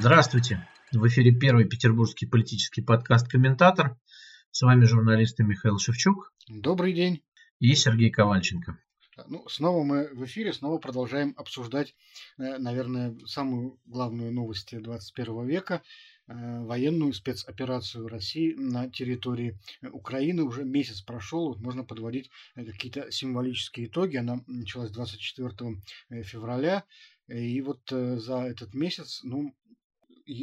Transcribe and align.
Здравствуйте. 0.00 0.64
В 0.92 1.04
эфире 1.08 1.32
первый 1.32 1.64
петербургский 1.64 2.26
политический 2.26 2.82
подкаст 2.82 3.26
«Комментатор». 3.26 3.98
С 4.52 4.62
вами 4.62 4.84
журналисты 4.84 5.42
Михаил 5.42 5.78
Шевчук. 5.78 6.32
Добрый 6.48 6.92
день. 6.92 7.24
И 7.58 7.74
Сергей 7.74 8.08
Ковальченко. 8.08 8.78
Ну, 9.26 9.44
снова 9.48 9.82
мы 9.82 10.08
в 10.14 10.24
эфире, 10.24 10.52
снова 10.52 10.78
продолжаем 10.78 11.34
обсуждать, 11.36 11.96
э, 12.38 12.58
наверное, 12.58 13.18
самую 13.26 13.80
главную 13.86 14.32
новость 14.32 14.80
21 14.80 15.48
века 15.48 15.82
э, 16.28 16.32
военную 16.60 17.12
спецоперацию 17.12 18.06
России 18.06 18.54
на 18.54 18.88
территории 18.88 19.58
Украины. 19.90 20.44
Уже 20.44 20.62
месяц 20.62 21.02
прошел, 21.02 21.48
вот 21.48 21.58
можно 21.58 21.82
подводить 21.82 22.30
э, 22.54 22.64
какие-то 22.64 23.10
символические 23.10 23.86
итоги. 23.86 24.16
Она 24.16 24.44
началась 24.46 24.92
24 24.92 25.82
февраля. 26.22 26.84
И 27.26 27.60
вот 27.60 27.80
за 27.90 28.44
этот 28.44 28.72
месяц, 28.72 29.20
ну, 29.22 29.54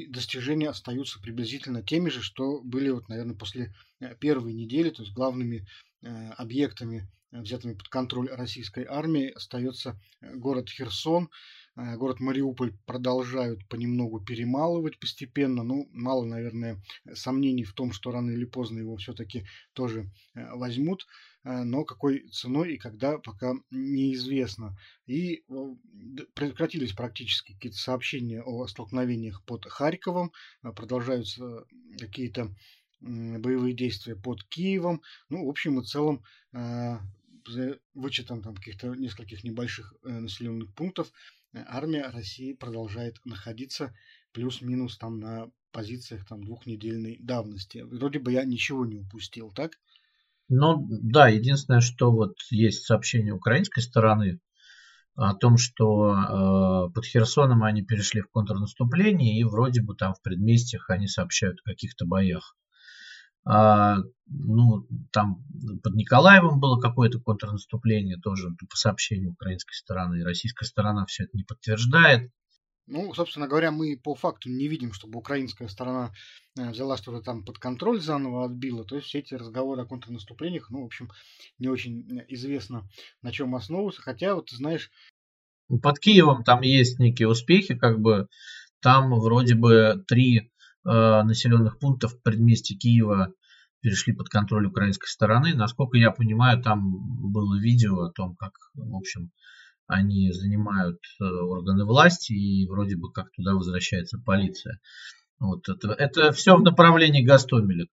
достижения 0.10 0.70
остаются 0.70 1.20
приблизительно 1.20 1.84
теми 1.84 2.10
же, 2.10 2.22
что 2.22 2.62
были, 2.62 2.90
вот, 2.90 3.08
наверное, 3.10 3.36
после 3.36 3.74
э, 4.00 4.16
первой 4.16 4.54
недели, 4.54 4.90
то 4.90 5.04
есть 5.04 5.14
главными 5.14 5.68
э, 6.02 6.30
объектами, 6.38 7.08
э, 7.32 7.42
взятыми 7.42 7.74
под 7.74 7.88
контроль 7.90 8.30
российской 8.30 8.86
армии, 8.86 9.30
остается 9.30 10.00
город 10.22 10.70
Херсон, 10.70 11.30
город 11.76 12.22
Мариуполь 12.22 12.74
продолжают 12.86 13.68
понемногу 13.68 14.22
перемалывать 14.22 14.98
постепенно. 14.98 15.62
Ну, 15.62 15.90
мало, 15.92 16.24
наверное, 16.24 16.82
сомнений 17.14 17.66
в 17.66 17.74
том, 17.74 17.92
что 17.92 18.12
рано 18.12 18.32
или 18.32 18.46
поздно 18.46 18.80
его 18.80 18.96
все-таки 18.96 19.46
тоже 19.74 20.10
возьмут. 20.34 21.06
Э, 21.46 21.64
но 21.64 21.86
какой 21.86 22.28
ценой 22.30 22.74
и 22.74 22.78
когда 22.78 23.20
пока 23.20 23.54
неизвестно. 23.70 24.76
И 25.06 25.44
э, 25.48 25.76
прекратились 26.34 26.94
практически 26.94 27.54
какие-то 27.54 27.78
сообщения 27.78 28.42
о 28.42 28.68
столкновениях 28.68 29.44
под 29.46 29.66
Харьковом, 29.66 30.32
э, 30.64 30.72
продолжаются 30.72 31.66
какие-то 32.00 32.54
боевые 33.00 33.76
действия 33.76 34.16
под 34.16 34.44
Киевом. 34.46 35.02
Ну, 35.30 35.46
в 35.46 35.50
общем 35.50 35.80
и 35.80 35.84
целом, 35.84 36.24
за 36.52 37.78
вычетом 37.94 38.42
там 38.42 38.56
каких-то 38.56 38.96
нескольких 38.96 39.44
небольших 39.44 39.94
населенных 40.02 40.74
пунктов, 40.74 41.12
армия 41.54 42.08
России 42.08 42.54
продолжает 42.54 43.24
находиться 43.26 43.94
плюс-минус 44.32 44.98
там 44.98 45.20
на 45.20 45.52
позициях 45.72 46.26
там 46.26 46.44
двухнедельной 46.44 47.18
давности. 47.20 47.80
Вроде 47.80 48.18
бы 48.20 48.32
я 48.32 48.44
ничего 48.44 48.86
не 48.86 48.96
упустил, 48.96 49.52
так? 49.52 49.78
Ну 50.48 50.86
да, 50.90 51.28
единственное, 51.28 51.82
что 51.82 52.12
вот 52.12 52.36
есть 52.52 52.86
сообщение 52.86 53.34
украинской 53.34 53.82
стороны 53.82 54.40
о 55.16 55.34
том, 55.34 55.58
что 55.58 56.14
э, 56.14 56.94
под 56.94 57.06
Херсоном 57.06 57.64
они 57.64 57.82
перешли 57.84 58.22
в 58.22 58.30
контрнаступление, 58.30 59.40
и 59.40 59.44
вроде 59.44 59.82
бы 59.82 59.96
там 59.96 60.14
в 60.14 60.22
предместьях 60.22 60.90
они 60.90 61.08
сообщают 61.08 61.60
о 61.62 61.70
каких-то 61.70 62.06
боях. 62.06 62.56
А, 63.48 63.98
ну, 64.28 64.88
там 65.12 65.44
под 65.84 65.94
Николаевым 65.94 66.60
было 66.60 66.80
какое-то 66.80 67.20
контрнаступление, 67.20 68.18
тоже 68.18 68.50
по 68.70 68.76
сообщению 68.76 69.32
украинской 69.32 69.74
стороны. 69.76 70.24
Российская 70.24 70.66
сторона 70.66 71.06
все 71.06 71.24
это 71.24 71.38
не 71.38 71.44
подтверждает. 71.44 72.32
Ну, 72.88 73.14
собственно 73.16 73.48
говоря, 73.48 73.72
мы 73.72 73.98
по 73.98 74.14
факту 74.14 74.50
не 74.50 74.68
видим, 74.68 74.94
чтобы 74.94 75.18
украинская 75.18 75.68
сторона 75.68 76.14
э, 76.58 76.70
взяла 76.70 76.98
что-то 76.98 77.22
там 77.24 77.44
под 77.44 77.58
контроль, 77.58 78.00
заново 78.00 78.46
отбила. 78.46 78.86
То 78.86 78.96
есть 78.96 79.08
все 79.08 79.20
эти 79.20 79.34
разговоры 79.34 79.82
о 79.82 79.86
контрнаступлениях, 79.86 80.70
ну, 80.70 80.84
в 80.84 80.86
общем, 80.86 81.10
не 81.58 81.68
очень 81.68 82.08
э, 82.12 82.26
известно, 82.30 82.88
на 83.24 83.32
чем 83.32 83.56
основываются. 83.56 84.02
Хотя, 84.02 84.36
вот, 84.36 84.52
знаешь... 84.52 84.92
Под 85.82 85.98
Киевом 85.98 86.44
там 86.44 86.62
есть 86.62 87.00
некие 87.00 87.28
успехи, 87.28 87.76
как 87.76 88.00
бы 88.00 88.28
там 88.82 89.20
вроде 89.20 89.56
бы 89.56 90.04
три 90.08 90.38
э, 90.38 90.44
населенных 90.84 91.80
пунктов 91.80 92.14
в 92.14 92.22
предместе 92.22 92.76
Киева 92.76 93.34
перешли 93.82 94.14
под 94.14 94.30
контроль 94.30 94.68
украинской 94.68 95.08
стороны. 95.08 95.56
Насколько 95.56 95.98
я 95.98 96.12
понимаю, 96.12 96.62
там 96.62 97.32
было 97.32 97.60
видео 97.60 98.04
о 98.04 98.12
том, 98.12 98.36
как, 98.36 98.54
в 98.76 98.96
общем, 98.96 99.32
они 99.88 100.32
занимают 100.32 101.00
э, 101.20 101.24
органы 101.24 101.86
власти, 101.86 102.34
и 102.34 102.68
вроде 102.68 102.96
бы 102.96 103.12
как 103.12 103.32
туда 103.32 103.54
возвращается 103.54 104.20
полиция. 104.20 104.80
Вот 105.40 105.68
это, 105.70 105.92
это 105.92 106.32
все 106.32 106.56
в 106.56 106.62
направлении 106.62 107.24
Гастомеля. 107.24 107.88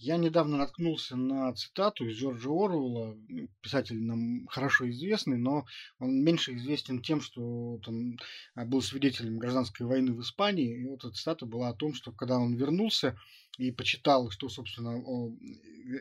Я 0.00 0.16
недавно 0.16 0.58
наткнулся 0.58 1.16
на 1.16 1.52
цитату 1.54 2.06
из 2.06 2.16
Джорджа 2.18 2.50
Оруэлла, 2.50 3.16
писатель 3.60 4.00
нам 4.00 4.46
хорошо 4.46 4.88
известный, 4.90 5.38
но 5.38 5.64
он 5.98 6.22
меньше 6.22 6.54
известен 6.54 7.02
тем, 7.02 7.20
что 7.20 7.80
он 7.84 8.16
был 8.54 8.80
свидетелем 8.80 9.38
гражданской 9.38 9.86
войны 9.86 10.12
в 10.14 10.20
Испании. 10.20 10.82
И 10.82 10.86
вот 10.86 11.04
эта 11.04 11.10
цитата 11.10 11.46
была 11.46 11.70
о 11.70 11.74
том, 11.74 11.94
что 11.94 12.12
когда 12.12 12.38
он 12.38 12.54
вернулся 12.54 13.18
и 13.58 13.72
почитал, 13.72 14.30
что, 14.30 14.48
собственно, 14.48 14.96
о 14.96 15.36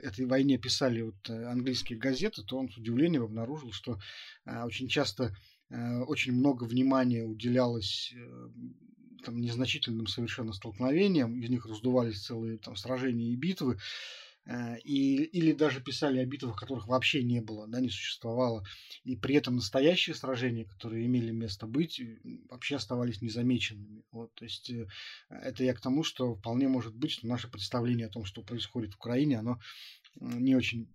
этой 0.03 0.25
войне 0.25 0.57
писали 0.57 1.01
вот 1.01 1.29
э, 1.29 1.45
английские 1.45 1.97
газеты, 1.97 2.43
то 2.43 2.57
он 2.57 2.69
с 2.69 2.77
удивлением 2.77 3.23
обнаружил, 3.23 3.71
что 3.71 3.99
э, 4.45 4.63
очень 4.63 4.87
часто 4.87 5.35
э, 5.69 5.99
очень 6.01 6.33
много 6.33 6.65
внимания 6.65 7.23
уделялось 7.23 8.13
там, 9.23 9.41
незначительным 9.41 10.07
совершенно 10.07 10.53
столкновениям, 10.53 11.41
из 11.41 11.49
них 11.49 11.65
раздувались 11.65 12.21
целые 12.23 12.59
там, 12.59 12.75
сражения 12.75 13.31
и 13.31 13.35
битвы, 13.35 13.79
и, 14.83 15.23
или 15.23 15.51
даже 15.51 15.81
писали 15.81 16.19
о 16.19 16.25
битвах, 16.25 16.59
которых 16.59 16.87
вообще 16.87 17.23
не 17.23 17.41
было, 17.41 17.67
да, 17.67 17.79
не 17.79 17.89
существовало, 17.89 18.63
и 19.03 19.15
при 19.15 19.35
этом 19.35 19.55
настоящие 19.55 20.15
сражения, 20.15 20.65
которые 20.65 21.05
имели 21.05 21.31
место 21.31 21.67
быть, 21.67 22.01
вообще 22.49 22.77
оставались 22.77 23.21
незамеченными. 23.21 24.03
Вот, 24.11 24.33
то 24.35 24.45
есть 24.45 24.71
это 25.29 25.63
я 25.63 25.73
к 25.73 25.81
тому, 25.81 26.03
что 26.03 26.35
вполне 26.35 26.67
может 26.67 26.95
быть, 26.95 27.11
что 27.11 27.27
наше 27.27 27.49
представление 27.49 28.07
о 28.07 28.11
том, 28.11 28.25
что 28.25 28.41
происходит 28.41 28.93
в 28.93 28.97
Украине, 28.97 29.39
оно 29.39 29.59
не 30.19 30.55
очень 30.55 30.87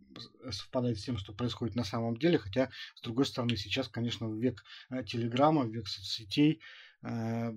совпадает 0.50 0.98
с 0.98 1.04
тем, 1.04 1.16
что 1.16 1.32
происходит 1.32 1.76
на 1.76 1.84
самом 1.84 2.16
деле, 2.16 2.38
хотя, 2.38 2.70
с 2.94 3.00
другой 3.02 3.26
стороны, 3.26 3.56
сейчас, 3.56 3.88
конечно, 3.88 4.26
век 4.26 4.64
э, 4.90 5.04
телеграмма, 5.04 5.64
век 5.64 5.86
соцсетей, 5.88 6.60
э, 7.02 7.52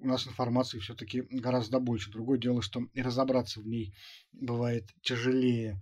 у 0.00 0.06
нас 0.06 0.26
информации 0.26 0.78
все-таки 0.78 1.22
гораздо 1.30 1.78
больше. 1.78 2.10
Другое 2.10 2.38
дело, 2.38 2.62
что 2.62 2.86
и 2.94 3.02
разобраться 3.02 3.60
в 3.60 3.66
ней 3.66 3.94
бывает 4.32 4.88
тяжелее. 5.02 5.80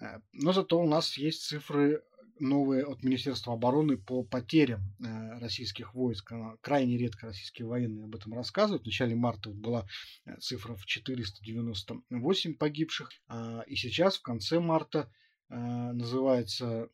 Э, 0.00 0.20
но 0.32 0.52
зато 0.52 0.80
у 0.80 0.86
нас 0.86 1.16
есть 1.16 1.42
цифры 1.42 2.02
новые 2.40 2.84
от 2.84 3.02
Министерства 3.02 3.54
обороны 3.54 3.96
по 3.96 4.22
потерям 4.22 4.80
э, 5.00 5.38
российских 5.38 5.94
войск. 5.94 6.32
Крайне 6.60 6.96
редко 6.96 7.26
российские 7.26 7.66
военные 7.66 8.04
об 8.04 8.14
этом 8.14 8.34
рассказывают. 8.34 8.84
В 8.84 8.86
начале 8.86 9.14
марта 9.14 9.50
была 9.50 9.86
э, 10.24 10.36
цифра 10.38 10.74
в 10.74 10.86
498 10.86 12.54
погибших, 12.54 13.10
а, 13.28 13.62
и 13.66 13.76
сейчас 13.76 14.18
в 14.18 14.22
конце 14.22 14.60
марта 14.60 15.10
называется 15.50 16.90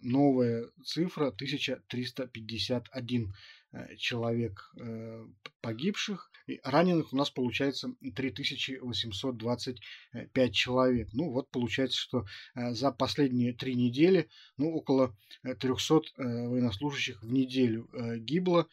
новая 0.00 0.70
цифра 0.84 1.26
1351 1.26 3.34
Э, 3.65 3.65
человек 3.96 4.72
э, 4.78 5.26
погибших. 5.60 6.30
И 6.46 6.60
раненых 6.62 7.12
у 7.12 7.16
нас 7.16 7.28
получается 7.30 7.92
3825 8.14 10.54
человек. 10.54 11.08
Ну 11.12 11.30
вот 11.30 11.50
получается, 11.50 11.98
что 11.98 12.24
э, 12.54 12.72
за 12.72 12.92
последние 12.92 13.52
три 13.52 13.74
недели 13.74 14.28
ну, 14.56 14.72
около 14.72 15.16
300 15.42 16.00
военнослужащих 16.16 17.22
в 17.22 17.32
неделю 17.32 17.90
гибло. 18.18 18.68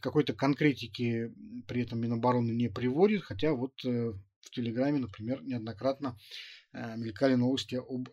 Какой-то 0.00 0.34
конкретики 0.34 1.32
при 1.66 1.82
этом 1.82 2.00
Минобороны 2.00 2.52
не 2.52 2.68
приводит, 2.68 3.22
хотя 3.22 3.54
вот 3.54 3.82
в 3.82 4.50
Телеграме, 4.50 4.98
например, 4.98 5.42
неоднократно 5.42 6.18
мелькали 6.74 7.34
новости 7.34 7.76
об 7.76 8.10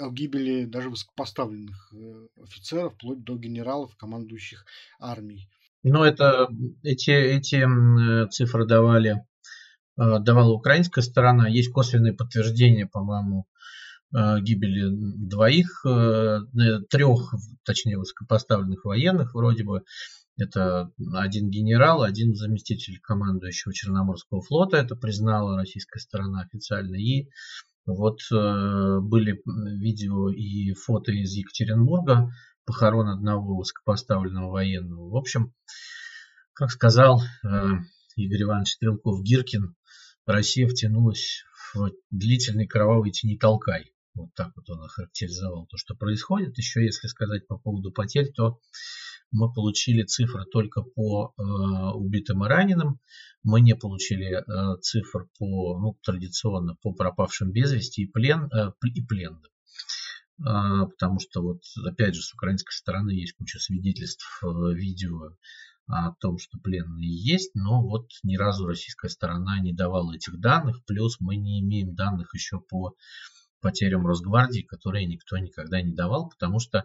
о 0.00 0.10
гибели 0.10 0.64
даже 0.64 0.90
высокопоставленных 0.90 1.92
э, 1.94 2.26
офицеров, 2.42 2.94
вплоть 2.94 3.22
до 3.24 3.36
генералов, 3.36 3.96
командующих 3.96 4.64
армией. 4.98 5.48
Но 5.82 6.04
это, 6.04 6.48
эти, 6.82 7.10
эти 7.10 7.56
э, 7.56 8.28
цифры 8.28 8.66
давали, 8.66 9.24
э, 9.98 10.18
давала 10.20 10.52
украинская 10.52 11.02
сторона. 11.02 11.48
Есть 11.48 11.72
косвенные 11.72 12.12
подтверждения, 12.12 12.86
по-моему, 12.86 13.46
гибели 14.12 14.86
двоих, 14.88 15.84
трех, 16.88 17.34
точнее, 17.64 17.98
высокопоставленных 17.98 18.84
военных 18.84 19.34
вроде 19.34 19.64
бы. 19.64 19.82
Это 20.38 20.92
один 21.14 21.50
генерал, 21.50 22.02
один 22.02 22.34
заместитель 22.34 23.00
командующего 23.00 23.74
Черноморского 23.74 24.42
флота, 24.42 24.76
это 24.76 24.94
признала 24.94 25.56
российская 25.56 25.98
сторона 25.98 26.42
официально, 26.42 26.94
и 26.94 27.28
вот 27.86 28.20
э, 28.32 28.98
были 29.00 29.40
видео 29.78 30.28
и 30.28 30.72
фото 30.74 31.12
из 31.12 31.32
Екатеринбурга, 31.32 32.30
похорон 32.64 33.08
одного 33.08 33.56
высокопоставленного 33.56 34.50
военного. 34.50 35.08
В 35.08 35.16
общем, 35.16 35.54
как 36.52 36.70
сказал 36.70 37.20
э, 37.20 37.48
Игорь 38.16 38.42
Иванович 38.42 38.74
Стрелков-Гиркин, 38.74 39.74
Россия 40.26 40.66
втянулась 40.66 41.44
в 41.74 41.92
длительный 42.10 42.66
кровавый 42.66 43.12
тени 43.12 43.36
толкай. 43.38 43.92
Вот 44.14 44.30
так 44.34 44.52
вот 44.56 44.68
он 44.70 44.82
охарактеризовал 44.82 45.66
то, 45.66 45.76
что 45.76 45.94
происходит. 45.94 46.56
Еще 46.58 46.84
если 46.84 47.06
сказать 47.06 47.46
по 47.46 47.58
поводу 47.58 47.92
потерь, 47.92 48.32
то 48.32 48.58
мы 49.30 49.52
получили 49.52 50.02
цифры 50.02 50.44
только 50.44 50.82
по 50.82 51.32
э, 51.36 51.42
убитым 51.94 52.44
и 52.44 52.48
раненым. 52.48 53.00
Мы 53.42 53.60
не 53.60 53.74
получили 53.74 54.32
э, 54.36 54.80
цифр 54.80 55.28
по, 55.38 55.78
ну, 55.78 55.96
традиционно 56.02 56.76
по 56.82 56.92
пропавшим 56.92 57.52
без 57.52 57.72
вести 57.72 58.02
и 58.02 58.06
плен, 58.06 58.50
э, 58.52 58.72
и 58.94 59.02
плен. 59.02 59.42
Э, 60.40 60.86
потому 60.86 61.20
что 61.20 61.42
вот 61.42 61.62
опять 61.84 62.14
же 62.14 62.22
с 62.22 62.32
украинской 62.32 62.72
стороны 62.72 63.10
есть 63.10 63.34
куча 63.34 63.58
свидетельств 63.58 64.42
видео 64.42 65.36
о 65.88 66.12
том, 66.20 66.38
что 66.38 66.58
пленные 66.58 67.14
есть, 67.14 67.54
но 67.54 67.80
вот 67.80 68.08
ни 68.24 68.36
разу 68.36 68.66
российская 68.66 69.08
сторона 69.08 69.60
не 69.60 69.72
давала 69.72 70.14
этих 70.14 70.40
данных, 70.40 70.84
плюс 70.84 71.20
мы 71.20 71.36
не 71.36 71.60
имеем 71.60 71.94
данных 71.94 72.34
еще 72.34 72.58
по 72.58 72.96
потерям 73.66 74.06
Росгвардии, 74.06 74.60
которые 74.60 75.06
никто 75.06 75.36
никогда 75.38 75.82
не 75.82 75.92
давал, 75.92 76.28
потому 76.28 76.60
что 76.60 76.78
э, 76.78 76.84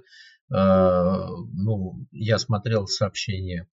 ну, 0.50 2.08
я 2.10 2.40
смотрел 2.40 2.88
сообщение 2.88 3.68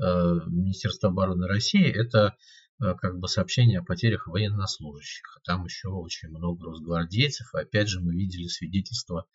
э, 0.00 0.02
Министерства 0.02 1.10
обороны 1.10 1.46
России, 1.46 1.86
это 1.86 2.34
э, 2.80 2.94
как 2.94 3.18
бы 3.18 3.28
сообщение 3.28 3.80
о 3.80 3.84
потерях 3.84 4.26
военнослужащих. 4.26 5.38
Там 5.44 5.66
еще 5.66 5.88
очень 5.88 6.30
много 6.30 6.64
росгвардейцев. 6.64 7.54
Опять 7.54 7.88
же 7.88 8.00
мы 8.00 8.14
видели 8.14 8.46
свидетельства 8.46 9.26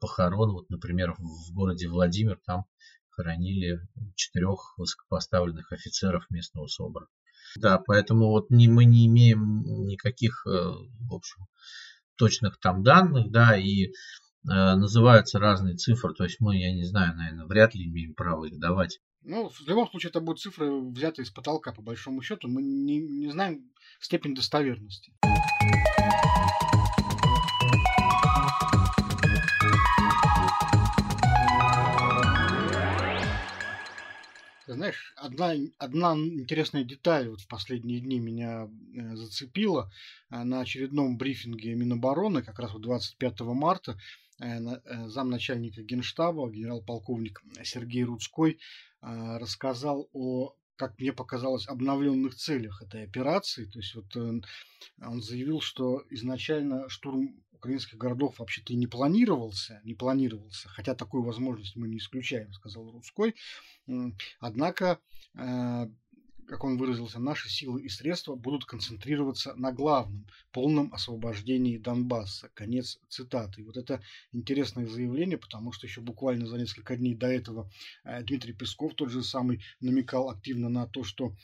похорон. 0.00 0.50
Вот, 0.50 0.68
например, 0.68 1.14
в 1.16 1.54
городе 1.54 1.86
Владимир 1.86 2.40
там 2.44 2.64
хоронили 3.10 3.78
четырех 4.16 4.74
высокопоставленных 4.78 5.70
офицеров 5.70 6.28
местного 6.28 6.66
СОБРа. 6.66 7.06
Да, 7.54 7.78
поэтому 7.78 8.30
вот 8.30 8.50
не, 8.50 8.66
мы 8.66 8.84
не 8.84 9.06
имеем 9.06 9.62
никаких, 9.86 10.44
в 10.44 11.14
общем, 11.14 11.46
точных 12.18 12.58
там 12.60 12.82
данных, 12.82 13.30
да, 13.30 13.56
и 13.56 13.86
э, 13.86 13.90
называются 14.44 15.38
разные 15.38 15.76
цифры, 15.76 16.12
то 16.14 16.24
есть 16.24 16.36
мы, 16.40 16.56
я 16.56 16.72
не 16.72 16.84
знаю, 16.84 17.16
наверное, 17.16 17.46
вряд 17.46 17.74
ли 17.74 17.86
имеем 17.86 18.14
право 18.14 18.44
их 18.44 18.58
давать. 18.58 19.00
Ну, 19.22 19.48
в 19.48 19.66
любом 19.66 19.88
случае, 19.90 20.10
это 20.10 20.20
будут 20.20 20.40
цифры, 20.40 20.80
взятые 20.90 21.24
из 21.24 21.30
потолка, 21.30 21.72
по 21.72 21.82
большому 21.82 22.22
счету. 22.22 22.48
Мы 22.48 22.62
не, 22.62 22.98
не 22.98 23.30
знаем 23.30 23.70
степень 24.00 24.34
достоверности. 24.34 25.12
Знаешь, 34.74 35.12
одна, 35.16 35.54
одна 35.78 36.14
интересная 36.14 36.84
деталь 36.84 37.28
вот 37.28 37.40
в 37.40 37.48
последние 37.48 38.00
дни 38.00 38.18
меня 38.18 38.66
э, 38.66 39.16
зацепила. 39.16 39.90
Э, 40.30 40.42
на 40.44 40.60
очередном 40.60 41.16
брифинге 41.16 41.74
Минобороны, 41.74 42.42
как 42.42 42.58
раз 42.58 42.72
вот 42.72 42.82
25 42.82 43.40
марта, 43.40 43.98
э, 44.40 45.08
замначальника 45.08 45.82
Генштаба, 45.82 46.50
генерал-полковник 46.50 47.42
Сергей 47.62 48.04
Рудской, 48.04 48.58
рассказал 49.00 50.08
о 50.12 50.54
как 50.76 50.96
мне 50.98 51.12
показалось, 51.12 51.66
обновленных 51.66 52.36
целях 52.36 52.82
этой 52.82 53.02
операции. 53.02 53.64
То 53.64 53.80
есть 53.80 53.96
вот 53.96 54.16
он 54.16 55.22
заявил, 55.22 55.60
что 55.60 56.04
изначально 56.10 56.88
штурм 56.88 57.34
украинских 57.58 57.98
городов 57.98 58.38
вообще-то 58.38 58.72
и 58.72 58.76
не 58.76 58.86
планировался, 58.86 59.80
не 59.84 59.94
планировался, 59.94 60.68
хотя 60.68 60.94
такую 60.94 61.22
возможность 61.22 61.76
мы 61.76 61.88
не 61.88 61.98
исключаем, 61.98 62.52
сказал 62.52 62.90
Русской. 62.90 63.34
Однако, 64.40 64.98
э, 65.34 65.88
как 66.46 66.64
он 66.64 66.78
выразился, 66.78 67.18
наши 67.18 67.50
силы 67.50 67.82
и 67.82 67.88
средства 67.88 68.34
будут 68.34 68.64
концентрироваться 68.64 69.54
на 69.54 69.72
главном– 69.72 70.26
полном 70.52 70.92
освобождении 70.94 71.78
Донбасса. 71.78 72.50
Конец 72.54 72.98
цитаты. 73.08 73.60
И 73.60 73.64
вот 73.64 73.76
это 73.76 74.00
интересное 74.32 74.86
заявление, 74.86 75.38
потому 75.38 75.72
что 75.72 75.86
еще 75.86 76.00
буквально 76.00 76.46
за 76.46 76.56
несколько 76.56 76.96
дней 76.96 77.14
до 77.14 77.26
этого 77.26 77.70
э, 78.04 78.22
Дмитрий 78.22 78.54
Песков, 78.54 78.94
тот 78.94 79.10
же 79.10 79.22
самый, 79.22 79.62
намекал 79.80 80.30
активно 80.30 80.68
на 80.68 80.86
то, 80.86 81.04
что 81.04 81.34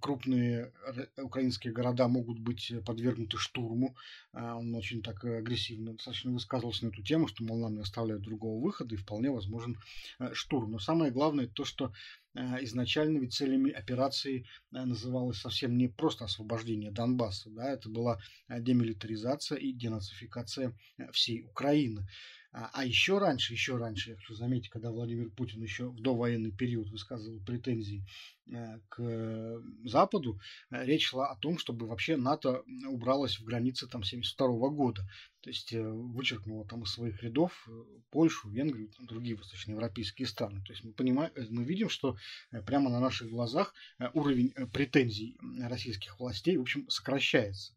крупные 0.00 0.72
украинские 1.16 1.72
города 1.72 2.08
могут 2.08 2.38
быть 2.38 2.72
подвергнуты 2.84 3.36
штурму. 3.38 3.96
А, 4.32 4.56
он 4.56 4.74
очень 4.74 5.02
так 5.02 5.24
агрессивно 5.24 5.92
достаточно 5.94 6.32
высказывался 6.32 6.84
на 6.84 6.90
эту 6.90 7.02
тему, 7.02 7.28
что, 7.28 7.44
мол, 7.44 7.58
нам 7.58 7.74
не 7.74 7.80
оставляют 7.80 8.22
другого 8.22 8.62
выхода 8.62 8.94
и 8.94 8.98
вполне 8.98 9.30
возможен 9.30 9.78
э, 10.18 10.32
штурм. 10.34 10.72
Но 10.72 10.78
самое 10.78 11.10
главное 11.10 11.46
то, 11.46 11.64
что 11.64 11.92
э, 12.34 12.64
изначально 12.64 13.18
ведь 13.18 13.34
целями 13.34 13.70
операции 13.70 14.46
э, 14.72 14.84
называлось 14.84 15.38
совсем 15.38 15.76
не 15.76 15.88
просто 15.88 16.24
освобождение 16.24 16.90
Донбасса, 16.90 17.50
да, 17.50 17.70
это 17.70 17.88
была 17.88 18.18
демилитаризация 18.48 19.58
и 19.58 19.72
денацификация 19.72 20.72
всей 21.12 21.42
Украины. 21.42 22.06
А, 22.56 22.70
а 22.72 22.84
еще 22.86 23.18
раньше, 23.18 23.52
еще 23.52 23.76
раньше, 23.76 24.10
я 24.10 24.16
хочу 24.16 24.34
заметить, 24.34 24.70
когда 24.70 24.90
Владимир 24.90 25.28
Путин 25.28 25.62
еще 25.62 25.90
в 25.90 26.00
довоенный 26.00 26.52
период 26.52 26.88
высказывал 26.88 27.38
претензии 27.40 28.02
э, 28.50 28.80
к 28.88 29.62
Западу, 29.84 30.40
э, 30.70 30.82
речь 30.86 31.08
шла 31.08 31.30
о 31.30 31.36
том, 31.36 31.58
чтобы 31.58 31.86
вообще 31.86 32.16
НАТО 32.16 32.62
убралось 32.88 33.38
в 33.38 33.44
границы 33.44 33.86
там 33.86 34.02
72 34.02 34.70
года. 34.70 35.02
То 35.42 35.50
есть 35.50 35.74
э, 35.74 35.86
вычеркнуло 35.86 36.66
там 36.66 36.84
из 36.84 36.92
своих 36.92 37.22
рядов 37.22 37.68
Польшу, 38.10 38.48
Венгрию, 38.48 38.88
там, 38.88 39.04
другие 39.04 39.36
восточноевропейские 39.36 40.26
страны. 40.26 40.62
То 40.64 40.72
есть 40.72 40.82
мы, 40.82 40.94
понимаем, 40.94 41.32
мы 41.50 41.62
видим, 41.62 41.90
что 41.90 42.16
прямо 42.64 42.88
на 42.88 43.00
наших 43.00 43.28
глазах 43.28 43.74
уровень 44.14 44.54
претензий 44.72 45.36
российских 45.60 46.18
властей, 46.18 46.56
в 46.56 46.62
общем, 46.62 46.88
сокращается 46.88 47.74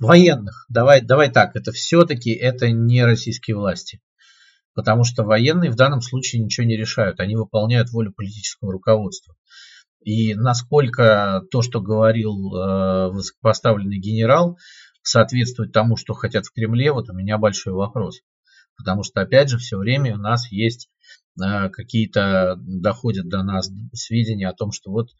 военных. 0.00 0.66
Давай, 0.68 1.00
давай 1.00 1.30
так, 1.30 1.56
это 1.56 1.72
все-таки 1.72 2.32
это 2.32 2.70
не 2.70 3.04
российские 3.04 3.56
власти. 3.56 4.00
Потому 4.74 5.04
что 5.04 5.22
военные 5.22 5.70
в 5.70 5.76
данном 5.76 6.00
случае 6.00 6.42
ничего 6.42 6.66
не 6.66 6.76
решают. 6.76 7.20
Они 7.20 7.36
выполняют 7.36 7.90
волю 7.90 8.12
политического 8.12 8.72
руководства. 8.72 9.34
И 10.00 10.34
насколько 10.34 11.42
то, 11.50 11.62
что 11.62 11.80
говорил 11.80 12.54
э, 12.54 13.08
высокопоставленный 13.10 13.98
генерал, 13.98 14.58
соответствует 15.02 15.72
тому, 15.72 15.96
что 15.96 16.14
хотят 16.14 16.46
в 16.46 16.52
Кремле, 16.52 16.92
вот 16.92 17.10
у 17.10 17.14
меня 17.14 17.38
большой 17.38 17.74
вопрос. 17.74 18.20
Потому 18.76 19.02
что, 19.02 19.20
опять 19.20 19.50
же, 19.50 19.58
все 19.58 19.76
время 19.76 20.14
у 20.14 20.18
нас 20.18 20.50
есть 20.50 20.88
э, 21.40 21.68
какие-то, 21.68 22.56
доходят 22.58 23.28
до 23.28 23.42
нас 23.42 23.70
сведения 23.92 24.48
о 24.48 24.54
том, 24.54 24.72
что 24.72 24.90
вот 24.90 25.10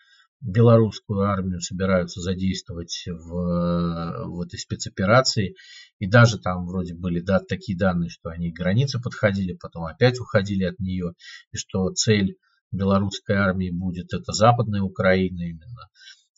белорусскую 0.42 1.22
армию 1.22 1.60
собираются 1.60 2.20
задействовать 2.20 3.04
в, 3.06 4.26
в 4.26 4.40
этой 4.40 4.58
спецоперации. 4.58 5.54
И 5.98 6.08
даже 6.08 6.38
там 6.38 6.66
вроде 6.66 6.94
были 6.94 7.20
да, 7.20 7.40
такие 7.40 7.78
данные, 7.78 8.10
что 8.10 8.30
они 8.30 8.52
к 8.52 8.56
границе 8.56 9.00
подходили, 9.00 9.54
потом 9.54 9.84
опять 9.84 10.18
уходили 10.18 10.64
от 10.64 10.78
нее. 10.78 11.14
И 11.52 11.56
что 11.56 11.90
цель 11.90 12.36
белорусской 12.72 13.36
армии 13.36 13.70
будет 13.70 14.12
это 14.12 14.32
западная 14.32 14.82
Украина 14.82 15.42
именно. 15.42 15.88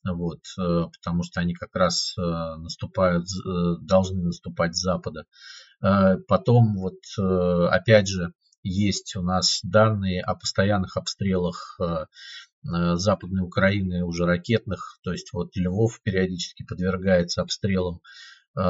Вот, 0.06 0.40
э, 0.58 0.84
потому 0.98 1.22
что 1.22 1.40
они 1.40 1.54
как 1.54 1.74
раз 1.74 2.14
э, 2.18 2.20
наступают, 2.20 3.24
э, 3.24 3.76
должны 3.80 4.22
наступать 4.22 4.76
с 4.76 4.82
запада. 4.82 5.24
Потом 6.28 6.76
вот 6.76 7.00
опять 7.18 8.08
же 8.08 8.32
есть 8.62 9.16
у 9.16 9.22
нас 9.22 9.60
данные 9.62 10.22
о 10.22 10.34
постоянных 10.34 10.96
обстрелах 10.96 11.78
Западной 12.64 13.44
Украины 13.44 14.04
уже 14.04 14.24
ракетных. 14.24 14.98
То 15.02 15.12
есть 15.12 15.32
вот 15.32 15.54
Львов 15.56 16.00
периодически 16.02 16.64
подвергается 16.64 17.42
обстрелам. 17.42 18.00
Э, 18.56 18.60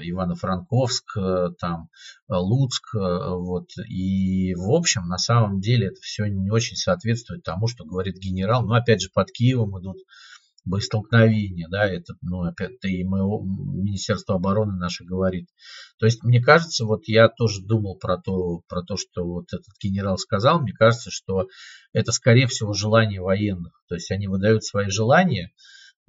Ивано-Франковск, 0.00 1.16
э, 1.18 1.48
там 1.58 1.90
Луцк, 2.28 2.94
вот, 2.94 3.68
и 3.86 4.54
в 4.54 4.72
общем, 4.72 5.06
на 5.06 5.18
самом 5.18 5.60
деле 5.60 5.88
это 5.88 6.00
все 6.00 6.24
не 6.24 6.50
очень 6.50 6.76
соответствует 6.76 7.42
тому, 7.42 7.68
что 7.68 7.84
говорит 7.84 8.16
генерал, 8.16 8.64
но 8.64 8.74
опять 8.74 9.02
же 9.02 9.10
под 9.12 9.30
Киевом 9.30 9.78
идут 9.78 9.98
боестолкновения, 10.64 11.68
да, 11.68 11.86
это, 11.86 12.14
ну, 12.22 12.42
опять-то 12.42 12.88
и 12.88 13.04
моего 13.04 13.42
Министерство 13.42 14.36
обороны 14.36 14.76
наше 14.76 15.04
говорит. 15.04 15.48
То 15.98 16.06
есть, 16.06 16.22
мне 16.22 16.40
кажется, 16.40 16.84
вот 16.84 17.02
я 17.06 17.28
тоже 17.28 17.62
думал 17.62 17.98
про 17.98 18.16
то, 18.18 18.62
про 18.68 18.82
то, 18.82 18.96
что 18.96 19.24
вот 19.24 19.52
этот 19.52 19.74
генерал 19.82 20.16
сказал, 20.16 20.60
мне 20.60 20.72
кажется, 20.72 21.10
что 21.10 21.48
это, 21.92 22.12
скорее 22.12 22.46
всего, 22.46 22.72
желание 22.72 23.20
военных. 23.20 23.82
То 23.88 23.94
есть, 23.94 24.10
они 24.10 24.26
выдают 24.26 24.64
свои 24.64 24.88
желания 24.88 25.52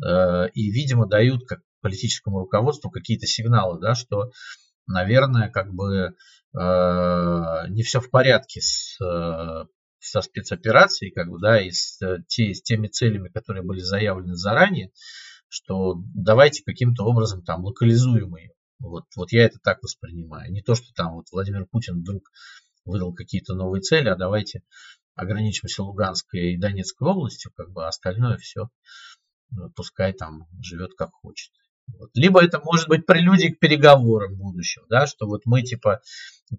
э, 0.03 0.49
и, 0.53 0.71
видимо, 0.71 1.07
дают 1.07 1.45
как 1.45 1.59
политическому 1.81 2.39
руководству 2.39 2.89
какие-то 2.89 3.27
сигналы, 3.27 3.79
да, 3.79 3.93
что, 3.93 4.31
наверное, 4.87 5.49
как 5.49 5.73
бы 5.73 6.15
э, 6.57 7.67
не 7.69 7.83
все 7.83 7.99
в 7.99 8.09
порядке 8.09 8.61
с 8.61 8.97
э, 9.01 9.65
со 10.05 10.21
спецоперацией, 10.21 11.11
как 11.11 11.29
бы, 11.29 11.39
да, 11.39 11.61
и 11.61 11.71
с, 11.71 12.01
э, 12.01 12.23
те, 12.27 12.53
с 12.53 12.61
теми 12.61 12.87
целями, 12.87 13.29
которые 13.29 13.63
были 13.63 13.79
заявлены 13.79 14.35
заранее, 14.35 14.91
что 15.49 15.95
давайте 16.13 16.63
каким-то 16.63 17.03
образом 17.03 17.43
там 17.43 17.63
локализуем 17.63 18.35
ее. 18.35 18.51
Вот, 18.79 19.05
вот 19.15 19.31
я 19.31 19.45
это 19.45 19.57
так 19.63 19.81
воспринимаю. 19.81 20.51
Не 20.51 20.61
то, 20.61 20.75
что 20.75 20.93
там 20.93 21.13
вот 21.13 21.25
Владимир 21.31 21.65
Путин 21.65 22.01
вдруг 22.01 22.23
выдал 22.83 23.13
какие-то 23.13 23.55
новые 23.55 23.81
цели, 23.81 24.09
а 24.09 24.15
давайте 24.15 24.63
ограничимся 25.15 25.83
Луганской 25.83 26.53
и 26.53 26.57
Донецкой 26.57 27.07
областью, 27.07 27.51
как 27.55 27.71
бы, 27.71 27.85
а 27.85 27.87
остальное 27.87 28.37
все 28.37 28.69
э, 29.51 29.55
пускай 29.75 30.13
там 30.13 30.47
живет 30.61 30.93
как 30.95 31.11
хочет. 31.13 31.51
Вот. 31.87 32.09
Либо 32.13 32.43
это 32.43 32.59
может 32.59 32.87
быть 32.87 33.05
прелюдия 33.05 33.53
к 33.53 33.59
переговорам 33.59 34.35
будущего, 34.35 34.85
да, 34.89 35.05
что 35.07 35.27
вот 35.27 35.41
мы 35.45 35.61
типа 35.61 36.01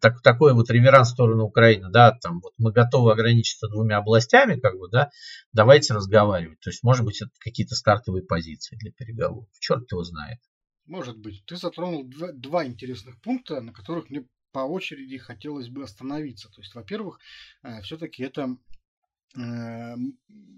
так, 0.00 0.21
такой 0.23 0.54
вот 0.54 0.71
реверанс 0.71 1.09
в 1.09 1.12
сторону 1.12 1.45
Украины, 1.45 1.90
да, 1.90 2.12
там 2.12 2.40
вот 2.40 2.52
мы 2.59 2.73
готовы 2.73 3.12
ограничиться 3.12 3.68
двумя 3.68 3.99
областями, 3.99 4.59
как 4.59 4.78
бы, 4.78 4.88
да, 4.88 5.11
давайте 5.52 5.95
разговаривать. 5.95 6.61
То 6.61 6.71
есть, 6.71 6.83
может 6.83 7.04
быть, 7.04 7.21
это 7.21 7.30
какие-то 7.38 7.75
стартовые 7.75 8.25
позиции 8.25 8.76
для 8.76 8.92
переговоров. 8.92 9.49
Черт 9.59 9.90
его 9.90 10.02
знает. 10.02 10.38
Может 10.87 11.18
быть. 11.18 11.45
Ты 11.47 11.56
затронул 11.56 12.04
два, 12.04 12.33
два 12.33 12.66
интересных 12.66 13.21
пункта, 13.21 13.61
на 13.61 13.73
которых 13.73 14.11
мне 14.11 14.26
по 14.52 14.61
очереди 14.61 15.18
хотелось 15.18 15.68
бы 15.68 15.83
остановиться. 15.83 16.49
То 16.49 16.61
есть, 16.61 16.75
во-первых, 16.75 17.18
э, 17.62 17.83
все-таки 17.83 18.23
это 18.23 18.56
э, 19.37 19.95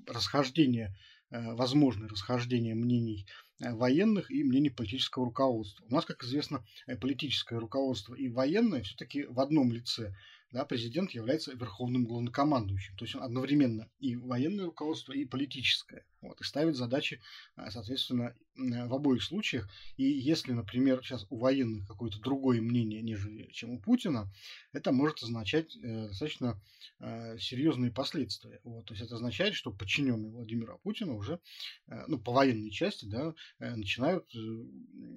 расхождение, 0.07 0.95
э, 1.31 1.55
возможное 1.55 2.09
расхождение 2.09 2.75
мнений 2.75 3.27
военных 3.61 4.31
и 4.31 4.45
мнений 4.45 4.71
политического 4.71 5.27
руководства. 5.27 5.85
У 5.89 5.95
нас, 5.95 6.05
как 6.05 6.25
известно, 6.25 6.65
политическое 7.01 7.59
руководство 7.59 8.15
и 8.15 8.29
военное 8.29 8.83
все-таки 8.83 9.25
в 9.25 9.41
одном 9.41 9.73
лице 9.73 10.15
да, 10.53 10.65
президент 10.65 11.11
является 11.11 11.53
верховным 11.53 12.07
главнокомандующим. 12.07 12.97
То 12.97 13.05
есть 13.05 13.15
он 13.15 13.23
одновременно 13.23 13.89
и 13.99 14.17
военное 14.17 14.67
руководство, 14.67 15.13
и 15.13 15.25
политическое. 15.25 16.05
Вот, 16.21 16.41
и 16.41 16.45
ставит 16.45 16.75
задачи, 16.75 17.21
а, 17.55 17.71
соответственно, 17.71 18.35
в 18.57 18.93
обоих 18.93 19.23
случаях. 19.23 19.69
И 19.97 20.03
если, 20.05 20.53
например, 20.53 21.01
сейчас 21.03 21.27
у 21.31 21.39
военных 21.39 21.87
какое-то 21.87 22.19
другое 22.19 22.61
мнение, 22.61 23.03
нежели 23.03 23.49
чем 23.53 23.71
у 23.71 23.81
Путина, 23.81 24.29
это 24.73 24.91
может 24.91 25.23
означать 25.23 25.77
э, 25.77 26.09
достаточно 26.09 26.61
э, 26.99 27.39
серьезные 27.39 27.93
последствия. 27.93 28.59
Вот, 28.65 28.87
то 28.87 28.95
есть 28.95 29.07
это 29.07 29.15
означает, 29.15 29.55
что 29.55 29.71
подчиненные 29.71 30.33
Владимира 30.33 30.77
Путина 30.79 31.15
уже, 31.15 31.39
э, 31.87 32.05
ну, 32.09 32.19
по 32.19 32.33
военной 32.33 32.71
части, 32.71 33.05
да, 33.05 33.35
э, 33.61 33.77
начинают 33.77 34.25
э, 34.35 34.39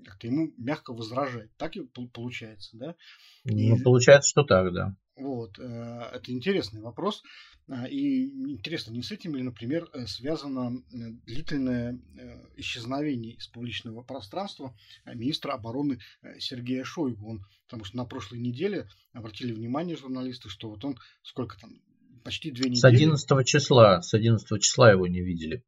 как-то 0.06 0.28
ему 0.28 0.54
мягко 0.58 0.94
возражать. 0.94 1.50
Так 1.58 1.78
и 1.78 1.82
получается, 2.14 2.78
да? 2.78 2.96
Ну, 3.46 3.82
получается, 3.84 4.30
что 4.30 4.44
так, 4.44 4.72
да. 4.72 4.96
Вот, 5.18 5.60
э, 5.60 6.10
это 6.14 6.32
интересный 6.32 6.82
вопрос. 6.82 7.22
А, 7.68 7.88
и 7.88 8.26
интересно, 8.52 8.92
не 8.92 9.04
с 9.04 9.12
этим 9.12 9.36
ли, 9.36 9.44
например, 9.44 9.90
э, 9.94 10.06
связано 10.08 10.84
длительное 10.90 12.00
э, 12.18 12.46
исчезновение 12.58 13.34
из 13.34 13.48
публичного 13.48 14.04
пространства 14.04 14.76
министра 15.06 15.54
обороны 15.54 16.00
Сергея 16.40 16.84
Шойгу. 16.84 17.30
Он, 17.30 17.46
потому 17.68 17.84
что 17.84 17.98
на 17.98 18.06
прошлой 18.06 18.40
неделе 18.40 18.88
обратили 19.14 19.52
внимание 19.52 19.98
журналисты, 19.98 20.50
что 20.50 20.70
вот 20.70 20.84
он 20.86 20.98
сколько 21.24 21.60
там, 21.60 21.82
почти 22.24 22.52
две 22.52 22.70
недели... 22.70 22.80
С 22.80 22.86
11 22.86 23.48
числа, 23.48 24.02
с 24.02 24.14
11 24.14 24.62
числа 24.62 24.92
его 24.92 25.08
не 25.08 25.22
видели 25.22 25.64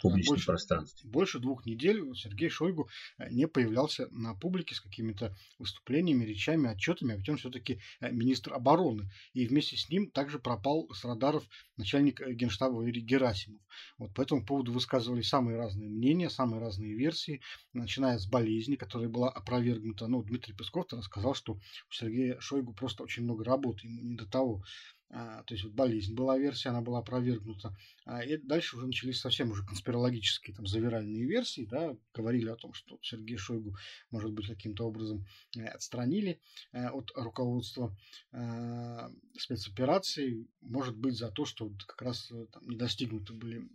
публичном 0.00 0.34
больше, 0.34 0.46
пространстве. 0.46 1.10
Больше 1.10 1.38
двух 1.38 1.66
недель 1.66 2.02
Сергей 2.14 2.48
Шойгу 2.48 2.88
э, 3.18 3.28
не 3.30 3.46
появлялся 3.46 4.08
на 4.10 4.34
публике 4.34 4.74
с 4.74 4.80
какими-то 4.80 5.36
выступлениями, 5.58 6.24
речами, 6.24 6.68
отчетами, 6.68 7.14
а 7.14 7.16
ведь 7.16 7.28
он 7.28 7.36
все-таки 7.36 7.80
э, 8.00 8.10
министр 8.10 8.54
обороны. 8.54 9.10
И 9.34 9.46
вместе 9.46 9.76
с 9.76 9.88
ним 9.88 10.10
также 10.10 10.38
пропал 10.38 10.88
с 10.92 11.04
радаров 11.04 11.44
начальник 11.76 12.20
э, 12.20 12.32
генштаба 12.32 12.74
Валерий 12.74 13.02
Герасимов. 13.02 13.60
Вот 13.98 14.14
по 14.14 14.22
этому 14.22 14.44
поводу 14.44 14.72
высказывали 14.72 15.22
самые 15.22 15.58
разные 15.58 15.90
мнения, 15.90 16.30
самые 16.30 16.60
разные 16.60 16.94
версии, 16.94 17.40
начиная 17.72 18.18
с 18.18 18.26
болезни, 18.26 18.76
которая 18.76 19.08
была 19.08 19.28
опровергнута. 19.30 20.06
Ну, 20.06 20.22
Дмитрий 20.22 20.54
Песков 20.54 20.78
рассказал, 20.92 21.34
что 21.34 21.54
у 21.54 21.92
Сергея 21.92 22.38
Шойгу 22.40 22.72
просто 22.72 23.02
очень 23.02 23.24
много 23.24 23.44
работы, 23.44 23.86
ему 23.86 24.02
не 24.02 24.14
до 24.14 24.26
того. 24.26 24.62
А, 25.10 25.42
то 25.44 25.54
есть 25.54 25.64
вот 25.64 25.72
болезнь 25.72 26.14
была 26.14 26.36
версия, 26.36 26.68
она 26.68 26.82
была 26.82 26.98
опровергнута. 26.98 27.74
А, 28.04 28.22
и 28.22 28.36
дальше 28.36 28.76
уже 28.76 28.86
начались 28.86 29.20
совсем 29.20 29.50
уже 29.50 29.64
конспирологические 29.64 30.54
там 30.54 30.66
завиральные 30.66 31.24
версии, 31.24 31.66
да, 31.70 31.96
говорили 32.12 32.50
о 32.50 32.56
том, 32.56 32.74
что 32.74 32.98
Сергей 33.02 33.38
Шойгу, 33.38 33.74
может 34.10 34.32
быть, 34.32 34.48
каким-то 34.48 34.86
образом 34.86 35.26
э, 35.56 35.64
отстранили 35.64 36.40
э, 36.72 36.88
от 36.88 37.10
руководства 37.14 37.96
э, 38.32 39.08
спецоперации, 39.38 40.46
может 40.60 40.96
быть, 40.96 41.16
за 41.16 41.30
то, 41.30 41.46
что 41.46 41.70
как 41.86 42.02
раз 42.02 42.30
там 42.52 42.68
не 42.68 42.76
достигнуты 42.76 43.32
были 43.32 43.66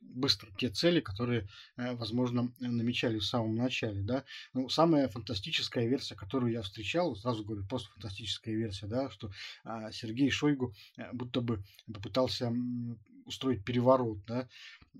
быстро 0.00 0.50
те 0.56 0.70
цели, 0.70 1.00
которые, 1.00 1.48
возможно, 1.76 2.52
намечали 2.58 3.18
в 3.18 3.24
самом 3.24 3.56
начале, 3.56 4.02
да. 4.02 4.24
Ну, 4.54 4.68
самая 4.68 5.08
фантастическая 5.08 5.86
версия, 5.86 6.14
которую 6.14 6.52
я 6.52 6.62
встречал, 6.62 7.14
сразу 7.16 7.44
говорю, 7.44 7.66
просто 7.66 7.90
фантастическая 7.90 8.54
версия, 8.54 8.86
да, 8.86 9.10
что 9.10 9.30
а, 9.64 9.90
Сергей 9.92 10.30
Шойгу 10.30 10.69
Э, 10.96 11.12
будто 11.12 11.40
бы 11.40 11.62
попытался 11.92 12.52
устроить 13.26 13.64
переворот, 13.64 14.24
да, 14.26 14.48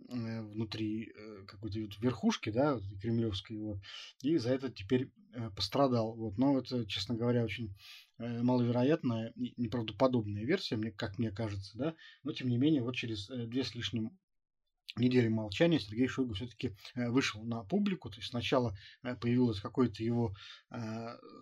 э, 0.08 0.42
внутри 0.42 1.12
э, 1.14 1.44
какой-то 1.46 1.78
верхушки, 2.00 2.50
да, 2.50 2.80
кремлевской, 3.00 3.56
вот, 3.58 3.78
и 4.22 4.36
за 4.36 4.50
это 4.50 4.70
теперь 4.70 5.10
пострадал, 5.54 6.14
вот, 6.16 6.38
но 6.38 6.58
это, 6.58 6.84
честно 6.86 7.14
говоря, 7.14 7.44
очень 7.44 7.72
маловероятная 8.18 9.32
неправдоподобная 9.56 10.44
версия, 10.44 10.76
мне, 10.76 10.90
как 10.90 11.18
мне 11.18 11.30
кажется, 11.30 11.78
да, 11.78 11.94
но 12.24 12.32
тем 12.32 12.48
не 12.48 12.58
менее, 12.58 12.82
вот 12.82 12.96
через 12.96 13.28
две 13.28 13.62
с 13.62 13.74
лишним 13.74 14.10
недели 14.96 15.28
молчания 15.28 15.78
Сергей 15.78 16.08
Шойгу 16.08 16.34
все-таки 16.34 16.74
вышел 16.96 17.44
на 17.44 17.62
публику. 17.62 18.10
То 18.10 18.16
есть 18.16 18.30
сначала 18.30 18.76
появилось 19.20 19.60
какое-то 19.60 20.02
его 20.02 20.34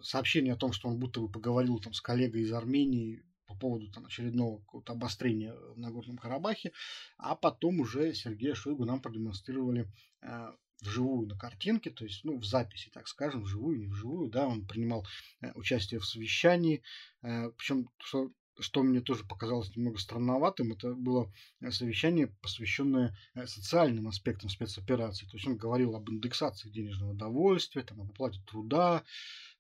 сообщение 0.03 0.53
о 0.53 0.59
том, 0.59 0.73
что 0.73 0.89
он 0.89 0.99
будто 0.99 1.21
бы 1.21 1.31
поговорил 1.31 1.79
там 1.79 1.95
с 1.95 2.01
коллегой 2.03 2.43
из 2.43 2.53
Армении 2.53 3.23
по 3.49 3.55
поводу 3.55 3.91
там, 3.91 4.07
очередного 4.07 4.59
какого-то 4.61 4.93
обострения 4.93 5.55
в 5.55 5.79
Нагорном 5.79 6.19
Карабахе, 6.19 6.73
а 7.17 7.35
потом 7.35 7.81
уже 7.81 8.15
Сергея 8.15 8.55
Шойгу 8.55 8.85
нам 8.85 9.01
продемонстрировали 9.01 9.91
э, 10.23 10.53
вживую 10.83 11.27
на 11.27 11.37
картинке, 11.37 11.91
то 11.91 12.05
есть, 12.05 12.25
ну, 12.25 12.39
в 12.39 12.45
записи, 12.45 12.91
так 12.93 13.09
скажем, 13.09 13.43
вживую, 13.43 13.79
не 13.79 13.87
вживую, 13.87 14.31
да, 14.31 14.47
он 14.47 14.67
принимал 14.67 15.07
э, 15.41 15.53
участие 15.55 15.99
в 15.99 16.07
совещании, 16.07 16.83
э, 17.23 17.51
причем, 17.57 17.89
что, 17.99 18.31
что 18.61 18.83
мне 18.83 19.01
тоже 19.01 19.25
показалось 19.25 19.75
немного 19.75 19.99
странноватым, 19.99 20.73
это 20.73 20.95
было 20.95 21.33
э, 21.61 21.71
совещание, 21.71 22.29
посвященное 22.43 23.17
э, 23.35 23.47
социальным 23.47 24.09
аспектам 24.09 24.51
спецоперации, 24.51 25.27
то 25.27 25.37
есть 25.37 25.47
он 25.47 25.57
говорил 25.57 25.97
об 25.97 26.11
индексации 26.11 26.71
денежного 26.71 27.15
довольствия, 27.15 27.83
там, 27.83 28.01
об 28.01 28.11
оплате 28.11 28.41
труда 28.47 29.05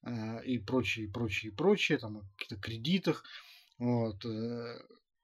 э, 0.02 0.44
и 0.44 0.58
прочее, 0.58 1.06
и 1.06 1.10
прочее, 1.10 1.50
и 1.50 1.54
прочее, 1.54 1.98
там, 1.98 2.18
о 2.18 2.22
каких-то 2.36 2.56
кредитах, 2.56 3.24
вот. 3.78 4.24
Э, 4.24 4.78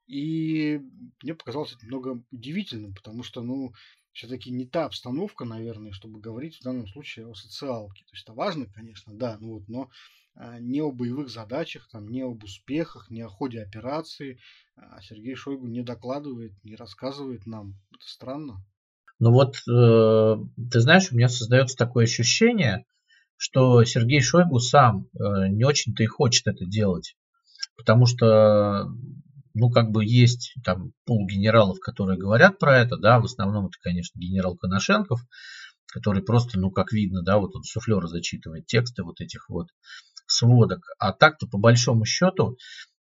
и 0.07 0.81
мне 1.21 1.33
показалось 1.33 1.73
это 1.73 1.85
немного 1.85 2.23
удивительным, 2.31 2.93
потому 2.93 3.23
что, 3.23 3.41
ну, 3.41 3.73
все-таки 4.11 4.51
не 4.51 4.65
та 4.65 4.85
обстановка, 4.85 5.45
наверное, 5.45 5.91
чтобы 5.91 6.19
говорить 6.19 6.57
в 6.57 6.63
данном 6.63 6.87
случае 6.87 7.27
о 7.27 7.33
социалке. 7.33 8.03
То 8.05 8.13
есть 8.13 8.23
это 8.23 8.33
важно, 8.33 8.65
конечно, 8.67 9.13
да, 9.13 9.37
ну 9.41 9.55
вот, 9.55 9.67
но 9.67 9.89
а, 10.35 10.59
не 10.59 10.81
о 10.81 10.91
боевых 10.91 11.29
задачах, 11.29 11.89
там, 11.89 12.07
не 12.07 12.21
об 12.21 12.43
успехах, 12.43 13.09
не 13.09 13.21
о 13.21 13.29
ходе 13.29 13.61
операции 13.61 14.39
а 14.77 15.01
Сергей 15.01 15.35
Шойгу 15.35 15.67
не 15.67 15.83
докладывает, 15.83 16.53
не 16.63 16.75
рассказывает 16.75 17.45
нам. 17.45 17.75
Это 17.93 18.07
странно. 18.07 18.63
Ну 19.19 19.31
вот, 19.31 19.55
э, 19.69 20.35
ты 20.71 20.79
знаешь, 20.81 21.11
у 21.11 21.15
меня 21.15 21.29
создается 21.29 21.77
такое 21.77 22.03
ощущение, 22.03 22.85
что 23.37 23.83
Сергей 23.85 24.21
Шойгу 24.21 24.59
сам 24.59 25.07
э, 25.13 25.47
не 25.49 25.63
очень-то 25.63 26.03
и 26.03 26.07
хочет 26.07 26.47
это 26.47 26.65
делать 26.65 27.15
потому 27.77 28.05
что, 28.05 28.87
ну, 29.53 29.69
как 29.69 29.91
бы 29.91 30.05
есть 30.05 30.55
там 30.63 30.91
пол 31.05 31.25
генералов, 31.27 31.79
которые 31.79 32.17
говорят 32.17 32.59
про 32.59 32.77
это, 32.77 32.97
да, 32.97 33.19
в 33.19 33.25
основном 33.25 33.67
это, 33.67 33.77
конечно, 33.81 34.19
генерал 34.19 34.55
Коношенков, 34.55 35.21
который 35.87 36.23
просто, 36.23 36.59
ну, 36.59 36.71
как 36.71 36.91
видно, 36.91 37.21
да, 37.21 37.37
вот 37.37 37.55
он 37.55 37.63
суфлер 37.63 38.05
зачитывает 38.07 38.65
тексты 38.65 39.03
вот 39.03 39.21
этих 39.21 39.49
вот 39.49 39.67
сводок. 40.27 40.81
А 40.99 41.13
так-то, 41.13 41.47
по 41.47 41.57
большому 41.57 42.05
счету, 42.05 42.57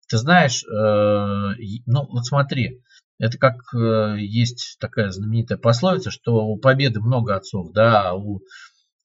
ты 0.09 0.19
знаешь, 0.19 0.65
э, 0.65 1.55
ну, 1.87 2.07
вот 2.07 2.27
смотри, 2.27 2.83
это 3.19 3.39
как 3.39 3.57
э, 3.75 4.17
есть 4.19 4.77
такая 4.81 5.11
знаменитая 5.11 5.59
пословица, 5.59 6.11
что 6.11 6.47
у 6.47 6.59
победы 6.59 7.01
много 7.01 7.37
отцов, 7.37 7.73
да, 7.73 8.11
а 8.11 8.15
у, 8.15 8.41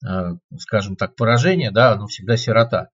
э, 0.06 0.36
скажем 0.58 0.96
так, 0.96 1.16
поражения, 1.16 1.70
да, 1.70 1.92
оно 1.92 2.06
всегда 2.06 2.36
сирота. 2.36 2.90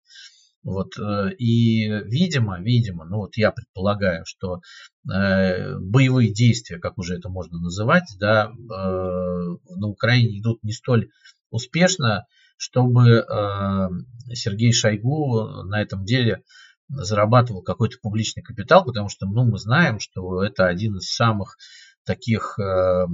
Вот, 0.66 0.98
э, 0.98 1.30
и, 1.38 1.86
видимо, 1.86 2.60
видимо, 2.60 3.04
ну 3.04 3.18
вот 3.18 3.36
я 3.36 3.52
предполагаю, 3.52 4.24
что 4.26 4.62
э, 5.08 5.78
боевые 5.78 6.32
действия, 6.34 6.80
как 6.80 6.98
уже 6.98 7.14
это 7.14 7.28
можно 7.28 7.60
называть, 7.60 8.02
да, 8.18 8.46
э, 8.48 8.52
на 8.58 9.86
Украине 9.86 10.40
идут 10.40 10.64
не 10.64 10.72
столь 10.72 11.10
успешно, 11.50 12.26
чтобы 12.56 13.10
э, 13.10 13.88
Сергей 14.34 14.72
Шойгу 14.72 15.62
на 15.62 15.80
этом 15.80 16.04
деле 16.04 16.42
зарабатывал 16.88 17.62
какой-то 17.62 17.98
публичный 18.02 18.42
капитал, 18.42 18.84
потому 18.84 19.08
что 19.08 19.26
ну, 19.26 19.44
мы 19.44 19.58
знаем, 19.58 20.00
что 20.00 20.42
это 20.42 20.66
один 20.66 20.96
из 20.96 21.14
самых 21.14 21.58
таких, 22.06 22.58
э, 22.58 23.06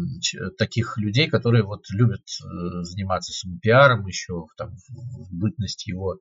таких 0.58 0.98
людей, 0.98 1.28
которые 1.28 1.64
вот 1.64 1.84
любят 1.90 2.20
э, 2.20 2.82
заниматься 2.82 3.32
самопиаром 3.32 4.06
еще 4.06 4.46
там, 4.56 4.76
в 4.88 5.34
бытность 5.34 5.86
его 5.86 6.18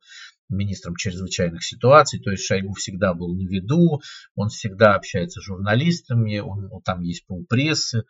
министром 0.49 0.95
чрезвычайных 0.95 1.63
ситуаций, 1.63 2.19
то 2.19 2.31
есть 2.31 2.45
Шойгу 2.45 2.73
всегда 2.73 3.13
был 3.13 3.35
на 3.35 3.47
виду, 3.47 4.01
он 4.35 4.49
всегда 4.49 4.95
общается 4.95 5.41
с 5.41 5.43
журналистами, 5.43 6.39
он, 6.39 6.69
там 6.83 7.01
есть 7.01 7.27
полпрессы 7.27 8.05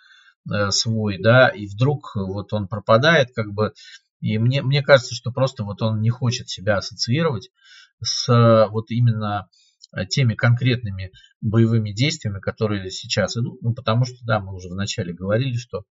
э, 0.49 0.69
свой, 0.69 1.17
да, 1.17 1.49
и 1.49 1.65
вдруг 1.65 2.11
вот 2.15 2.53
он 2.53 2.67
пропадает, 2.67 3.33
как 3.35 3.51
бы. 3.51 3.73
И 4.21 4.37
мне, 4.37 4.61
мне 4.61 4.83
кажется, 4.83 5.15
что 5.15 5.31
просто 5.31 5.63
вот 5.63 5.81
он 5.81 5.99
не 5.99 6.11
хочет 6.11 6.47
себя 6.47 6.77
ассоциировать 6.77 7.49
с 8.03 8.27
вот 8.69 8.91
именно 8.91 9.49
теми 10.10 10.36
конкретными 10.36 11.12
боевыми 11.41 11.91
действиями, 11.91 12.39
которые 12.39 12.89
сейчас 12.91 13.36
идут. 13.38 13.62
Ну, 13.62 13.74
потому 13.74 14.05
что, 14.05 14.17
да, 14.24 14.39
мы 14.39 14.53
уже 14.55 14.69
вначале 14.69 15.13
говорили, 15.13 15.55
что, 15.57 15.83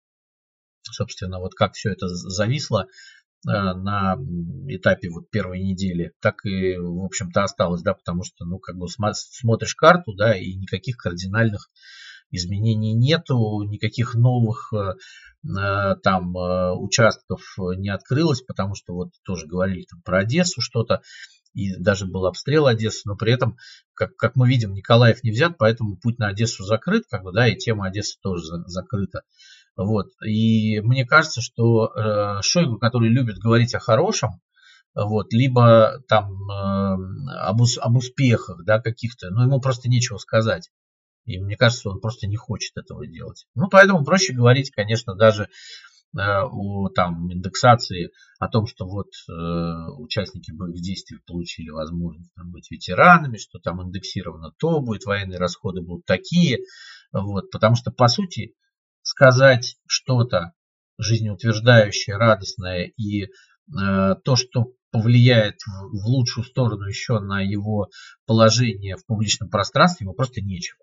собственно, 0.83 1.39
вот 1.39 1.55
как 1.55 1.75
все 1.75 1.91
это 1.91 2.07
зависло 2.09 2.83
э, 2.83 2.87
на 3.47 4.17
этапе 4.69 5.11
вот 5.11 5.31
первой 5.31 5.61
недели, 5.61 6.13
так 6.21 6.45
и, 6.45 6.77
в 6.77 7.05
общем-то, 7.05 7.43
осталось, 7.43 7.83
да, 7.83 7.95
потому 7.95 8.23
что, 8.23 8.45
ну, 8.45 8.59
как 8.59 8.77
бы 8.77 8.87
смотришь 8.89 9.75
карту, 9.75 10.15
да, 10.15 10.37
и 10.37 10.55
никаких 10.55 10.97
кардинальных 10.97 11.69
изменений 12.31 12.93
нету, 12.93 13.63
никаких 13.63 14.15
новых 14.15 14.73
э, 14.75 14.95
э, 15.49 15.97
там 16.03 16.37
участков 16.37 17.41
не 17.77 17.89
открылось, 17.89 18.43
потому 18.43 18.75
что 18.75 18.93
вот 18.93 19.13
тоже 19.25 19.47
говорили 19.47 19.87
там 19.91 20.03
про 20.03 20.19
Одессу 20.19 20.61
что-то, 20.61 21.01
и 21.55 21.77
даже 21.77 22.07
был 22.07 22.27
обстрел 22.27 22.67
Одессы, 22.67 23.03
но 23.05 23.17
при 23.17 23.33
этом, 23.33 23.57
как, 23.95 24.17
как 24.17 24.37
мы 24.37 24.49
видим, 24.49 24.75
Николаев 24.75 25.23
не 25.23 25.31
взят, 25.31 25.57
поэтому 25.59 25.97
путь 25.97 26.19
на 26.19 26.29
Одессу 26.29 26.65
закрыт, 26.65 27.05
как 27.11 27.23
бы, 27.23 27.33
да, 27.33 27.49
и 27.49 27.57
тема 27.57 27.87
Одессы 27.87 28.19
тоже 28.23 28.45
за, 28.45 28.65
закрыта. 28.67 29.23
Вот. 29.77 30.09
И 30.25 30.81
мне 30.81 31.07
кажется, 31.07 31.41
что 31.41 31.93
э, 31.95 32.43
Шойгу, 32.43 32.79
который 32.79 33.09
любит 33.09 33.39
говорить 33.39 33.75
о 33.75 33.81
хорошем, 33.81 34.41
вот, 34.95 35.33
либо 35.33 36.03
там 36.09 36.33
э, 36.51 36.97
об, 37.41 37.61
об 37.63 37.97
успехах, 37.97 38.65
да, 38.65 38.81
каких-то, 38.81 39.31
ну, 39.31 39.43
ему 39.45 39.61
просто 39.61 39.89
нечего 39.89 40.19
сказать. 40.19 40.71
И 41.25 41.39
мне 41.39 41.57
кажется, 41.57 41.91
он 41.91 42.01
просто 42.01 42.27
не 42.27 42.37
хочет 42.37 42.77
этого 42.77 43.07
делать. 43.07 43.47
Ну, 43.55 43.69
поэтому 43.69 44.05
проще 44.05 44.33
говорить, 44.33 44.71
конечно, 44.71 45.15
даже 45.15 45.49
о 46.17 46.89
там, 46.89 47.33
индексации, 47.33 48.11
о 48.39 48.49
том, 48.49 48.67
что 48.67 48.87
вот 48.87 49.09
э, 49.29 49.33
участники 49.99 50.51
боевых 50.53 50.81
действий 50.81 51.19
получили 51.27 51.71
возможность 51.71 52.33
там, 52.35 52.51
быть 52.51 52.71
ветеранами, 52.71 53.37
что 53.37 53.59
там 53.59 53.83
индексировано 53.83 54.53
то 54.59 54.81
будет, 54.81 55.05
военные 55.05 55.39
расходы 55.39 55.83
будут 55.83 56.07
такие. 56.07 56.59
Вот, 57.13 57.51
потому 57.51 57.77
что, 57.77 57.91
по 57.91 58.09
сути, 58.09 58.55
сказать 59.03 59.77
что-то 59.87 60.53
жизнеутверждающее, 60.99 62.17
радостное 62.17 62.93
и 62.97 63.25
э, 63.25 63.29
то, 64.25 64.37
что 64.37 64.73
повлияет 64.91 65.57
в, 65.67 66.03
в 66.03 66.07
лучшую 66.07 66.45
сторону 66.45 66.87
еще 66.87 67.19
на 67.21 67.41
его 67.41 67.89
положение 68.27 68.97
в 68.97 69.05
публичном 69.07 69.51
пространстве, 69.51 70.05
ему 70.05 70.15
просто 70.15 70.41
нечего. 70.41 70.79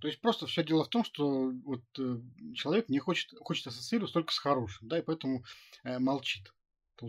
То 0.00 0.08
есть 0.08 0.20
просто 0.20 0.46
все 0.46 0.64
дело 0.64 0.84
в 0.84 0.88
том, 0.88 1.04
что 1.04 1.50
вот 1.64 1.82
э, 1.98 2.16
человек 2.54 2.88
не 2.88 2.98
хочет, 2.98 3.30
хочет 3.40 3.66
ассоциироваться 3.66 4.14
только 4.14 4.32
с 4.32 4.38
хорошим, 4.38 4.88
да, 4.88 4.98
и 4.98 5.02
поэтому 5.02 5.44
э, 5.84 5.98
молчит. 5.98 6.54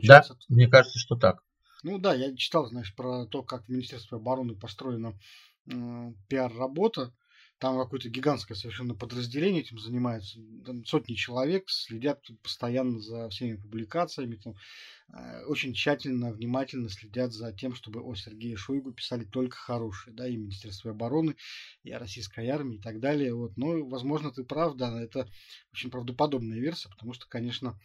Да, 0.03 0.21
Получается, 0.21 0.37
мне 0.49 0.67
кажется, 0.67 0.99
что 0.99 1.15
так. 1.15 1.43
ну 1.83 1.97
да, 1.97 2.13
я 2.13 2.35
читал, 2.35 2.67
знаешь, 2.67 2.93
про 2.95 3.25
то, 3.25 3.43
как 3.43 3.65
в 3.65 3.69
Министерстве 3.69 4.17
обороны 4.17 4.55
построена 4.55 5.17
м, 5.67 6.15
пиар-работа. 6.27 7.13
Там 7.59 7.77
какое-то 7.77 8.09
гигантское 8.09 8.55
совершенно 8.55 8.95
подразделение 8.95 9.61
этим 9.61 9.79
занимается. 9.79 10.39
Там 10.65 10.85
сотни 10.85 11.13
человек 11.13 11.69
следят 11.69 12.25
постоянно 12.41 13.01
за 13.01 13.27
всеми 13.29 13.57
публикациями. 13.57 14.35
Там, 14.37 14.55
э, 15.13 15.43
очень 15.43 15.73
тщательно, 15.73 16.31
внимательно 16.31 16.89
следят 16.89 17.33
за 17.33 17.51
тем, 17.51 17.75
чтобы 17.75 18.01
о 18.01 18.15
Сергее 18.15 18.55
Шойгу 18.55 18.93
писали 18.93 19.25
только 19.25 19.57
хорошие. 19.57 20.13
Да, 20.13 20.25
и 20.25 20.37
Министерство 20.37 20.91
обороны, 20.91 21.35
и 21.83 21.91
о 21.91 21.99
российской 21.99 22.47
армии 22.47 22.77
и 22.77 22.81
так 22.81 23.01
далее. 23.01 23.33
Вот. 23.33 23.57
Но, 23.57 23.85
возможно, 23.85 24.31
ты 24.31 24.45
прав, 24.45 24.75
да, 24.75 25.01
это 25.01 25.27
очень 25.73 25.91
правдоподобная 25.91 26.59
версия, 26.59 26.89
потому 26.89 27.11
что, 27.11 27.27
конечно, 27.27 27.77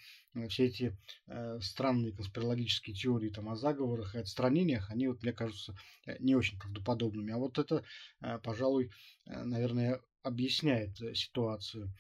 все 0.49 0.67
эти 0.67 0.97
э, 1.27 1.59
странные 1.61 2.13
конспирологические 2.13 2.95
теории 2.95 3.31
там, 3.31 3.49
о 3.49 3.57
заговорах 3.57 4.15
и 4.15 4.19
отстранениях, 4.19 4.91
они, 4.91 5.09
вот, 5.09 5.23
мне 5.23 5.33
кажутся, 5.33 5.75
э, 6.07 6.17
не 6.19 6.35
очень 6.35 6.59
правдоподобными. 6.59 7.33
А 7.33 7.39
вот 7.39 7.59
это, 7.59 7.85
э, 8.21 8.39
пожалуй, 8.43 8.91
э, 9.27 9.45
наверное, 9.45 10.01
объясняет 10.23 11.01
э, 11.01 11.15
ситуацию. 11.15 11.93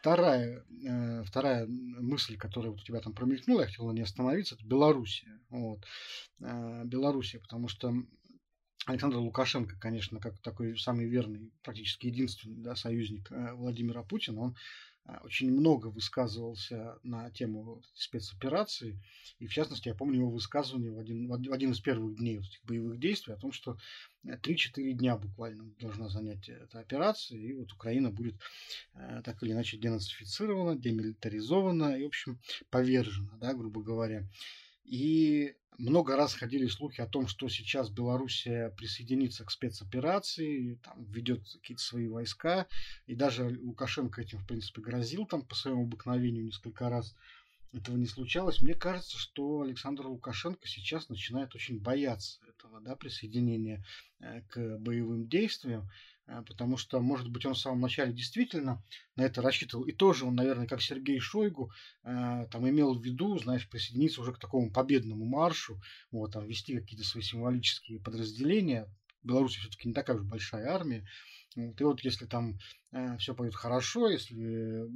Вторая, 0.00 0.64
э, 0.84 1.24
вторая 1.24 1.66
мысль, 1.66 2.36
которая 2.36 2.70
вот 2.70 2.80
у 2.80 2.84
тебя 2.84 3.00
там 3.00 3.12
промелькнула, 3.12 3.62
я 3.62 3.66
хотел 3.66 3.86
на 3.88 3.92
ней 3.92 4.02
остановиться, 4.02 4.54
это 4.54 4.64
Белоруссия. 4.64 5.40
Вот. 5.50 5.80
Э, 6.40 6.84
Белоруссия, 6.84 7.40
потому 7.40 7.66
что 7.66 7.92
Александр 8.86 9.16
Лукашенко, 9.16 9.76
конечно, 9.80 10.20
как 10.20 10.38
такой 10.38 10.78
самый 10.78 11.06
верный, 11.06 11.50
практически 11.64 12.06
единственный 12.06 12.62
да, 12.62 12.76
союзник 12.76 13.30
э, 13.32 13.52
Владимира 13.54 14.04
Путина, 14.04 14.40
он 14.40 14.56
э, 15.06 15.16
очень 15.24 15.50
много 15.50 15.88
высказывался 15.88 16.96
на 17.02 17.28
тему 17.32 17.82
спецоперации. 17.94 19.02
И, 19.40 19.48
в 19.48 19.52
частности, 19.52 19.88
я 19.88 19.94
помню 19.96 20.20
его 20.20 20.30
высказывание 20.30 20.92
в 20.92 21.00
один, 21.00 21.26
в 21.26 21.52
один 21.52 21.72
из 21.72 21.80
первых 21.80 22.16
дней 22.16 22.38
вот 22.38 22.46
этих 22.46 22.64
боевых 22.64 23.00
действий 23.00 23.34
о 23.34 23.38
том, 23.38 23.50
что 23.50 23.76
3-4 24.24 24.92
дня 24.92 25.16
буквально 25.16 25.64
должна 25.80 26.08
занять 26.08 26.48
эта 26.48 26.78
операция, 26.78 27.40
и 27.40 27.54
вот 27.54 27.72
Украина 27.72 28.12
будет 28.12 28.36
э, 28.94 29.20
так 29.24 29.42
или 29.42 29.50
иначе 29.50 29.78
денацифицирована, 29.78 30.78
демилитаризована 30.78 31.98
и, 31.98 32.04
в 32.04 32.06
общем, 32.06 32.38
повержена, 32.70 33.36
да, 33.40 33.52
грубо 33.52 33.82
говоря. 33.82 34.24
И 34.86 35.54
много 35.78 36.16
раз 36.16 36.34
ходили 36.34 36.66
слухи 36.68 37.00
о 37.00 37.06
том, 37.06 37.26
что 37.26 37.48
сейчас 37.48 37.90
Белоруссия 37.90 38.70
присоединится 38.70 39.44
к 39.44 39.50
спецоперации, 39.50 40.78
там, 40.82 41.04
ведет 41.04 41.42
какие-то 41.60 41.82
свои 41.82 42.06
войска, 42.08 42.66
и 43.06 43.14
даже 43.14 43.58
Лукашенко 43.62 44.22
этим, 44.22 44.38
в 44.38 44.46
принципе, 44.46 44.80
грозил 44.80 45.26
там 45.26 45.42
по 45.42 45.54
своему 45.54 45.82
обыкновению 45.82 46.44
несколько 46.44 46.88
раз. 46.88 47.14
Этого 47.72 47.96
не 47.96 48.06
случалось. 48.06 48.62
Мне 48.62 48.74
кажется, 48.74 49.18
что 49.18 49.60
Александр 49.60 50.06
Лукашенко 50.06 50.66
сейчас 50.66 51.08
начинает 51.08 51.54
очень 51.54 51.78
бояться 51.78 52.40
этого 52.48 52.80
да, 52.80 52.96
присоединения 52.96 53.84
э, 54.20 54.42
к 54.48 54.78
боевым 54.78 55.28
действиям. 55.28 55.90
Э, 56.26 56.42
потому 56.46 56.76
что, 56.76 57.00
может 57.00 57.28
быть, 57.28 57.46
он 57.46 57.54
в 57.54 57.58
самом 57.58 57.80
начале 57.80 58.12
действительно 58.12 58.82
на 59.16 59.22
это 59.22 59.42
рассчитывал. 59.42 59.84
И 59.84 59.92
тоже 59.92 60.24
он, 60.24 60.34
наверное, 60.34 60.66
как 60.66 60.82
Сергей 60.82 61.18
Шойгу, 61.18 61.70
э, 62.04 62.46
там 62.50 62.68
имел 62.68 62.94
в 62.94 63.02
виду, 63.02 63.38
знаешь, 63.38 63.68
присоединиться 63.68 64.20
уже 64.20 64.32
к 64.32 64.38
такому 64.38 64.70
победному 64.70 65.24
маршу, 65.24 65.80
вот, 66.10 66.32
там, 66.32 66.46
вести 66.46 66.78
какие-то 66.78 67.06
свои 67.06 67.22
символические 67.22 68.00
подразделения. 68.00 68.88
Беларусь 69.22 69.56
все-таки 69.56 69.88
не 69.88 69.94
такая 69.94 70.16
уж 70.16 70.22
большая 70.22 70.68
армия. 70.68 71.04
Вот, 71.56 71.80
и 71.80 71.84
вот 71.84 72.00
если 72.04 72.26
там 72.26 72.58
э, 72.92 73.16
все 73.18 73.34
пойдет 73.34 73.54
хорошо, 73.54 74.08
если 74.08 74.86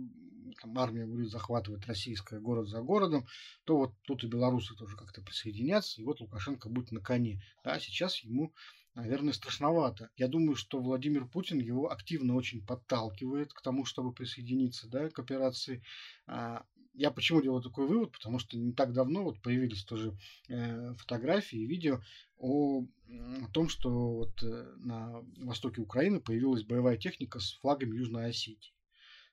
там, 0.61 0.79
армия 0.79 1.07
будет 1.07 1.31
захватывать 1.31 1.87
российское 1.87 2.38
город 2.38 2.69
за 2.69 2.83
городом, 2.83 3.27
то 3.64 3.77
вот 3.77 3.95
тут 4.03 4.25
и 4.25 4.27
белорусы 4.27 4.75
тоже 4.75 4.97
как-то 4.97 5.23
присоединятся, 5.23 6.01
и 6.01 6.05
вот 6.05 6.21
Лукашенко 6.21 6.69
будет 6.69 6.93
на 6.93 7.01
коне. 7.01 7.40
Да, 7.64 7.79
сейчас 7.81 8.19
ему 8.19 8.53
наверное, 8.94 9.33
страшновато. 9.33 10.11
Я 10.16 10.29
думаю, 10.29 10.57
что 10.57 10.81
Владимир 10.81 11.26
Путин 11.26 11.59
его 11.59 11.90
активно 11.90 12.35
очень 12.35 12.64
подталкивает 12.64 13.53
к 13.53 13.62
тому, 13.62 13.85
чтобы 13.85 14.12
присоединиться 14.12 14.88
да, 14.88 15.09
к 15.09 15.18
операции. 15.18 15.83
А, 16.26 16.64
я 16.94 17.11
почему 17.11 17.40
делаю 17.40 17.62
такой 17.62 17.87
вывод? 17.87 18.12
Потому 18.12 18.38
что 18.38 18.59
не 18.59 18.72
так 18.72 18.92
давно 18.92 19.22
вот 19.24 19.40
появились 19.40 19.85
тоже 19.85 20.16
э, 20.48 20.94
фотографии 20.94 21.59
и 21.59 21.66
видео 21.66 22.00
о, 22.37 22.83
о 22.83 23.48
том, 23.53 23.68
что 23.68 23.90
вот 23.90 24.42
э, 24.42 24.74
на 24.79 25.22
востоке 25.38 25.81
Украины 25.81 26.20
появилась 26.20 26.64
боевая 26.64 26.96
техника 26.96 27.38
с 27.38 27.53
флагом 27.61 27.92
Южной 27.92 28.31
Осетии. 28.31 28.74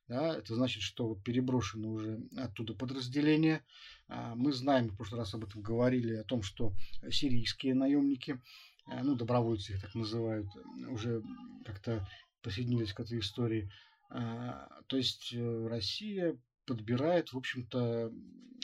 Да, 0.07 0.37
это 0.37 0.55
значит, 0.55 0.83
что 0.83 1.15
переброшены 1.15 1.89
уже 1.89 2.21
оттуда 2.37 2.73
подразделения. 2.73 3.65
А, 4.07 4.35
мы 4.35 4.53
знаем, 4.53 4.87
в 4.87 4.95
прошлый 4.95 5.19
раз 5.19 5.33
об 5.33 5.43
этом 5.43 5.61
говорили, 5.61 6.13
о 6.13 6.23
том, 6.23 6.43
что 6.43 6.73
сирийские 7.09 7.73
наемники 7.73 8.39
ну, 8.87 9.15
добровольцы 9.15 9.73
их 9.73 9.81
так 9.81 9.93
называют, 9.95 10.47
уже 10.89 11.23
как-то 11.65 12.07
присоединились 12.41 12.93
к 12.93 12.99
этой 12.99 13.19
истории. 13.19 13.69
А, 14.09 14.69
то 14.87 14.97
есть 14.97 15.33
э, 15.33 15.67
Россия 15.67 16.39
подбирает, 16.65 17.33
в 17.33 17.37
общем-то, 17.37 18.11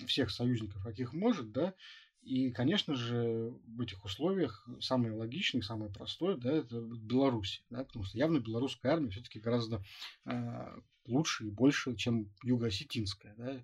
всех 0.07 0.31
союзников, 0.31 0.81
каких 0.83 1.13
может, 1.13 1.51
да, 1.51 1.73
и, 2.21 2.51
конечно 2.51 2.95
же, 2.95 3.53
в 3.65 3.81
этих 3.81 4.05
условиях 4.05 4.65
самое 4.79 5.13
логичное, 5.13 5.61
самое 5.61 5.91
простое, 5.91 6.37
да, 6.37 6.53
это 6.53 6.79
Беларусь, 6.79 7.63
да, 7.69 7.83
потому 7.83 8.05
что 8.05 8.17
явно 8.17 8.39
белорусская 8.39 8.93
армия 8.93 9.09
все-таки 9.09 9.39
гораздо 9.39 9.83
э, 10.25 10.77
лучше 11.05 11.47
и 11.47 11.51
больше, 11.51 11.95
чем 11.95 12.31
юго-осетинская, 12.41 13.35
да, 13.35 13.63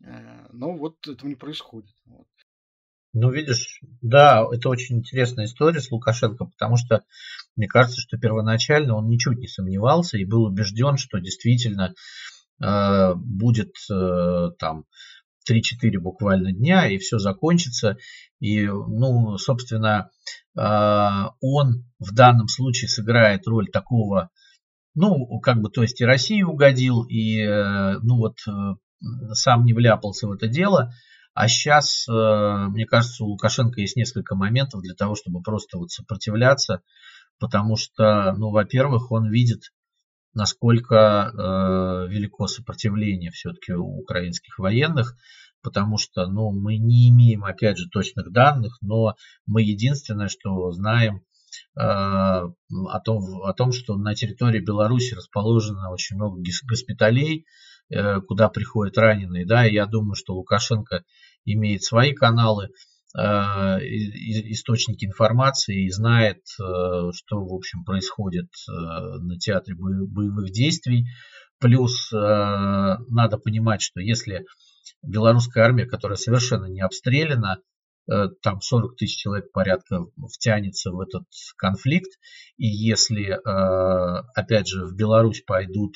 э, 0.00 0.48
но 0.52 0.76
вот 0.76 1.06
этого 1.08 1.28
не 1.28 1.36
происходит. 1.36 1.94
Вот. 2.04 2.28
Ну, 3.12 3.30
видишь, 3.30 3.80
да, 4.02 4.44
это 4.52 4.68
очень 4.68 4.98
интересная 4.98 5.46
история 5.46 5.80
с 5.80 5.90
Лукашенко, 5.90 6.44
потому 6.44 6.76
что 6.76 7.02
мне 7.56 7.66
кажется, 7.66 8.00
что 8.00 8.18
первоначально 8.18 8.94
он 8.94 9.08
ничуть 9.08 9.38
не 9.38 9.48
сомневался 9.48 10.18
и 10.18 10.26
был 10.26 10.44
убежден, 10.44 10.98
что 10.98 11.18
действительно 11.18 11.94
э, 12.62 13.14
будет 13.14 13.72
э, 13.90 14.50
там 14.58 14.84
3-4 15.50 15.98
буквально 15.98 16.52
дня, 16.52 16.88
и 16.88 16.98
все 16.98 17.18
закончится. 17.18 17.96
И, 18.40 18.66
ну, 18.66 19.38
собственно, 19.38 20.10
он 20.54 21.84
в 21.98 22.14
данном 22.14 22.48
случае 22.48 22.88
сыграет 22.88 23.46
роль 23.46 23.68
такого, 23.70 24.30
ну, 24.94 25.38
как 25.40 25.60
бы, 25.60 25.70
то 25.70 25.82
есть 25.82 26.00
и 26.00 26.04
России 26.04 26.42
угодил, 26.42 27.04
и, 27.04 27.46
ну, 28.02 28.16
вот, 28.16 28.38
сам 29.32 29.64
не 29.64 29.74
вляпался 29.74 30.26
в 30.26 30.32
это 30.32 30.48
дело, 30.48 30.92
а 31.36 31.48
сейчас, 31.48 32.06
мне 32.08 32.86
кажется, 32.86 33.22
у 33.22 33.28
Лукашенко 33.28 33.80
есть 33.80 33.94
несколько 33.94 34.34
моментов 34.34 34.80
для 34.82 34.94
того, 34.94 35.14
чтобы 35.14 35.42
просто 35.42 35.78
вот 35.78 35.90
сопротивляться, 35.90 36.82
потому 37.38 37.76
что, 37.76 38.32
ну, 38.36 38.50
во-первых, 38.50 39.12
он 39.12 39.30
видит, 39.30 39.72
насколько 40.34 40.94
э, 41.32 42.08
велико 42.08 42.46
сопротивление 42.46 43.30
все-таки 43.30 43.72
у 43.72 44.00
украинских 44.00 44.58
военных, 44.58 45.16
потому 45.62 45.98
что, 45.98 46.26
ну, 46.26 46.52
мы 46.52 46.76
не 46.76 47.08
имеем, 47.08 47.44
опять 47.44 47.78
же, 47.78 47.88
точных 47.88 48.30
данных, 48.30 48.76
но 48.82 49.16
мы 49.46 49.62
единственное, 49.62 50.28
что 50.28 50.70
знаем 50.72 51.22
э, 51.74 51.80
о, 51.80 53.00
том, 53.04 53.42
о 53.42 53.52
том, 53.54 53.72
что 53.72 53.96
на 53.96 54.14
территории 54.14 54.60
Беларуси 54.60 55.14
расположено 55.14 55.90
очень 55.90 56.16
много 56.16 56.40
госпиталей, 56.68 57.46
э, 57.88 58.20
куда 58.20 58.50
приходят 58.50 58.98
раненые, 58.98 59.46
да, 59.46 59.66
и 59.66 59.72
я 59.72 59.86
думаю, 59.86 60.14
что 60.14 60.34
Лукашенко 60.34 61.02
имеет 61.46 61.82
свои 61.82 62.12
каналы, 62.12 62.68
Э, 63.18 63.78
источники 63.80 65.06
информации 65.06 65.86
и 65.86 65.90
знает, 65.90 66.42
э, 66.60 67.12
что, 67.14 67.46
в 67.46 67.54
общем, 67.54 67.82
происходит 67.82 68.50
э, 68.68 68.72
на 68.72 69.38
театре 69.38 69.74
боевых 69.74 70.50
действий. 70.50 71.06
Плюс 71.58 72.12
надо 72.12 73.38
понимать, 73.42 73.80
что 73.80 73.98
если 73.98 74.44
белорусская 75.02 75.64
армия, 75.64 75.86
которая 75.86 76.18
совершенно 76.18 76.66
не 76.66 76.82
обстреляна, 76.82 77.62
там 78.42 78.60
40 78.60 78.96
тысяч 78.98 79.16
человек 79.22 79.50
порядка 79.52 80.04
втянется 80.30 80.90
в 80.90 81.00
этот 81.00 81.24
конфликт, 81.56 82.10
и 82.58 82.66
если, 82.66 83.40
опять 84.38 84.68
же, 84.68 84.84
в 84.84 84.94
Беларусь 84.94 85.40
пойдут 85.46 85.94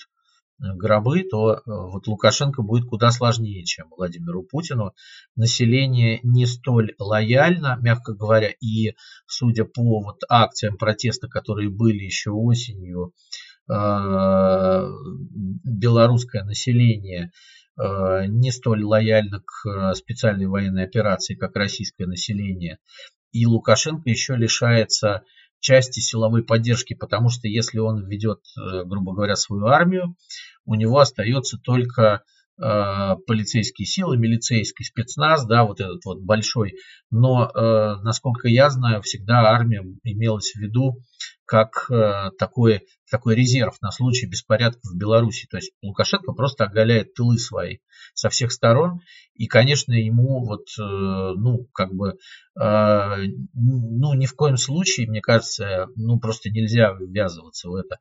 гробы, 0.61 1.23
то 1.23 1.55
э, 1.55 1.61
вот 1.65 2.07
Лукашенко 2.07 2.63
будет 2.63 2.87
куда 2.87 3.11
сложнее, 3.11 3.65
чем 3.65 3.89
Владимиру 3.97 4.43
Путину. 4.43 4.93
Население 5.37 6.21
не 6.23 6.47
столь 6.47 6.95
лояльно, 6.99 7.79
мягко 7.81 8.13
говоря, 8.15 8.51
и 8.61 8.95
судя 9.27 9.65
по 9.65 10.01
вот 10.01 10.23
акциям 10.29 10.77
протеста, 10.77 11.29
которые 11.29 11.71
были 11.71 12.05
еще 12.05 12.31
осенью, 12.31 13.15
э, 13.71 13.73
белорусское 15.65 16.45
население 16.45 17.33
э, 17.79 18.27
не 18.27 18.51
столь 18.51 18.85
лояльно 18.85 19.43
к 19.45 19.95
специальной 19.95 20.47
военной 20.47 20.85
операции, 20.85 21.35
как 21.35 21.57
российское 21.57 22.07
население. 22.07 22.79
И 23.33 23.47
Лукашенко 23.47 24.11
еще 24.11 24.35
лишается 24.35 25.23
части 25.61 26.01
силовой 26.01 26.43
поддержки, 26.43 26.95
потому 26.95 27.29
что 27.29 27.49
если 27.49 27.79
он 27.79 28.07
ведет, 28.09 28.41
грубо 28.85 29.15
говоря, 29.15 29.37
свою 29.37 29.67
армию, 29.67 30.17
у 30.65 30.75
него 30.75 30.99
остается 30.99 31.59
только 31.59 32.23
э, 32.61 33.17
полицейские 33.27 33.87
силы, 33.87 34.17
милицейский 34.17 34.85
спецназ, 34.85 35.47
да, 35.47 35.65
вот 35.65 35.81
этот 35.81 36.05
вот 36.05 36.21
большой. 36.21 36.75
Но, 37.11 37.49
э, 37.49 37.97
насколько 38.03 38.49
я 38.49 38.71
знаю, 38.71 39.03
всегда 39.03 39.51
армия 39.51 39.85
имелась 40.05 40.53
в 40.53 40.61
виду 40.61 40.99
как 41.45 41.91
э, 41.91 42.31
такой, 42.39 42.83
такой 43.11 43.35
резерв 43.35 43.77
на 43.83 43.91
случай 43.91 44.27
беспорядков 44.27 44.93
в 44.93 44.97
Беларуси. 44.97 45.47
То 45.51 45.59
есть 45.59 45.73
Лукашенко 45.83 46.33
просто 46.33 46.65
оголяет 46.65 47.15
тылы 47.15 47.39
свои 47.39 47.79
со 48.15 48.31
всех 48.31 48.53
сторон. 48.53 49.01
И, 49.35 49.47
конечно, 49.47 49.93
ему 49.93 50.45
вот, 50.45 50.67
э, 50.79 50.83
ну, 50.83 51.67
как 51.73 51.93
бы, 51.93 52.17
э, 52.61 53.17
ну, 53.55 54.15
ни 54.15 54.27
в 54.27 54.35
коем 54.35 54.57
случае, 54.57 55.09
мне 55.09 55.21
кажется, 55.21 55.89
ну, 55.97 56.19
просто 56.19 56.51
нельзя 56.51 56.93
ввязываться 56.93 57.69
в 57.69 57.75
это. 57.75 57.99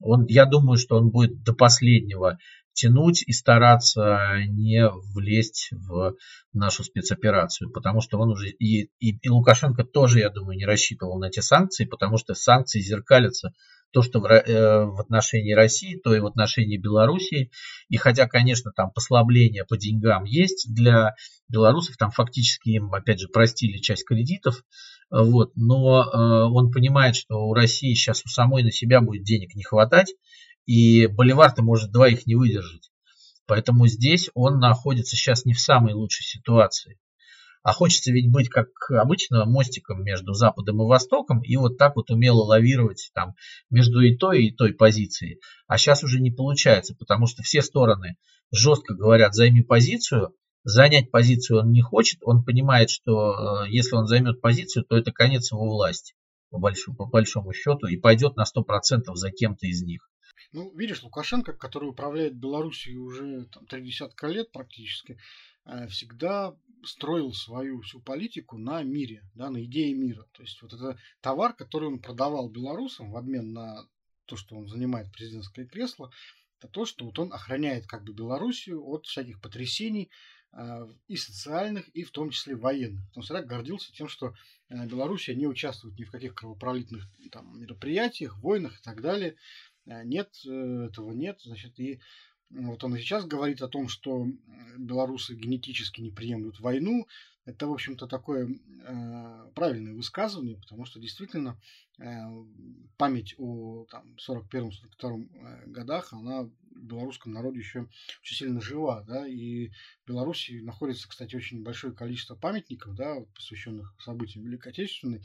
Он, 0.00 0.24
я 0.26 0.46
думаю, 0.46 0.78
что 0.78 0.96
он 0.96 1.10
будет 1.10 1.42
до 1.42 1.52
последнего 1.52 2.38
тянуть 2.72 3.22
и 3.26 3.32
стараться 3.32 4.36
не 4.48 4.88
влезть 5.14 5.70
в 5.72 6.14
нашу 6.52 6.84
спецоперацию, 6.84 7.70
потому 7.70 8.00
что 8.00 8.18
он 8.18 8.30
уже 8.30 8.48
и, 8.48 8.90
и, 8.98 9.18
и 9.18 9.28
Лукашенко 9.28 9.84
тоже, 9.84 10.20
я 10.20 10.30
думаю, 10.30 10.56
не 10.56 10.66
рассчитывал 10.66 11.18
на 11.18 11.26
эти 11.26 11.40
санкции, 11.40 11.84
потому 11.84 12.16
что 12.16 12.34
санкции 12.34 12.80
зеркалятся 12.80 13.52
то, 13.92 14.02
что 14.02 14.20
в, 14.20 14.26
э, 14.26 14.84
в 14.84 15.00
отношении 15.00 15.52
России, 15.52 15.96
то 15.96 16.14
и 16.14 16.20
в 16.20 16.26
отношении 16.26 16.78
Белоруссии. 16.78 17.50
И 17.88 17.96
хотя, 17.96 18.28
конечно, 18.28 18.72
там 18.72 18.90
послабления 18.92 19.64
по 19.64 19.76
деньгам 19.76 20.24
есть 20.24 20.72
для 20.72 21.14
белорусов, 21.48 21.96
там 21.96 22.10
фактически 22.10 22.70
им, 22.70 22.92
опять 22.94 23.20
же, 23.20 23.28
простили 23.28 23.78
часть 23.78 24.04
кредитов, 24.04 24.62
вот, 25.10 25.50
но 25.56 26.04
э, 26.04 26.16
он 26.16 26.70
понимает, 26.70 27.16
что 27.16 27.36
у 27.36 27.52
России 27.52 27.94
сейчас 27.94 28.24
у 28.24 28.28
самой 28.28 28.62
на 28.62 28.70
себя 28.70 29.00
будет 29.00 29.24
денег 29.24 29.56
не 29.56 29.64
хватать, 29.64 30.14
и 30.66 31.06
Боливар-то 31.06 31.62
может 31.62 31.92
двоих 31.92 32.26
не 32.26 32.34
выдержать. 32.34 32.90
Поэтому 33.46 33.86
здесь 33.88 34.30
он 34.34 34.58
находится 34.58 35.16
сейчас 35.16 35.44
не 35.44 35.54
в 35.54 35.60
самой 35.60 35.94
лучшей 35.94 36.24
ситуации. 36.24 36.98
А 37.62 37.72
хочется 37.72 38.10
ведь 38.10 38.30
быть, 38.30 38.48
как 38.48 38.68
обычно, 38.90 39.44
мостиком 39.44 40.02
между 40.02 40.32
Западом 40.32 40.80
и 40.82 40.86
Востоком 40.86 41.42
и 41.42 41.56
вот 41.56 41.76
так 41.76 41.96
вот 41.96 42.10
умело 42.10 42.42
лавировать 42.42 43.10
там 43.12 43.34
между 43.68 44.00
и 44.00 44.16
той, 44.16 44.46
и 44.46 44.54
той 44.54 44.72
позицией. 44.72 45.40
А 45.66 45.76
сейчас 45.76 46.02
уже 46.02 46.20
не 46.20 46.30
получается, 46.30 46.94
потому 46.94 47.26
что 47.26 47.42
все 47.42 47.60
стороны 47.60 48.16
жестко 48.50 48.94
говорят, 48.94 49.34
займи 49.34 49.62
позицию, 49.62 50.34
занять 50.64 51.10
позицию 51.10 51.60
он 51.60 51.72
не 51.72 51.82
хочет, 51.82 52.20
он 52.22 52.44
понимает, 52.44 52.88
что 52.88 53.64
э, 53.64 53.70
если 53.70 53.94
он 53.94 54.06
займет 54.06 54.40
позицию, 54.40 54.84
то 54.84 54.96
это 54.96 55.12
конец 55.12 55.52
его 55.52 55.64
власти, 55.64 56.14
по 56.50 56.58
большому, 56.58 56.96
по 56.96 57.06
большому 57.06 57.52
счету, 57.52 57.86
и 57.86 57.96
пойдет 57.96 58.36
на 58.36 58.44
100% 58.44 59.14
за 59.14 59.30
кем-то 59.30 59.66
из 59.66 59.82
них. 59.82 60.09
Ну, 60.52 60.74
видишь, 60.76 61.02
Лукашенко, 61.02 61.52
который 61.52 61.88
управляет 61.88 62.36
Белоруссией 62.36 62.96
уже 62.96 63.46
там, 63.46 63.66
три 63.66 63.82
десятка 63.82 64.26
лет 64.26 64.50
практически, 64.50 65.18
э, 65.64 65.86
всегда 65.88 66.56
строил 66.84 67.32
свою 67.32 67.82
всю 67.82 68.00
политику 68.00 68.58
на 68.58 68.82
мире, 68.82 69.22
да, 69.34 69.50
на 69.50 69.64
идее 69.64 69.94
мира. 69.94 70.26
То 70.32 70.42
есть 70.42 70.60
вот 70.62 70.72
это 70.72 70.98
товар, 71.20 71.54
который 71.54 71.88
он 71.88 72.00
продавал 72.00 72.48
белорусам 72.48 73.10
в 73.10 73.16
обмен 73.16 73.52
на 73.52 73.86
то, 74.26 74.36
что 74.36 74.56
он 74.56 74.68
занимает 74.68 75.12
президентское 75.12 75.66
кресло, 75.66 76.10
это 76.58 76.68
то, 76.68 76.84
что 76.84 77.04
вот 77.04 77.18
он 77.18 77.32
охраняет 77.32 77.86
как 77.86 78.04
бы 78.04 78.12
Белоруссию 78.12 78.84
от 78.86 79.06
всяких 79.06 79.40
потрясений 79.40 80.10
э, 80.52 80.88
и 81.08 81.16
социальных, 81.16 81.88
и 81.88 82.04
в 82.04 82.10
том 82.10 82.30
числе 82.30 82.54
военных. 82.54 83.04
Он 83.14 83.22
всегда 83.22 83.42
гордился 83.42 83.92
тем, 83.92 84.08
что 84.08 84.34
э, 84.68 84.86
Белоруссия 84.86 85.34
не 85.34 85.46
участвует 85.46 85.98
ни 85.98 86.04
в 86.04 86.10
каких 86.10 86.34
кровопролитных 86.34 87.08
там, 87.30 87.58
мероприятиях, 87.58 88.38
войнах 88.38 88.78
и 88.78 88.82
так 88.82 89.00
далее. 89.00 89.36
Э, 89.86 90.04
нет, 90.04 90.30
этого 90.44 91.12
нет. 91.12 91.40
Значит, 91.42 91.78
и 91.78 92.00
вот 92.50 92.82
он 92.82 92.96
сейчас 92.96 93.26
говорит 93.26 93.62
о 93.62 93.68
том, 93.68 93.88
что 93.88 94.26
белорусы 94.76 95.34
генетически 95.34 96.00
не 96.00 96.10
приемлют 96.10 96.58
войну. 96.60 97.06
Это, 97.44 97.66
в 97.66 97.72
общем-то, 97.72 98.06
такое 98.06 98.48
э, 98.48 99.50
правильное 99.54 99.94
высказывание, 99.94 100.56
потому 100.58 100.84
что 100.84 101.00
действительно 101.00 101.58
э, 101.98 102.04
память 102.96 103.34
о 103.38 103.86
41-42 104.28 104.72
э, 105.02 105.66
годах, 105.66 106.12
она 106.12 106.42
в 106.42 106.52
белорусском 106.84 107.32
народе 107.32 107.58
еще 107.58 107.88
очень 108.20 108.36
сильно 108.36 108.60
жива. 108.60 109.02
Да? 109.06 109.26
И 109.26 109.70
в 110.04 110.08
Беларуси 110.08 110.60
находится, 110.60 111.08
кстати, 111.08 111.34
очень 111.34 111.62
большое 111.62 111.94
количество 111.94 112.34
памятников, 112.34 112.94
да, 112.94 113.16
посвященных 113.34 113.94
событиям 113.98 114.44
Великой 114.44 114.72
Отечественной. 114.72 115.22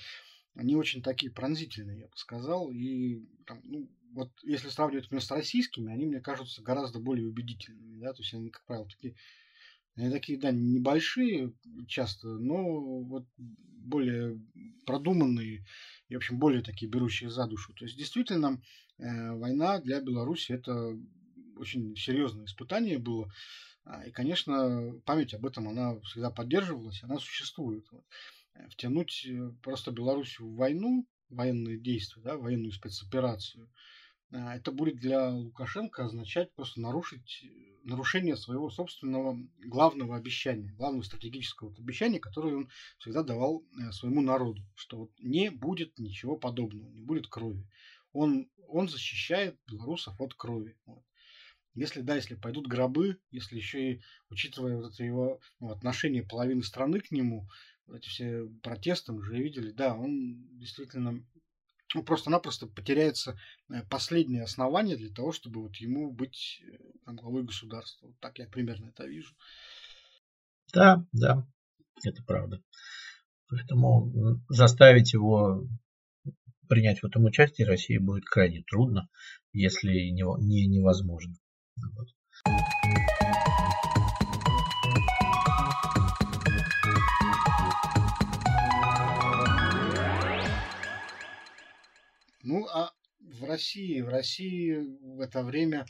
Они 0.56 0.76
очень 0.76 1.02
такие 1.02 1.32
пронзительные, 1.32 2.00
я 2.00 2.08
бы 2.08 2.15
сказал. 2.15 2.72
И 2.72 3.20
там, 3.46 3.62
ну, 3.65 3.89
вот 4.15 4.32
если 4.43 4.69
сравнивать 4.69 5.08
именно 5.12 5.21
с 5.21 5.30
российскими, 5.30 5.91
они 5.91 6.06
мне 6.06 6.21
кажутся 6.21 6.62
гораздо 6.62 6.99
более 6.99 7.28
убедительными, 7.28 7.99
да, 7.99 8.13
то 8.13 8.21
есть 8.21 8.34
они, 8.34 8.49
как 8.49 8.63
правило, 8.65 8.88
такие, 8.88 9.15
они 9.95 10.10
такие, 10.10 10.39
да, 10.39 10.51
небольшие 10.51 11.54
часто, 11.88 12.28
но 12.28 13.01
вот 13.01 13.25
более 13.38 14.41
продуманные 14.86 15.65
и, 16.08 16.13
в 16.13 16.17
общем, 16.17 16.39
более 16.39 16.63
такие 16.63 16.89
берущие 16.89 17.30
за 17.30 17.45
душу. 17.45 17.73
То 17.73 17.84
есть, 17.86 17.97
действительно, 17.97 18.62
э, 18.97 19.32
война 19.34 19.80
для 19.80 19.99
Беларуси 19.99 20.54
это 20.54 20.97
очень 21.58 21.95
серьезное 21.97 22.45
испытание 22.45 22.97
было. 22.97 23.30
А, 23.84 24.06
и, 24.06 24.12
конечно, 24.12 24.93
память 25.06 25.34
об 25.34 25.45
этом, 25.45 25.67
она 25.67 25.99
всегда 26.01 26.32
поддерживалась, 26.32 27.04
она 27.04 27.19
существует. 27.19 27.86
Э, 28.54 28.67
втянуть 28.69 29.25
э, 29.28 29.51
просто 29.62 29.91
Белоруссию 29.91 30.47
в 30.47 30.56
войну, 30.56 31.06
военные 31.30 31.78
действия, 31.78 32.21
да, 32.23 32.38
военную 32.38 32.71
спецоперацию– 32.71 33.69
это 34.32 34.72
будет 34.72 34.98
для 34.98 35.30
Лукашенко 35.30 36.06
означать 36.06 36.54
просто 36.56 36.82
нарушить 36.82 37.46
нарушение 37.86 38.36
своего 38.36 38.70
собственного 38.70 39.38
главного 39.60 40.18
обещания, 40.18 40.74
главного 40.74 41.04
стратегического 41.04 41.74
обещания, 41.78 42.20
которое 42.20 42.56
он 42.56 42.70
всегда 42.98 43.24
давал 43.24 43.64
э, 43.80 43.92
своему 43.92 44.22
народу, 44.22 44.62
что 44.74 44.98
вот 44.98 45.12
не 45.20 45.50
будет 45.50 45.98
ничего 46.00 46.36
подобного, 46.36 46.90
не 46.92 47.04
будет 47.04 47.28
крови. 47.28 47.68
Он, 48.12 48.50
он 48.68 48.90
защищает 48.90 49.60
белорусов 49.68 50.20
от 50.20 50.34
крови. 50.34 50.76
Вот. 50.86 51.04
Если 51.76 52.02
да, 52.02 52.16
если 52.16 52.36
пойдут 52.36 52.68
гробы, 52.68 53.20
если 53.32 53.58
еще 53.58 53.92
и 53.94 54.02
учитывая 54.30 54.78
вот 54.78 54.94
это 54.94 55.04
его 55.04 55.40
ну, 55.60 55.70
отношение 55.70 56.24
половины 56.24 56.64
страны 56.64 57.02
к 57.02 57.12
нему, 57.12 57.48
эти 57.94 58.08
все 58.08 58.48
протесты 58.64 59.12
мы 59.12 59.20
уже 59.20 59.38
видели, 59.38 59.72
да, 59.72 59.96
он 59.96 60.58
действительно 60.58 61.24
ну, 61.93 62.04
просто-напросто 62.04 62.67
потеряется 62.67 63.38
э, 63.69 63.84
последнее 63.89 64.43
основание 64.43 64.98
для 64.98 65.13
того, 65.13 65.32
чтобы 65.32 65.62
вот 65.62 65.76
ему 65.78 66.12
быть 66.12 66.62
э, 66.63 66.78
там, 67.06 67.15
главой 67.15 67.43
государства. 67.43 68.08
Вот 68.08 68.19
так 68.19 68.39
я 68.39 68.48
примерно 68.48 68.89
это 68.89 69.06
вижу. 69.06 69.36
Да, 70.74 71.06
да, 71.12 71.48
это 72.04 72.24
правда. 72.24 72.62
Поэтому 73.48 74.41
заставить 74.50 75.13
его 75.13 75.67
принять 76.67 77.02
в 77.02 77.06
этом 77.06 77.26
участие 77.26 77.67
России 77.67 77.98
будет 77.98 78.26
крайне 78.26 78.63
трудно, 78.63 79.08
если 79.54 79.91
не, 79.91 80.24
не 80.43 80.67
невозможно. 80.67 81.36
Вот. 81.76 82.08
Ну, 92.45 92.67
а 92.67 92.93
в 93.19 93.43
России, 93.43 94.01
в 94.01 94.08
России 94.08 94.75
в 95.01 95.19
это 95.19 95.41
время 95.41 95.88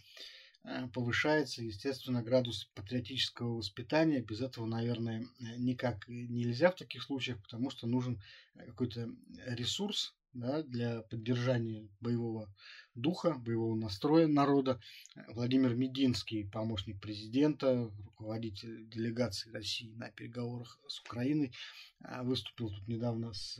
э, 0.63 0.87
повышается, 0.87 1.61
естественно, 1.61 2.23
градус 2.23 2.71
патриотического 2.75 3.57
воспитания. 3.57 4.21
Без 4.21 4.39
этого, 4.39 4.65
наверное, 4.65 5.27
никак 5.57 6.07
нельзя 6.07 6.71
в 6.71 6.75
таких 6.75 7.03
случаях, 7.03 7.43
потому 7.43 7.69
что 7.71 7.87
нужен 7.87 8.21
какой-то 8.55 9.09
ресурс 9.47 10.15
да, 10.31 10.63
для 10.63 11.01
поддержания 11.01 11.89
боевого 11.99 12.49
духа, 12.93 13.33
боевого 13.33 13.75
настроя 13.75 14.27
народа. 14.27 14.79
Владимир 15.27 15.75
Мединский, 15.75 16.47
помощник 16.49 17.01
президента, 17.01 17.91
руководитель 18.05 18.87
делегации 18.87 19.51
России 19.51 19.91
на 19.95 20.09
переговорах 20.09 20.79
с 20.87 21.01
Украиной, 21.01 21.51
э, 21.99 22.21
выступил 22.23 22.69
тут 22.69 22.87
недавно 22.87 23.33
с 23.33 23.59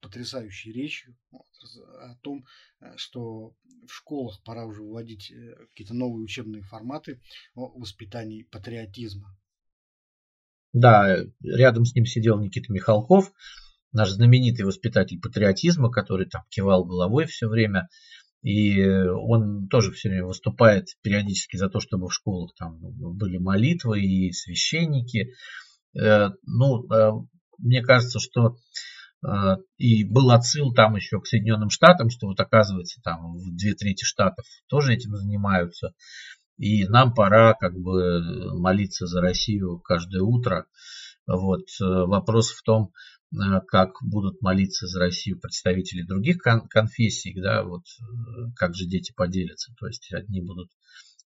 потрясающей 0.00 0.72
речью 0.72 1.16
о 1.30 2.14
том, 2.22 2.44
э, 2.80 2.96
что 2.96 3.54
в 3.86 3.92
школах 3.92 4.42
пора 4.44 4.64
уже 4.66 4.82
вводить 4.82 5.30
э, 5.30 5.54
какие-то 5.70 5.94
новые 5.94 6.24
учебные 6.24 6.62
форматы 6.62 7.20
о 7.54 7.68
воспитании 7.78 8.44
патриотизма. 8.44 9.36
Да, 10.72 11.18
рядом 11.42 11.84
с 11.84 11.94
ним 11.94 12.04
сидел 12.04 12.38
Никита 12.38 12.72
Михалков, 12.72 13.32
наш 13.92 14.10
знаменитый 14.10 14.66
воспитатель 14.66 15.20
патриотизма, 15.20 15.90
который 15.90 16.26
там 16.28 16.44
кивал 16.50 16.84
головой 16.84 17.26
все 17.26 17.48
время. 17.48 17.88
И 18.42 18.80
он 18.84 19.66
тоже 19.68 19.90
все 19.92 20.08
время 20.08 20.26
выступает 20.26 20.86
периодически 21.02 21.56
за 21.56 21.68
то, 21.68 21.80
чтобы 21.80 22.08
в 22.08 22.14
школах 22.14 22.54
там 22.56 22.78
были 22.80 23.38
молитвы 23.38 24.02
и 24.02 24.30
священники. 24.32 25.32
Э, 25.98 26.30
ну, 26.44 26.86
мне 27.58 27.82
кажется, 27.82 28.20
что 28.20 28.56
и 29.76 30.04
был 30.04 30.30
отсыл 30.30 30.72
там 30.72 30.94
еще 30.96 31.20
к 31.20 31.26
Соединенным 31.26 31.70
Штатам, 31.70 32.10
что 32.10 32.28
вот 32.28 32.38
оказывается 32.38 33.00
там 33.02 33.36
в 33.36 33.56
две 33.56 33.74
трети 33.74 34.04
штатов 34.04 34.44
тоже 34.68 34.94
этим 34.94 35.16
занимаются. 35.16 35.94
И 36.58 36.86
нам 36.86 37.12
пора 37.12 37.54
как 37.54 37.74
бы 37.74 38.58
молиться 38.58 39.06
за 39.06 39.20
Россию 39.20 39.78
каждое 39.80 40.22
утро. 40.22 40.66
Вот. 41.26 41.66
Э, 41.80 41.84
вопрос 41.84 42.50
в 42.50 42.62
том, 42.62 42.92
э, 43.32 43.60
как 43.66 43.90
будут 44.00 44.40
молиться 44.40 44.86
за 44.86 45.00
Россию 45.00 45.38
представители 45.40 46.02
других 46.02 46.38
кон- 46.38 46.68
конфессий, 46.68 47.34
да, 47.38 47.62
вот 47.62 47.82
э, 47.82 48.52
как 48.56 48.74
же 48.74 48.86
дети 48.86 49.12
поделятся. 49.14 49.74
То 49.78 49.86
есть 49.86 50.12
одни 50.14 50.40
будут 50.40 50.70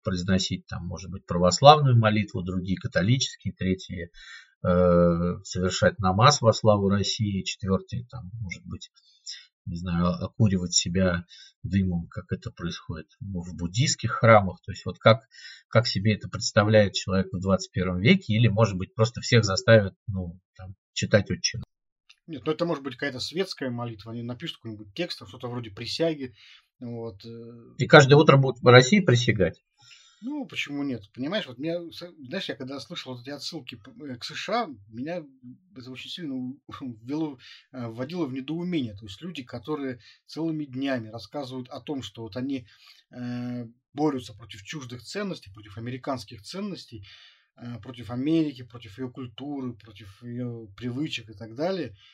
произносить 0.04 0.66
там, 0.68 0.88
может 0.88 1.12
быть, 1.12 1.26
православную 1.26 1.98
молитву, 1.98 2.42
другие 2.42 2.78
католические, 2.78 3.54
третьи 3.54 4.10
совершать 4.62 6.00
намаз 6.00 6.42
во 6.42 6.54
славу 6.54 6.90
России, 6.90 7.44
четвертый, 7.44 8.06
там, 8.10 8.30
может 8.42 8.66
быть, 8.66 8.92
не 9.70 9.78
знаю, 9.78 10.08
окуривать 10.08 10.74
себя 10.74 11.26
дымом, 11.64 12.08
как 12.08 12.32
это 12.32 12.52
происходит 12.52 13.08
в 13.20 13.56
буддийских 13.56 14.12
храмах. 14.12 14.60
То 14.66 14.72
есть 14.72 14.86
вот 14.86 15.00
как, 15.00 15.22
как 15.68 15.88
себе 15.88 16.16
это 16.16 16.28
представляет 16.30 16.94
человек 16.94 17.28
в 17.32 17.40
21 17.40 18.00
веке, 18.00 18.34
или, 18.34 18.48
может 18.48 18.78
быть, 18.78 18.94
просто 18.96 19.22
всех 19.22 19.44
заставят 19.44 19.96
ну, 20.08 20.40
там, 20.56 20.76
читать 20.94 21.30
отчину. 21.30 21.64
Нет, 22.28 22.44
ну 22.46 22.52
это 22.52 22.66
может 22.66 22.84
быть 22.84 22.94
какая-то 22.94 23.20
светская 23.20 23.72
молитва, 23.72 24.12
они 24.12 24.22
напишут 24.22 24.58
какой-нибудь 24.58 24.94
текст, 24.94 25.28
что-то 25.28 25.48
вроде 25.48 25.72
присяги. 25.72 26.36
Вот. 26.80 27.26
Э. 27.26 27.76
И 27.78 27.88
каждое 27.88 28.16
утро 28.16 28.38
будут 28.38 28.62
в 28.62 28.68
России 28.68 29.00
присягать. 29.00 29.64
Ну, 30.22 30.46
почему 30.46 30.84
нет? 30.84 31.10
Понимаешь, 31.14 31.48
вот 31.48 31.60
меня, 31.60 31.80
знаешь, 31.92 32.50
я 32.50 32.56
когда 32.56 32.80
слышал 32.82 33.14
вот 33.14 33.22
эти 33.22 33.30
отсылки 33.30 33.80
э, 34.02 34.16
к 34.18 34.26
США, 34.26 34.70
меня 34.90 35.24
это 35.76 35.92
очень 35.92 36.10
сильно 36.10 36.54
ввело, 36.82 37.40
э, 37.72 37.88
вводило 37.88 38.26
в 38.26 38.34
недоумение. 38.34 38.96
То 38.96 39.06
есть 39.06 39.22
люди, 39.22 39.44
которые 39.44 40.00
целыми 40.26 40.66
днями 40.66 41.08
рассказывают 41.08 41.70
о 41.70 41.80
том, 41.80 42.02
что 42.02 42.24
вот 42.24 42.36
они 42.36 42.68
э, 43.12 43.66
борются 43.94 44.34
против 44.34 44.64
чуждых 44.64 45.04
ценностей, 45.04 45.52
против 45.54 45.78
американских 45.78 46.42
ценностей, 46.42 47.08
э, 47.56 47.80
против 47.80 48.12
Америки, 48.12 48.64
против 48.64 49.00
ее 49.00 49.10
культуры, 49.10 49.72
против 49.74 50.22
ее 50.22 50.68
привычек 50.76 51.30
и 51.30 51.34
так 51.34 51.56
далее– 51.56 51.96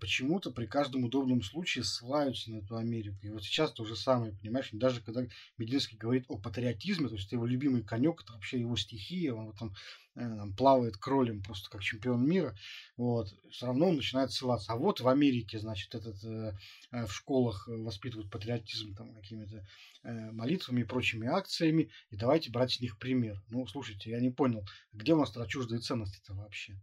почему-то 0.00 0.50
при 0.50 0.66
каждом 0.66 1.04
удобном 1.04 1.42
случае 1.42 1.84
ссылаются 1.84 2.50
на 2.50 2.56
эту 2.56 2.76
Америку. 2.76 3.18
И 3.22 3.30
вот 3.30 3.44
сейчас 3.44 3.72
то 3.72 3.84
же 3.84 3.94
самое, 3.94 4.32
понимаешь, 4.32 4.70
даже 4.72 5.00
когда 5.00 5.22
Мединский 5.58 5.96
говорит 5.96 6.24
о 6.28 6.38
патриотизме, 6.38 7.08
то 7.08 7.14
есть 7.14 7.28
это 7.28 7.36
его 7.36 7.46
любимый 7.46 7.82
конек, 7.82 8.22
это 8.22 8.32
вообще 8.32 8.58
его 8.58 8.76
стихия, 8.76 9.32
он 9.32 9.46
вот 9.46 9.58
там, 9.58 9.74
э, 10.16 10.20
там 10.20 10.54
плавает 10.54 10.96
кролем 10.96 11.42
просто 11.42 11.70
как 11.70 11.82
чемпион 11.82 12.26
мира, 12.26 12.56
вот, 12.96 13.28
все 13.50 13.66
равно 13.66 13.90
он 13.90 13.96
начинает 13.96 14.32
ссылаться. 14.32 14.72
А 14.72 14.76
вот 14.76 15.00
в 15.00 15.08
Америке, 15.08 15.60
значит, 15.60 15.94
этот, 15.94 16.22
э, 16.24 16.52
э, 16.90 17.06
в 17.06 17.12
школах 17.12 17.68
воспитывают 17.68 18.30
патриотизм 18.30 18.94
там 18.94 19.14
какими-то 19.14 19.64
молитвами 20.02 20.80
и 20.80 20.84
прочими 20.84 21.28
акциями, 21.28 21.90
и 22.10 22.16
давайте 22.16 22.50
брать 22.50 22.72
с 22.72 22.80
них 22.80 22.98
пример. 22.98 23.40
Ну, 23.50 23.66
слушайте, 23.66 24.10
я 24.10 24.18
не 24.18 24.30
понял, 24.30 24.64
где 24.94 25.12
у 25.12 25.18
нас 25.18 25.30
тогда 25.30 25.46
чуждые 25.46 25.80
ценности-то 25.80 26.32
вообще? 26.32 26.80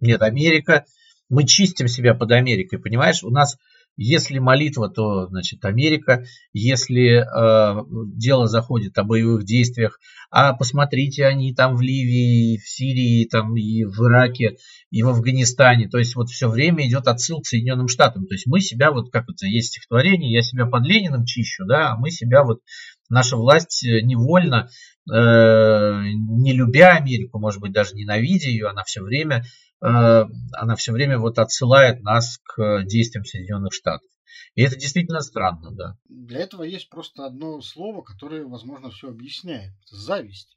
Нет, 0.00 0.22
Америка 0.22 0.86
мы 1.32 1.44
чистим 1.44 1.88
себя 1.88 2.14
под 2.14 2.30
Америкой, 2.30 2.78
понимаешь? 2.78 3.24
У 3.24 3.30
нас, 3.30 3.56
если 3.96 4.38
молитва, 4.38 4.90
то, 4.90 5.28
значит, 5.28 5.64
Америка. 5.64 6.24
Если 6.52 7.22
э, 7.22 7.84
дело 8.14 8.46
заходит 8.46 8.98
о 8.98 9.04
боевых 9.04 9.44
действиях, 9.44 9.98
а 10.30 10.52
посмотрите, 10.52 11.24
они 11.24 11.54
там 11.54 11.76
в 11.76 11.80
Ливии, 11.80 12.58
в 12.58 12.68
Сирии, 12.68 13.24
там 13.24 13.56
и 13.56 13.84
в 13.84 13.98
Ираке, 14.06 14.56
и 14.90 15.02
в 15.02 15.08
Афганистане. 15.08 15.88
То 15.88 15.96
есть 15.96 16.16
вот 16.16 16.28
все 16.28 16.50
время 16.50 16.86
идет 16.86 17.08
отсыл 17.08 17.40
к 17.40 17.46
Соединенным 17.46 17.88
Штатам. 17.88 18.26
То 18.26 18.34
есть 18.34 18.46
мы 18.46 18.60
себя, 18.60 18.92
вот 18.92 19.10
как 19.10 19.24
это 19.24 19.46
есть 19.46 19.68
стихотворение, 19.68 20.34
я 20.34 20.42
себя 20.42 20.66
под 20.66 20.84
Лениным 20.84 21.24
чищу, 21.24 21.64
да, 21.64 21.92
а 21.92 21.96
мы 21.96 22.10
себя 22.10 22.44
вот, 22.44 22.60
наша 23.08 23.38
власть 23.38 23.82
невольно 23.84 24.68
э, 25.10 25.14
не 25.14 26.52
любя 26.52 26.90
Америку, 26.90 27.38
может 27.38 27.62
быть, 27.62 27.72
даже 27.72 27.94
ненавидя 27.94 28.48
ее, 28.48 28.68
она 28.68 28.84
все 28.84 29.00
время 29.00 29.44
Э, 29.44 29.71
она 29.82 30.76
все 30.76 30.92
время 30.92 31.18
вот 31.18 31.38
отсылает 31.38 32.02
нас 32.02 32.38
к 32.44 32.84
действиям 32.84 33.24
Соединенных 33.24 33.72
Штатов. 33.72 34.08
И 34.54 34.62
это 34.62 34.76
действительно 34.76 35.20
странно, 35.20 35.70
да. 35.72 35.98
Для 36.08 36.40
этого 36.40 36.62
есть 36.62 36.88
просто 36.88 37.26
одно 37.26 37.60
слово, 37.60 38.02
которое, 38.02 38.44
возможно, 38.44 38.90
все 38.90 39.08
объясняет. 39.08 39.72
Зависть. 39.86 40.56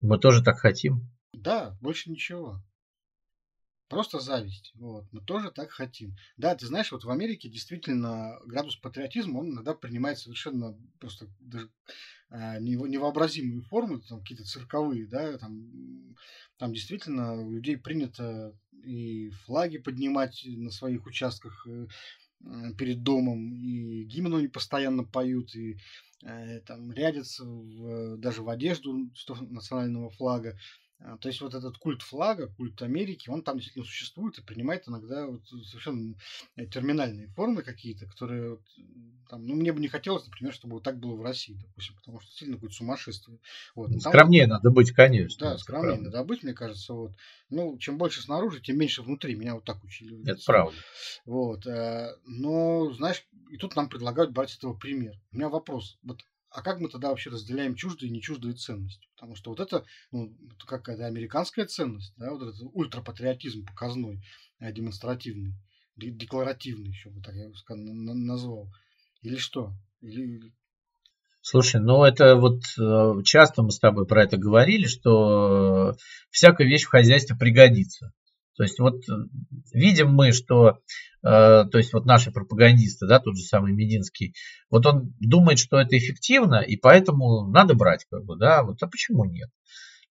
Мы 0.00 0.18
тоже 0.18 0.42
так 0.42 0.58
хотим. 0.58 1.10
Да, 1.32 1.76
больше 1.80 2.10
ничего. 2.10 2.62
Просто 3.88 4.20
зависть. 4.20 4.70
Вот. 4.74 5.06
Мы 5.12 5.20
тоже 5.22 5.50
так 5.50 5.70
хотим. 5.70 6.14
Да, 6.36 6.54
ты 6.54 6.66
знаешь, 6.66 6.92
вот 6.92 7.04
в 7.04 7.10
Америке 7.10 7.48
действительно 7.48 8.38
градус 8.44 8.76
патриотизма, 8.76 9.38
он 9.38 9.50
иногда 9.52 9.72
принимает 9.74 10.18
совершенно 10.18 10.76
просто 10.98 11.26
даже 11.40 11.70
а, 12.30 12.58
невообразимые 12.58 13.62
формы, 13.62 14.00
там 14.00 14.20
какие-то 14.20 14.44
цирковые, 14.44 15.06
да, 15.06 15.38
там, 15.38 16.14
там 16.58 16.72
действительно 16.74 17.34
у 17.40 17.52
людей 17.52 17.78
принято 17.78 18.54
и 18.84 19.30
флаги 19.46 19.78
поднимать 19.78 20.42
на 20.44 20.70
своих 20.70 21.06
участках 21.06 21.66
э, 21.66 21.86
перед 22.76 23.02
домом, 23.02 23.52
и 23.54 24.04
гимн 24.04 24.34
они 24.36 24.48
постоянно 24.48 25.04
поют, 25.04 25.54
и 25.54 25.78
э, 26.24 26.60
там 26.60 26.92
рядятся 26.92 27.44
в, 27.44 28.16
даже 28.18 28.42
в 28.42 28.48
одежду 28.48 29.10
национального 29.40 30.10
флага. 30.10 30.56
А, 31.00 31.16
то 31.16 31.28
есть 31.28 31.40
вот 31.40 31.54
этот 31.54 31.78
культ 31.78 32.02
флага, 32.02 32.48
культ 32.48 32.82
Америки, 32.82 33.30
он 33.30 33.42
там 33.42 33.56
действительно 33.56 33.84
существует 33.84 34.38
и 34.38 34.42
принимает 34.42 34.88
иногда 34.88 35.26
вот 35.26 35.46
совершенно 35.46 36.16
э, 36.56 36.66
терминальные 36.66 37.28
формы 37.28 37.62
какие-то, 37.62 38.06
которые 38.06 38.50
вот, 38.50 38.62
там, 39.28 39.46
ну, 39.46 39.54
мне 39.54 39.72
бы 39.72 39.80
не 39.80 39.86
хотелось, 39.86 40.26
например, 40.26 40.52
чтобы 40.52 40.74
вот 40.74 40.82
так 40.82 40.98
было 40.98 41.14
в 41.14 41.22
России, 41.22 41.54
допустим, 41.54 41.94
потому 41.96 42.18
что 42.20 42.32
сильно 42.32 42.54
какое-то 42.56 42.74
сумасшествие. 42.74 43.38
Вот. 43.76 43.90
Там, 43.90 44.00
скромнее 44.00 44.46
вот, 44.46 44.54
надо 44.54 44.70
быть, 44.70 44.90
конечно. 44.90 45.50
Да, 45.50 45.58
скромнее 45.58 45.92
правда. 45.94 46.10
надо 46.10 46.24
быть, 46.24 46.42
мне 46.42 46.52
кажется. 46.52 46.92
Вот. 46.94 47.12
Ну, 47.48 47.78
чем 47.78 47.96
больше 47.96 48.20
снаружи, 48.20 48.60
тем 48.60 48.78
меньше 48.78 49.02
внутри. 49.02 49.36
Меня 49.36 49.54
вот 49.54 49.64
так 49.64 49.82
учили. 49.84 50.28
Это 50.28 50.40
правда. 50.44 50.76
Вот. 51.26 51.64
Э, 51.66 52.16
но, 52.26 52.92
знаешь, 52.92 53.24
и 53.50 53.56
тут 53.56 53.76
нам 53.76 53.88
предлагают 53.88 54.32
брать 54.32 54.56
этого 54.56 54.74
пример. 54.74 55.14
У 55.32 55.36
меня 55.36 55.48
вопрос. 55.48 55.98
Вот 56.02 56.22
а 56.50 56.62
как 56.62 56.80
мы 56.80 56.88
тогда 56.88 57.10
вообще 57.10 57.30
разделяем 57.30 57.74
чуждые 57.74 58.08
и 58.08 58.12
не 58.12 58.22
чуждые 58.22 58.54
ценности? 58.54 59.08
Потому 59.14 59.34
что 59.34 59.50
вот 59.50 59.60
это, 59.60 59.84
ну, 60.10 60.34
это 60.54 60.66
какая-то 60.66 61.06
американская 61.06 61.66
ценность, 61.66 62.14
да, 62.16 62.30
вот 62.32 62.42
этот 62.42 62.60
ультрапатриотизм 62.72 63.66
показной, 63.66 64.22
э, 64.60 64.72
демонстративный, 64.72 65.54
декларативный 65.96 66.90
еще 66.90 67.10
бы 67.10 67.20
так 67.20 67.34
я 67.34 67.50
назвал. 67.76 68.70
Или 69.22 69.36
что? 69.36 69.72
Или... 70.00 70.52
Слушай, 71.40 71.80
ну 71.80 72.04
это 72.04 72.36
вот 72.36 72.62
э, 72.78 73.22
часто 73.24 73.62
мы 73.62 73.70
с 73.70 73.78
тобой 73.78 74.06
про 74.06 74.24
это 74.24 74.36
говорили, 74.36 74.86
что 74.86 75.96
всякая 76.30 76.66
вещь 76.66 76.84
в 76.84 76.90
хозяйстве 76.90 77.36
пригодится. 77.36 78.12
То 78.58 78.64
есть 78.64 78.78
вот 78.78 78.96
э, 79.08 79.12
видим 79.72 80.12
мы, 80.12 80.32
что 80.32 80.80
Э, 81.22 81.64
то 81.70 81.78
есть 81.78 81.92
вот 81.92 82.06
наши 82.06 82.30
пропагандисты, 82.30 83.06
да, 83.06 83.18
тот 83.18 83.36
же 83.36 83.42
самый 83.42 83.72
Мединский, 83.72 84.34
вот 84.70 84.86
он 84.86 85.14
думает, 85.20 85.58
что 85.58 85.78
это 85.78 85.96
эффективно, 85.98 86.60
и 86.60 86.76
поэтому 86.76 87.48
надо 87.50 87.74
брать, 87.74 88.06
как 88.10 88.24
бы, 88.24 88.36
да, 88.36 88.62
вот, 88.62 88.82
а 88.82 88.86
почему 88.86 89.24
нет? 89.24 89.50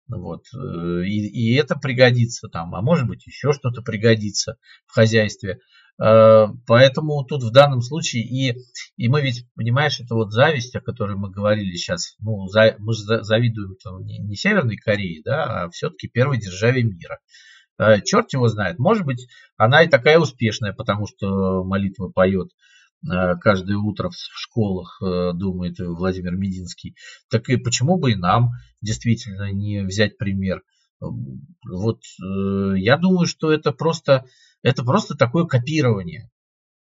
Вот, 0.08 0.46
э, 0.56 1.06
и, 1.06 1.28
и 1.28 1.56
это 1.56 1.76
пригодится 1.76 2.48
там, 2.48 2.74
а 2.74 2.82
может 2.82 3.08
быть 3.08 3.26
еще 3.26 3.52
что-то 3.52 3.82
пригодится 3.82 4.58
в 4.86 4.94
хозяйстве. 4.94 5.60
Поэтому 5.96 7.24
тут 7.24 7.44
в 7.44 7.52
данном 7.52 7.82
случае 7.82 8.24
и, 8.24 8.58
и 8.98 9.10
мы 9.10 9.22
ведь, 9.22 9.46
понимаешь, 9.54 10.00
это 10.00 10.16
вот 10.16 10.32
зависть, 10.32 10.76
о 10.76 10.82
которой 10.82 11.16
мы 11.16 11.30
говорили 11.30 11.76
сейчас, 11.76 12.16
ну, 12.18 12.48
за, 12.48 12.76
мы 12.80 12.96
же 12.96 13.04
завидуем 13.04 13.76
не, 14.04 14.18
не 14.18 14.36
Северной 14.36 14.76
Корее, 14.78 15.22
да, 15.24 15.66
а 15.66 15.70
все-таки 15.70 16.08
первой 16.08 16.40
державе 16.40 16.82
мира. 16.82 17.20
Э, 17.80 18.02
черт 18.02 18.32
его 18.34 18.48
знает. 18.48 18.80
Может 18.80 19.06
быть, 19.06 19.28
она 19.58 19.84
и 19.84 19.90
такая 19.90 20.20
успешная, 20.20 20.74
потому 20.74 21.08
что 21.08 21.64
молитвы 21.64 22.12
поет 22.12 22.50
э, 23.06 23.36
каждое 23.40 23.78
утро 23.78 24.10
в 24.10 24.16
школах, 24.16 25.02
э, 25.02 25.32
думает 25.34 25.80
Владимир 25.80 26.36
Мединский. 26.36 26.96
Так 27.30 27.50
и 27.50 27.58
почему 27.58 27.98
бы 27.98 28.12
и 28.12 28.16
нам 28.16 28.52
действительно 28.82 29.52
не 29.52 29.82
взять 29.82 30.18
пример? 30.18 30.62
Вот 31.00 32.00
я 32.20 32.96
думаю, 32.96 33.28
что 33.28 33.52
это 33.52 33.74
просто, 33.74 34.26
это 34.62 34.84
просто 34.84 35.16
такое 35.16 35.44
копирование. 35.44 36.30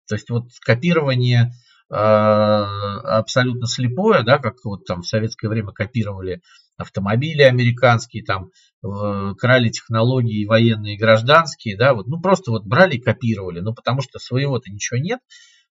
То 0.07 0.13
есть 0.13 0.29
вот 0.29 0.49
копирование 0.63 1.53
абсолютно 1.93 3.67
слепое, 3.67 4.23
да, 4.23 4.37
как 4.37 4.55
вот 4.63 4.85
там 4.85 5.01
в 5.01 5.07
советское 5.07 5.49
время 5.49 5.71
копировали 5.73 6.41
автомобили 6.77 7.41
американские, 7.41 8.23
там 8.23 8.49
крали 8.81 9.69
технологии 9.69 10.45
военные 10.45 10.95
и 10.95 10.97
гражданские, 10.97 11.77
да, 11.77 11.93
вот, 11.93 12.07
ну 12.07 12.21
просто 12.21 12.51
вот 12.51 12.65
брали 12.65 12.95
и 12.95 13.01
копировали, 13.01 13.59
ну 13.59 13.73
потому 13.73 14.01
что 14.01 14.19
своего-то 14.19 14.71
ничего 14.71 14.99
нет, 14.99 15.19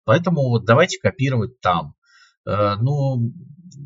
поэтому 0.06 0.50
вот 0.50 0.64
давайте 0.64 1.00
копировать 1.00 1.60
там. 1.60 1.96
Э, 2.46 2.76
ну, 2.80 3.32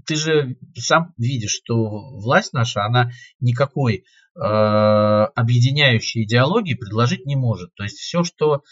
ты 0.06 0.16
же 0.16 0.58
сам 0.76 1.14
видишь, 1.18 1.52
что 1.52 2.18
власть 2.18 2.54
наша, 2.54 2.86
она 2.86 3.12
никакой 3.40 4.04
э, 4.36 4.40
объединяющей 4.40 6.24
идеологии 6.24 6.76
предложить 6.76 7.26
не 7.26 7.36
может. 7.36 7.74
То 7.76 7.84
есть 7.84 7.98
все, 7.98 8.24
что 8.24 8.64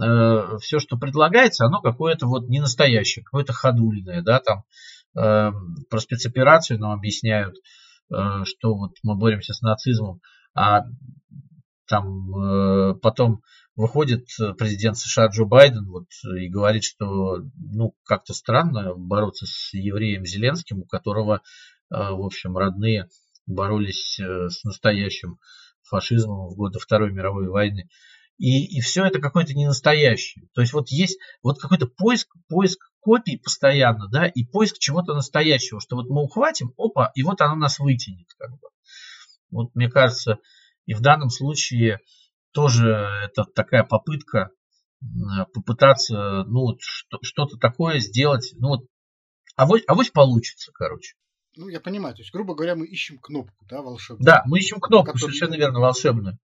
э, 0.00 0.58
все, 0.60 0.78
что 0.78 0.96
предлагается, 0.96 1.66
оно 1.66 1.80
какое-то 1.80 2.26
вот 2.26 2.48
не 2.48 2.60
настоящее, 2.60 3.24
какое-то 3.24 3.52
ходульное, 3.52 4.22
да, 4.22 4.40
там 4.40 4.64
э, 5.16 5.52
про 5.88 5.98
спецоперацию 5.98 6.78
нам 6.78 6.92
объясняют, 6.92 7.56
Э, 8.10 8.44
что 8.44 8.74
вот 8.74 8.96
мы 9.02 9.14
боремся 9.16 9.54
с 9.54 9.62
нацизмом, 9.62 10.20
а 10.54 10.84
там 11.86 12.34
э, 12.36 12.94
потом 12.94 13.42
выходит 13.76 14.26
президент 14.58 14.98
США 14.98 15.28
Джо 15.28 15.44
Байден 15.44 15.86
вот, 15.86 16.06
и 16.36 16.48
говорит, 16.48 16.84
что 16.84 17.38
ну 17.56 17.94
как-то 18.04 18.34
странно 18.34 18.94
бороться 18.94 19.46
с 19.46 19.72
евреем 19.72 20.26
Зеленским, 20.26 20.80
у 20.80 20.84
которого, 20.84 21.36
э, 21.36 21.40
в 21.90 22.24
общем, 22.24 22.56
родные 22.56 23.08
боролись 23.46 24.18
с 24.18 24.64
настоящим 24.64 25.38
фашизмом 25.82 26.48
в 26.48 26.56
годы 26.56 26.78
Второй 26.78 27.12
мировой 27.12 27.48
войны. 27.48 27.88
И, 28.40 28.78
и 28.78 28.80
все 28.80 29.04
это 29.04 29.20
какое-то 29.20 29.52
не 29.52 29.66
настоящее. 29.66 30.48
То 30.54 30.62
есть 30.62 30.72
вот 30.72 30.88
есть 30.88 31.18
вот 31.42 31.60
какой-то 31.60 31.86
поиск, 31.86 32.34
поиск 32.48 32.80
копий 33.00 33.36
постоянно, 33.36 34.08
да, 34.08 34.26
и 34.26 34.44
поиск 34.44 34.78
чего-то 34.78 35.14
настоящего, 35.14 35.78
что 35.78 35.96
вот 35.96 36.08
мы 36.08 36.22
ухватим, 36.22 36.72
опа, 36.78 37.12
и 37.14 37.22
вот 37.22 37.42
оно 37.42 37.54
нас 37.54 37.78
вытянет. 37.78 38.28
Как 38.38 38.50
бы. 38.52 38.68
Вот 39.50 39.74
мне 39.74 39.90
кажется, 39.90 40.38
и 40.86 40.94
в 40.94 41.02
данном 41.02 41.28
случае 41.28 41.98
тоже 42.52 43.06
это 43.24 43.44
такая 43.44 43.84
попытка 43.84 44.48
попытаться, 45.52 46.44
ну, 46.44 46.60
вот 46.60 46.78
что-то 46.80 47.58
такое 47.58 47.98
сделать, 47.98 48.52
ну, 48.56 48.68
вот, 48.68 48.86
авось, 49.54 49.82
авось 49.86 50.10
получится, 50.10 50.72
короче. 50.72 51.14
Ну, 51.56 51.68
я 51.68 51.80
понимаю, 51.80 52.14
то 52.14 52.22
есть, 52.22 52.32
грубо 52.32 52.54
говоря, 52.54 52.74
мы 52.74 52.86
ищем 52.86 53.18
кнопку, 53.18 53.66
да, 53.66 53.82
волшебную. 53.82 54.24
Да, 54.24 54.42
мы 54.46 54.58
ищем 54.58 54.80
кнопку, 54.80 55.12
которую... 55.12 55.34
совершенно 55.34 55.58
верно, 55.58 55.80
волшебную. 55.80 56.38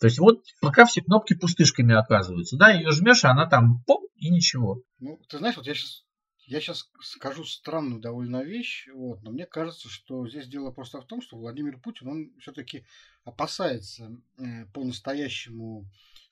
То 0.00 0.06
есть 0.06 0.18
вот 0.18 0.44
пока 0.60 0.84
все 0.84 1.02
кнопки 1.02 1.34
пустышками 1.34 1.94
оказываются, 1.94 2.56
да, 2.56 2.70
ее 2.70 2.90
жмешь, 2.90 3.24
а 3.24 3.30
она 3.30 3.48
там 3.48 3.82
поп 3.84 4.04
и 4.16 4.30
ничего. 4.30 4.82
Ну, 4.98 5.20
ты 5.28 5.38
знаешь, 5.38 5.56
вот 5.56 5.66
я 5.66 5.74
сейчас 5.74 6.04
я 6.46 6.60
сейчас 6.60 6.90
скажу 7.00 7.44
странную 7.44 8.00
довольно 8.00 8.42
вещь, 8.42 8.88
вот, 8.92 9.22
но 9.22 9.30
мне 9.30 9.46
кажется, 9.46 9.88
что 9.88 10.28
здесь 10.28 10.46
дело 10.46 10.70
просто 10.70 11.00
в 11.00 11.06
том, 11.06 11.22
что 11.22 11.38
Владимир 11.38 11.80
Путин, 11.80 12.08
он 12.08 12.32
все-таки 12.38 12.84
опасается 13.24 14.10
э, 14.36 14.66
по-настоящему 14.74 15.88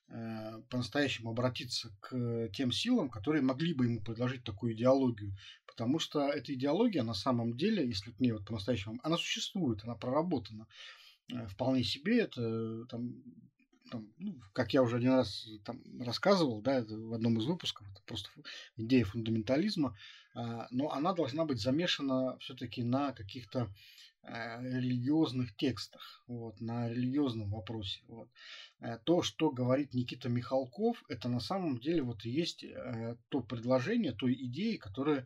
э, 0.09 0.61
по-настоящему 0.69 1.31
обратиться 1.31 1.89
к 1.99 2.49
тем 2.49 2.71
силам, 2.71 3.09
которые 3.09 3.41
могли 3.41 3.73
бы 3.73 3.85
ему 3.85 4.01
предложить 4.01 4.43
такую 4.43 4.73
идеологию. 4.73 5.35
Потому 5.65 5.97
что 5.97 6.29
эта 6.29 6.53
идеология 6.53 7.01
на 7.01 7.15
самом 7.15 7.57
деле, 7.57 7.87
если 7.87 8.11
к 8.11 8.19
ней 8.19 8.33
вот 8.33 8.45
по-настоящему, 8.45 8.99
она 9.01 9.17
существует, 9.17 9.83
она 9.83 9.95
проработана 9.95 10.67
э, 11.31 11.47
вполне 11.47 11.83
себе. 11.83 12.19
Это 12.19 12.85
там 12.85 13.15
там, 13.91 14.07
ну, 14.17 14.35
как 14.53 14.73
я 14.73 14.81
уже 14.81 14.97
один 14.97 15.11
раз 15.11 15.47
там 15.65 15.81
рассказывал, 15.99 16.61
да, 16.61 16.75
это 16.75 16.95
в 16.95 17.13
одном 17.13 17.37
из 17.37 17.45
выпусков, 17.45 17.87
это 17.91 18.01
просто 18.05 18.29
идея 18.77 19.05
фундаментализма, 19.05 19.97
а, 20.35 20.67
но 20.71 20.91
она 20.91 21.13
должна 21.13 21.45
быть 21.45 21.61
замешана 21.61 22.37
все-таки 22.39 22.83
на 22.83 23.13
каких-то 23.13 23.73
а, 24.23 24.61
религиозных 24.61 25.55
текстах, 25.55 26.23
вот, 26.27 26.59
на 26.61 26.89
религиозном 26.89 27.49
вопросе. 27.51 28.01
Вот. 28.07 28.29
Э, 28.79 28.97
то, 29.03 29.21
что 29.21 29.51
говорит 29.51 29.93
Никита 29.93 30.29
Михалков, 30.29 31.03
это 31.09 31.27
на 31.29 31.39
самом 31.39 31.79
деле 31.79 32.01
вот 32.01 32.25
и 32.25 32.29
есть 32.29 32.63
э, 32.63 33.17
то 33.29 33.41
предложение, 33.41 34.13
той 34.13 34.33
идеи, 34.33 34.77
которая 34.77 35.19
Э, 35.21 35.25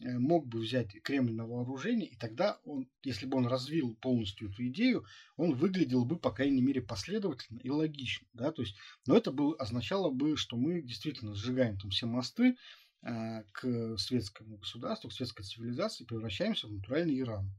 мог 0.00 0.46
бы 0.46 0.60
взять 0.60 0.92
Кремль 1.02 1.32
на 1.32 1.46
вооружение, 1.46 2.08
и 2.08 2.16
тогда 2.16 2.60
он, 2.64 2.88
если 3.02 3.26
бы 3.26 3.38
он 3.38 3.46
развил 3.46 3.96
полностью 3.96 4.50
эту 4.50 4.66
идею, 4.68 5.04
он 5.36 5.54
выглядел 5.54 6.04
бы, 6.04 6.18
по 6.18 6.30
крайней 6.30 6.62
мере, 6.62 6.80
последовательно 6.80 7.58
и 7.58 7.70
логично. 7.70 8.26
Да? 8.32 8.52
То 8.52 8.62
есть, 8.62 8.76
но 9.06 9.16
это 9.16 9.32
бы, 9.32 9.56
означало 9.56 10.10
бы, 10.10 10.36
что 10.36 10.56
мы 10.56 10.82
действительно 10.82 11.34
сжигаем 11.34 11.78
там 11.78 11.90
все 11.90 12.06
мосты 12.06 12.56
э, 13.02 13.42
к 13.52 13.98
светскому 13.98 14.58
государству, 14.58 15.10
к 15.10 15.12
светской 15.12 15.42
цивилизации, 15.42 16.04
превращаемся 16.04 16.68
в 16.68 16.72
натуральный 16.72 17.18
Иран. 17.18 17.50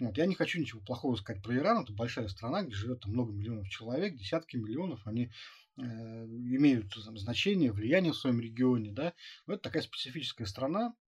Вот. 0.00 0.16
Я 0.16 0.26
не 0.26 0.34
хочу 0.34 0.58
ничего 0.58 0.80
плохого 0.80 1.16
сказать 1.16 1.42
про 1.42 1.56
Иран. 1.56 1.84
Это 1.84 1.92
большая 1.92 2.28
страна, 2.28 2.62
где 2.62 2.74
живет 2.74 3.00
там, 3.00 3.12
много 3.12 3.32
миллионов 3.32 3.68
человек, 3.68 4.16
десятки 4.16 4.56
миллионов. 4.56 5.06
Они 5.06 5.30
э, 5.76 5.82
имеют 5.82 6.92
там, 6.94 7.18
значение, 7.18 7.70
влияние 7.70 8.12
в 8.12 8.16
своем 8.16 8.40
регионе. 8.40 8.92
Да? 8.92 9.12
Но 9.46 9.54
это 9.54 9.64
такая 9.64 9.82
специфическая 9.82 10.46
страна, 10.46 10.94
Э, 10.94 11.01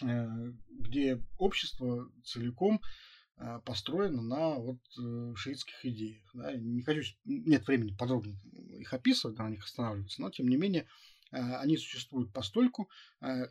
где 0.00 1.22
общество 1.38 2.10
целиком 2.24 2.80
э, 3.36 3.60
построено 3.64 4.22
на 4.22 4.54
вот 4.54 4.80
э, 4.98 5.34
шиитских 5.36 5.84
идеях. 5.84 6.30
Да. 6.34 6.52
Не 6.54 6.82
хочу, 6.82 7.14
нет 7.24 7.66
времени 7.66 7.94
подробно 7.96 8.36
их 8.78 8.92
описывать, 8.92 9.38
на 9.38 9.50
них 9.50 9.64
останавливаться, 9.64 10.20
но 10.20 10.30
тем 10.30 10.48
не 10.48 10.56
менее 10.56 10.86
они 11.32 11.76
существуют 11.76 12.32
постольку, 12.32 12.90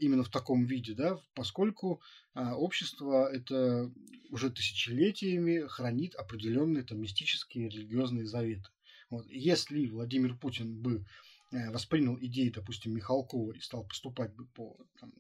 именно 0.02 0.24
в 0.26 0.30
таком 0.30 0.66
виде, 0.66 0.94
да, 0.94 1.18
поскольку 1.34 2.02
общество 2.34 3.32
это 3.32 3.90
уже 4.32 4.50
тысячелетиями 4.50 5.66
хранит 5.66 6.14
определенные 6.16 6.84
там, 6.84 7.00
мистические 7.00 7.70
религиозные 7.70 8.26
заветы. 8.26 8.68
Вот. 9.10 9.26
Если 9.30 9.88
Владимир 9.88 10.36
Путин 10.36 10.82
бы 10.82 11.06
Э, 11.06 11.29
воспринял 11.52 12.18
идеи, 12.20 12.50
допустим, 12.50 12.94
Михалкова 12.94 13.54
и 13.54 13.60
стал 13.60 13.86
поступать 13.86 14.34
бы 14.36 14.46
по 14.48 14.78
там, 15.00 15.12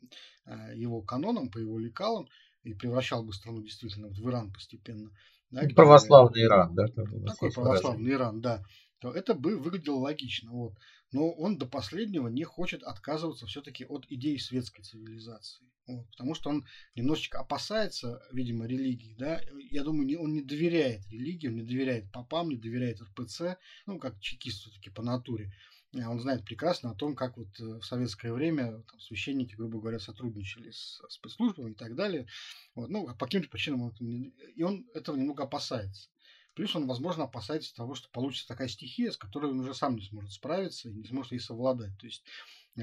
э, 0.45 0.77
его 0.77 1.01
канонам, 1.01 1.49
по 1.49 1.57
его 1.57 1.79
лекалам, 1.79 2.27
и 2.63 2.73
превращал 2.73 3.23
бы 3.23 3.33
страну 3.33 3.61
действительно 3.61 4.09
в 4.09 4.19
Иран 4.29 4.51
постепенно. 4.51 5.11
Да, 5.49 5.65
где, 5.65 5.73
православный 5.73 6.43
Иран, 6.43 6.75
да? 6.75 6.87
Такой 6.87 7.51
православный 7.51 8.11
Иран, 8.11 8.41
да. 8.41 8.63
То 8.99 9.11
это 9.11 9.33
бы 9.33 9.57
выглядело 9.57 9.97
логично. 9.97 10.51
Вот. 10.51 10.73
Но 11.11 11.31
он 11.31 11.57
до 11.57 11.65
последнего 11.65 12.27
не 12.27 12.43
хочет 12.43 12.83
отказываться 12.83 13.47
все-таки 13.47 13.85
от 13.85 14.05
идеи 14.09 14.37
светской 14.37 14.83
цивилизации. 14.83 15.65
Вот, 15.87 16.07
потому 16.11 16.35
что 16.35 16.51
он 16.51 16.65
немножечко 16.93 17.39
опасается, 17.39 18.21
видимо, 18.31 18.67
религии. 18.67 19.15
Да? 19.17 19.41
Я 19.71 19.83
думаю, 19.83 20.05
не, 20.05 20.17
он 20.17 20.33
не 20.33 20.43
доверяет 20.43 21.07
религии, 21.09 21.47
он 21.47 21.55
не 21.55 21.63
доверяет 21.63 22.11
попам, 22.11 22.49
не 22.49 22.57
доверяет 22.57 23.01
РПЦ, 23.01 23.57
ну, 23.87 23.97
как 23.97 24.19
чекист 24.19 24.59
все-таки 24.59 24.91
по 24.91 25.01
натуре. 25.01 25.51
Он 25.93 26.19
знает 26.19 26.45
прекрасно 26.45 26.91
о 26.91 26.95
том, 26.95 27.15
как 27.15 27.37
вот 27.37 27.57
в 27.57 27.81
советское 27.81 28.31
время 28.31 28.83
там, 28.83 28.99
священники, 28.99 29.55
грубо 29.55 29.79
говоря, 29.79 29.99
сотрудничали 29.99 30.71
с 30.71 31.01
спецслужбами 31.09 31.71
и 31.71 31.75
так 31.75 31.95
далее. 31.95 32.27
Вот, 32.75 32.89
ну, 32.89 33.07
а 33.07 33.15
по 33.15 33.25
каким-то 33.25 33.49
причинам 33.49 33.81
он, 33.81 33.91
и 33.99 34.63
он 34.63 34.87
этого 34.93 35.15
немного 35.15 35.43
опасается. 35.43 36.09
Плюс 36.53 36.75
он, 36.75 36.87
возможно, 36.87 37.23
опасается 37.23 37.73
того, 37.73 37.95
что 37.95 38.09
получится 38.09 38.47
такая 38.47 38.67
стихия, 38.67 39.11
с 39.11 39.17
которой 39.17 39.51
он 39.51 39.61
уже 39.61 39.73
сам 39.73 39.95
не 39.95 40.03
сможет 40.03 40.31
справиться 40.31 40.89
и 40.89 40.93
не 40.93 41.07
сможет 41.07 41.31
ей 41.31 41.39
совладать. 41.39 41.97
То 41.97 42.05
есть 42.05 42.23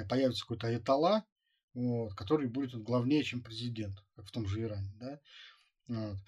появится 0.08 0.42
какой-то 0.42 0.66
айтала, 0.68 1.24
вот, 1.74 2.14
который 2.14 2.48
будет 2.48 2.74
вот, 2.74 2.82
главнее, 2.82 3.22
чем 3.22 3.42
президент, 3.42 4.02
как 4.14 4.26
в 4.26 4.30
том 4.30 4.46
же 4.46 4.62
Иране. 4.62 4.92
Да? 4.98 5.20
Вот. 5.88 6.18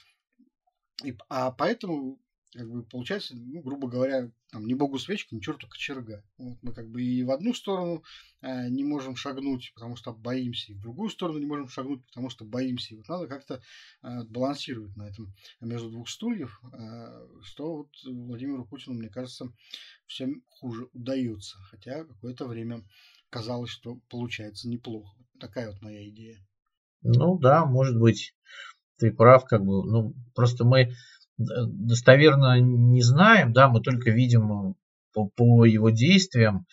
И, 1.04 1.16
а 1.28 1.50
поэтому 1.50 2.20
как 2.54 2.68
бы 2.70 2.82
получается, 2.82 3.36
ну, 3.36 3.60
грубо 3.60 3.88
говоря, 3.88 4.30
там, 4.50 4.66
не 4.66 4.74
богу 4.74 4.98
свечка, 4.98 5.34
ни 5.34 5.40
черту 5.40 5.68
кочерга. 5.68 6.24
Вот 6.38 6.58
мы 6.62 6.72
как 6.72 6.88
бы 6.88 7.02
и 7.02 7.22
в 7.22 7.30
одну 7.30 7.52
сторону 7.52 8.02
э, 8.40 8.68
не 8.68 8.84
можем 8.84 9.16
шагнуть, 9.16 9.72
потому 9.74 9.96
что 9.96 10.12
боимся, 10.12 10.72
и 10.72 10.74
в 10.74 10.80
другую 10.80 11.10
сторону 11.10 11.38
не 11.38 11.46
можем 11.46 11.68
шагнуть, 11.68 12.04
потому 12.06 12.30
что 12.30 12.44
боимся. 12.44 12.94
И 12.94 12.96
вот 12.96 13.08
надо 13.08 13.26
как-то 13.26 13.60
э, 14.02 14.24
балансировать 14.24 14.96
на 14.96 15.08
этом 15.08 15.34
между 15.60 15.90
двух 15.90 16.08
стульев, 16.08 16.60
э, 16.72 17.28
что 17.42 17.76
вот 17.76 17.90
Владимиру 18.04 18.64
Путину, 18.64 18.96
мне 18.96 19.10
кажется, 19.10 19.52
всем 20.06 20.42
хуже 20.46 20.88
удается. 20.94 21.58
Хотя 21.70 22.04
какое-то 22.04 22.46
время 22.46 22.82
казалось, 23.28 23.70
что 23.70 24.00
получается 24.08 24.68
неплохо. 24.68 25.14
Такая 25.38 25.70
вот 25.70 25.82
моя 25.82 26.08
идея. 26.08 26.38
Ну 27.02 27.38
да, 27.38 27.66
может 27.66 27.98
быть, 27.98 28.34
ты 28.96 29.12
прав, 29.12 29.44
как 29.44 29.60
бы, 29.60 29.84
ну, 29.84 30.14
просто 30.34 30.64
мы 30.64 30.94
достоверно 31.38 32.60
не 32.60 33.02
знаем, 33.02 33.52
да, 33.52 33.68
мы 33.68 33.80
только 33.80 34.10
видим 34.10 34.74
по, 35.12 35.28
по 35.28 35.64
его 35.64 35.90
действиям, 35.90 36.66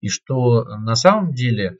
и 0.00 0.08
что 0.08 0.64
на 0.64 0.94
самом 0.94 1.34
деле, 1.34 1.76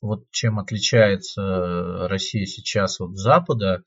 вот 0.00 0.30
чем 0.30 0.58
отличается 0.58 2.08
Россия 2.08 2.46
сейчас 2.46 3.00
от 3.00 3.16
Запада, 3.16 3.84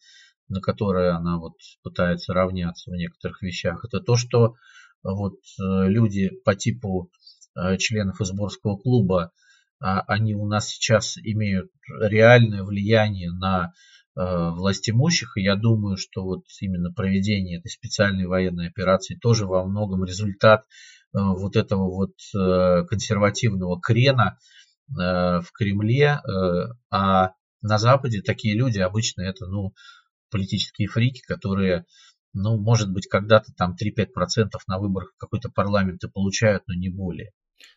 на 0.50 0.60
которое 0.60 1.16
она 1.16 1.38
вот 1.38 1.54
пытается 1.84 2.34
равняться 2.34 2.92
в 2.92 2.96
некоторых 2.96 3.42
вещах, 3.42 3.86
это 3.86 4.02
то, 4.02 4.18
что 4.18 4.56
вот 5.04 5.40
люди 5.58 6.30
по 6.44 6.54
типу 6.54 7.10
э, 7.56 7.78
членов 7.78 8.22
изборского 8.22 8.78
клуба, 8.78 9.32
а, 9.80 10.02
они 10.02 10.36
у 10.36 10.46
нас 10.46 10.68
сейчас 10.68 11.18
имеют 11.18 11.72
реальное 11.88 12.64
влияние 12.64 13.32
на 13.32 13.74
Э, 13.74 14.01
властимущих. 14.52 15.38
И 15.38 15.42
я 15.42 15.56
думаю, 15.56 15.98
что 15.98 16.24
вот 16.24 16.44
именно 16.60 16.92
проведение 16.92 17.60
этой 17.60 17.70
специальной 17.70 18.26
военной 18.26 18.68
операции 18.68 19.16
тоже 19.16 19.46
во 19.46 19.64
многом 19.66 20.04
результат 20.04 20.62
э, 20.62 21.20
вот 21.20 21.56
этого 21.56 21.90
вот 21.90 22.14
э, 22.36 22.86
консервативного 22.86 23.80
крена 23.80 24.38
в 24.94 25.46
Кремле. 25.54 26.20
А 26.90 27.32
на 27.62 27.78
Западе 27.78 28.22
такие 28.22 28.58
люди 28.58 28.80
обычно 28.80 29.22
это, 29.22 29.46
ну, 29.46 29.74
политические 30.32 30.88
фрики, 30.88 31.22
которые, 31.22 31.86
ну, 32.34 32.58
может 32.58 32.92
быть, 32.92 33.08
когда-то 33.08 33.54
там 33.54 33.76
3-5% 33.82 34.50
на 34.68 34.80
выборах 34.80 35.14
какой-то 35.18 35.50
парламент 35.50 36.04
и 36.04 36.10
получают, 36.10 36.64
но 36.68 36.74
не 36.74 36.90
более. 36.90 37.32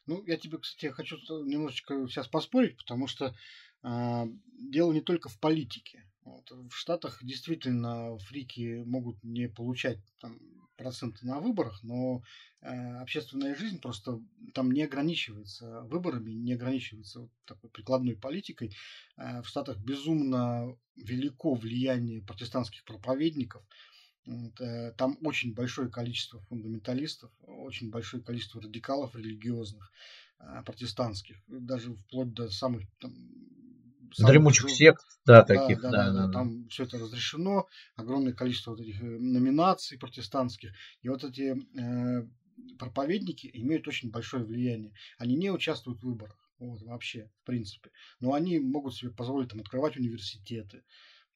Ну, 0.07 0.25
я 0.27 0.39
тебе, 0.39 0.59
кстати, 0.59 0.93
хочу 0.93 1.17
немножечко 1.45 2.07
сейчас 2.09 2.29
поспорить, 2.29 2.77
потому 2.77 3.07
что 3.07 3.35
э, 3.83 4.25
дело 4.71 4.93
не 4.93 5.03
только 5.03 5.29
в 5.29 5.39
политике. 5.39 6.05
Вот. 6.25 6.51
В 6.51 6.73
Штатах 6.73 7.23
действительно 7.23 8.17
фрики 8.19 8.83
могут 8.85 9.23
не 9.23 9.49
получать 9.49 9.99
там, 10.21 10.39
проценты 10.77 11.27
на 11.27 11.41
выборах, 11.41 11.83
но 11.83 12.23
э, 12.61 12.97
общественная 12.97 13.55
жизнь 13.55 13.81
просто 13.81 14.21
там 14.55 14.73
не 14.73 14.83
ограничивается 14.83 15.83
выборами, 15.83 16.33
не 16.33 16.55
ограничивается 16.55 17.21
вот 17.21 17.31
такой 17.45 17.71
прикладной 17.71 18.17
политикой. 18.17 18.75
Э, 19.17 19.43
в 19.43 19.47
Штатах 19.47 19.79
безумно 19.79 20.77
велико 20.97 21.55
влияние 21.55 22.23
протестантских 22.23 22.85
проповедников. 22.85 23.63
Э, 24.27 24.93
там 24.93 25.19
очень 25.23 25.55
большое 25.55 25.91
количество 25.91 26.41
фундаменталистов, 26.41 27.31
очень 27.43 27.91
большое 27.91 28.23
количество 28.23 28.63
радикалов 28.63 29.15
религиозных, 29.15 29.93
э, 30.39 30.63
протестантских, 30.65 31.37
даже 31.47 31.95
вплоть 31.95 32.33
до 32.33 32.49
самых 32.49 32.83
там, 32.99 33.13
Дремучих 34.19 34.71
сект, 34.71 35.05
да, 35.27 35.43
таких. 35.43 35.81
Да, 35.81 35.91
да, 35.91 36.07
да, 36.07 36.13
да, 36.13 36.27
да. 36.27 36.33
Там 36.33 36.69
все 36.69 36.85
это 36.85 36.99
разрешено, 36.99 37.67
огромное 37.97 38.33
количество 38.33 38.73
вот 38.73 38.81
этих 38.81 39.03
э, 39.03 39.05
номинаций 39.05 39.99
протестантских. 39.99 40.73
И 41.03 41.09
вот 41.09 41.25
эти 41.25 41.57
э, 41.79 42.27
проповедники 42.79 43.51
имеют 43.53 43.89
очень 43.89 44.11
большое 44.11 44.45
влияние. 44.45 44.93
Они 45.19 45.35
не 45.37 45.51
участвуют 45.51 46.01
в 46.01 46.05
выборах. 46.05 46.39
Вот, 46.59 46.81
вообще, 46.83 47.31
в 47.43 47.47
принципе. 47.47 47.91
Но 48.21 48.33
они 48.33 48.61
могут 48.61 48.95
себе 48.95 49.11
позволить 49.11 49.51
там, 49.51 49.61
открывать 49.61 49.97
университеты, 49.97 50.79
э, 50.79 50.83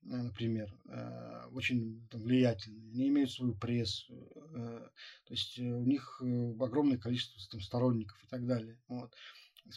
например, 0.03 0.73
э, 0.89 1.47
очень 1.53 2.07
там, 2.11 2.23
влиятельные. 2.23 2.93
Они 2.93 3.09
имеют 3.09 3.31
свою 3.33 3.55
прессу. 3.55 4.15
То 4.53 5.35
есть 5.35 5.59
у 5.59 5.85
них 5.85 6.23
огромное 6.61 6.99
количество 6.99 7.41
там, 7.51 7.61
сторонников 7.61 8.23
и 8.23 8.27
так 8.29 8.47
далее. 8.47 8.79
Вот. 8.89 9.13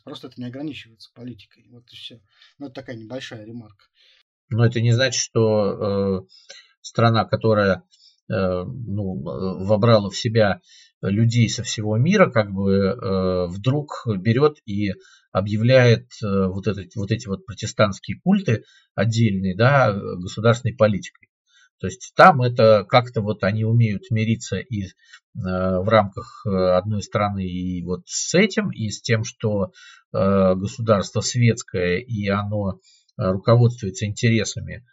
Просто 0.03 0.27
это 0.27 0.39
не 0.39 0.47
ограничивается 0.47 1.11
политикой. 1.13 1.67
Вот 1.69 1.83
и 1.91 1.95
все. 1.95 2.21
Ну, 2.57 2.67
это 2.67 2.75
такая 2.75 2.95
небольшая 2.95 3.45
ремарка. 3.45 3.85
Но 4.49 4.65
это 4.65 4.81
не 4.81 4.91
значит, 4.91 5.21
что 5.21 6.21
э, 6.21 6.27
страна, 6.81 7.25
которая 7.25 7.83
э, 8.29 8.63
ну, 8.63 9.21
вобрала 9.65 10.09
в 10.09 10.17
себя 10.17 10.61
людей 11.01 11.49
со 11.49 11.63
всего 11.63 11.97
мира, 11.97 12.29
как 12.29 12.51
бы 12.51 12.73
э, 12.73 13.47
вдруг 13.47 14.05
берет 14.05 14.57
и 14.65 14.93
объявляет 15.31 16.07
э, 16.23 16.47
вот, 16.47 16.67
этот, 16.67 16.95
вот 16.95 17.11
эти 17.11 17.27
вот 17.27 17.45
протестантские 17.45 18.19
культы 18.21 18.63
отдельные, 18.93 19.55
да, 19.55 19.93
государственной 19.93 20.75
политикой. 20.75 21.30
То 21.81 21.87
есть 21.87 22.13
там 22.15 22.43
это 22.43 22.85
как-то 22.87 23.21
вот 23.21 23.43
они 23.43 23.65
умеют 23.65 24.11
мириться 24.11 24.57
и 24.57 24.83
э, 24.83 24.89
в 25.33 25.89
рамках 25.89 26.45
э, 26.45 26.49
одной 26.49 27.01
страны 27.01 27.43
и 27.43 27.83
вот 27.83 28.03
с 28.05 28.35
этим, 28.35 28.69
и 28.69 28.89
с 28.89 29.01
тем, 29.01 29.23
что 29.23 29.71
э, 30.13 30.53
государство 30.55 31.21
светское 31.21 31.97
и 31.97 32.27
оно 32.27 32.79
руководствуется 33.17 34.05
интересами 34.05 34.85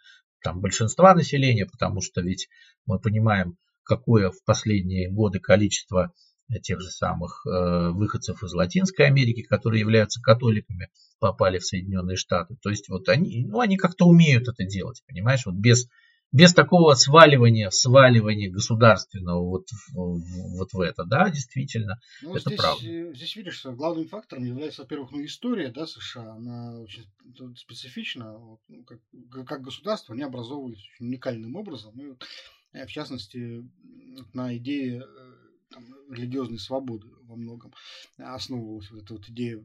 там, 0.43 0.61
большинства 0.61 1.13
населения, 1.13 1.67
потому 1.67 2.01
что 2.01 2.21
ведь 2.21 2.49
мы 2.85 2.99
понимаем, 2.99 3.55
какое 3.83 4.31
в 4.31 4.43
последние 4.43 5.11
годы 5.11 5.39
количество 5.39 6.11
тех 6.63 6.81
же 6.81 6.89
самых 6.89 7.45
выходцев 7.45 8.43
из 8.43 8.53
Латинской 8.53 9.05
Америки, 9.05 9.41
которые 9.41 9.79
являются 9.79 10.21
католиками, 10.21 10.89
попали 11.19 11.59
в 11.59 11.65
Соединенные 11.65 12.17
Штаты. 12.17 12.55
То 12.61 12.69
есть 12.69 12.89
вот 12.89 13.09
они, 13.09 13.45
ну, 13.45 13.61
они 13.61 13.77
как-то 13.77 14.05
умеют 14.05 14.47
это 14.47 14.63
делать, 14.63 15.01
понимаешь, 15.07 15.45
вот 15.45 15.55
без 15.55 15.87
без 16.31 16.53
такого 16.53 16.93
сваливания, 16.93 17.69
сваливания 17.71 18.51
государственного 18.51 19.43
вот, 19.43 19.67
вот 19.93 20.73
в 20.73 20.81
это, 20.81 21.03
да, 21.05 21.29
действительно, 21.29 21.99
ну, 22.21 22.31
это 22.31 22.41
здесь, 22.41 22.59
правда. 22.59 22.85
Э, 22.85 23.13
здесь 23.13 23.35
видишь, 23.35 23.55
что 23.55 23.71
главным 23.71 24.07
фактором 24.07 24.43
является, 24.43 24.83
во-первых, 24.83 25.11
ну, 25.11 25.25
история, 25.25 25.69
да, 25.69 25.87
США, 25.87 26.33
она 26.33 26.79
очень 26.79 27.05
специфична, 27.55 28.37
вот, 28.37 28.59
ну, 28.67 28.83
как, 28.83 28.99
как 29.47 29.61
государство, 29.61 30.13
они 30.13 30.23
образовывались 30.23 30.79
очень 30.79 31.07
уникальным 31.07 31.55
образом, 31.55 31.99
и 31.99 32.09
вот, 32.09 32.23
э, 32.73 32.85
в 32.85 32.91
частности, 32.91 33.67
на 34.33 34.55
идее 34.55 35.01
э, 35.01 35.33
там, 35.71 35.83
религиозной 36.11 36.59
свободы 36.59 37.07
во 37.23 37.35
многом 37.35 37.73
основывалась 38.17 38.89
вот 38.91 39.03
эта 39.03 39.13
вот 39.13 39.27
идея, 39.29 39.63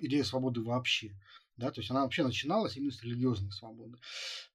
идея 0.00 0.24
свободы 0.24 0.62
вообще. 0.62 1.14
Да, 1.58 1.72
то 1.72 1.80
есть 1.80 1.90
она 1.90 2.02
вообще 2.02 2.22
начиналась 2.22 2.76
именно 2.76 2.92
с 2.92 3.02
религиозной 3.02 3.50
свободы. 3.50 3.98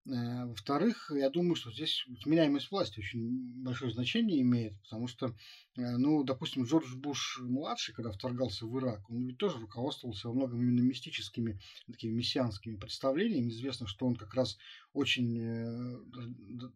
Э, 0.06 0.46
во-вторых, 0.46 1.12
я 1.14 1.30
думаю, 1.30 1.56
что 1.56 1.70
здесь 1.70 2.06
сменяемость 2.22 2.72
власти 2.72 3.00
очень 3.00 3.62
большое 3.62 3.92
значение 3.92 4.42
имеет, 4.42 4.82
потому 4.84 5.08
что, 5.08 5.36
э, 5.76 5.98
ну, 5.98 6.24
допустим, 6.24 6.64
Джордж 6.64 6.96
Буш 6.96 7.42
младший, 7.42 7.94
когда 7.94 8.10
вторгался 8.10 8.66
в 8.66 8.80
Ирак, 8.80 9.10
он 9.10 9.28
ведь 9.28 9.38
тоже 9.38 9.60
руководствовался 9.60 10.30
во 10.30 10.34
многом 10.34 10.62
именно 10.62 10.80
мистическими, 10.80 11.60
такими 11.88 12.14
мессианскими 12.14 12.78
представлениями. 12.78 13.50
Известно, 13.50 13.86
что 13.86 14.08
он 14.08 14.16
как 14.16 14.34
раз 14.34 14.58
очень 14.94 15.38
э, 15.42 15.98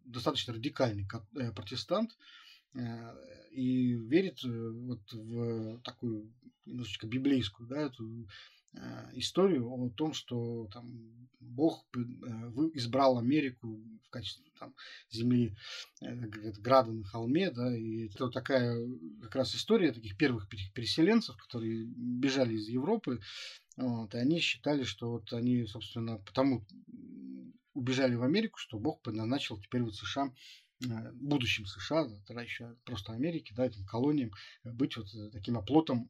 достаточно 0.04 0.52
радикальный 0.52 1.08
протестант 1.56 2.16
и 3.50 3.94
верит 3.94 4.42
вот 4.44 5.10
в 5.10 5.80
такую 5.80 6.30
немножечко 6.66 7.06
библейскую, 7.06 7.66
да, 7.66 7.80
эту 7.80 8.28
историю 9.14 9.68
о 9.68 9.90
том, 9.90 10.12
что 10.12 10.68
там, 10.72 11.28
Бог 11.40 11.84
э, 11.96 12.00
избрал 12.74 13.18
Америку 13.18 13.82
в 14.04 14.10
качестве 14.10 14.44
там, 14.58 14.74
земли 15.10 15.56
э, 16.00 16.14
града 16.60 16.92
на 16.92 17.04
холме, 17.04 17.50
да, 17.50 17.76
и 17.76 18.06
это 18.06 18.28
такая 18.30 18.76
как 19.22 19.34
раз 19.36 19.54
история 19.54 19.92
таких 19.92 20.16
первых 20.16 20.48
переселенцев, 20.48 21.36
которые 21.36 21.84
бежали 21.84 22.54
из 22.54 22.68
Европы, 22.68 23.20
вот, 23.76 24.14
и 24.14 24.18
они 24.18 24.40
считали, 24.40 24.84
что 24.84 25.10
вот 25.10 25.32
они, 25.32 25.66
собственно, 25.66 26.18
потому 26.18 26.64
убежали 27.74 28.14
в 28.14 28.22
Америку, 28.22 28.58
что 28.58 28.78
Бог 28.78 29.02
предназначил 29.02 29.60
теперь 29.60 29.82
вот 29.82 29.94
США 29.94 30.32
будущим 31.14 31.66
США, 31.66 32.08
тогда 32.26 32.42
еще 32.42 32.76
просто 32.84 33.12
Америки, 33.12 33.52
да, 33.52 33.66
этим 33.66 33.84
колониям, 33.84 34.30
быть 34.62 34.96
вот 34.96 35.08
таким 35.32 35.58
оплотом 35.58 36.08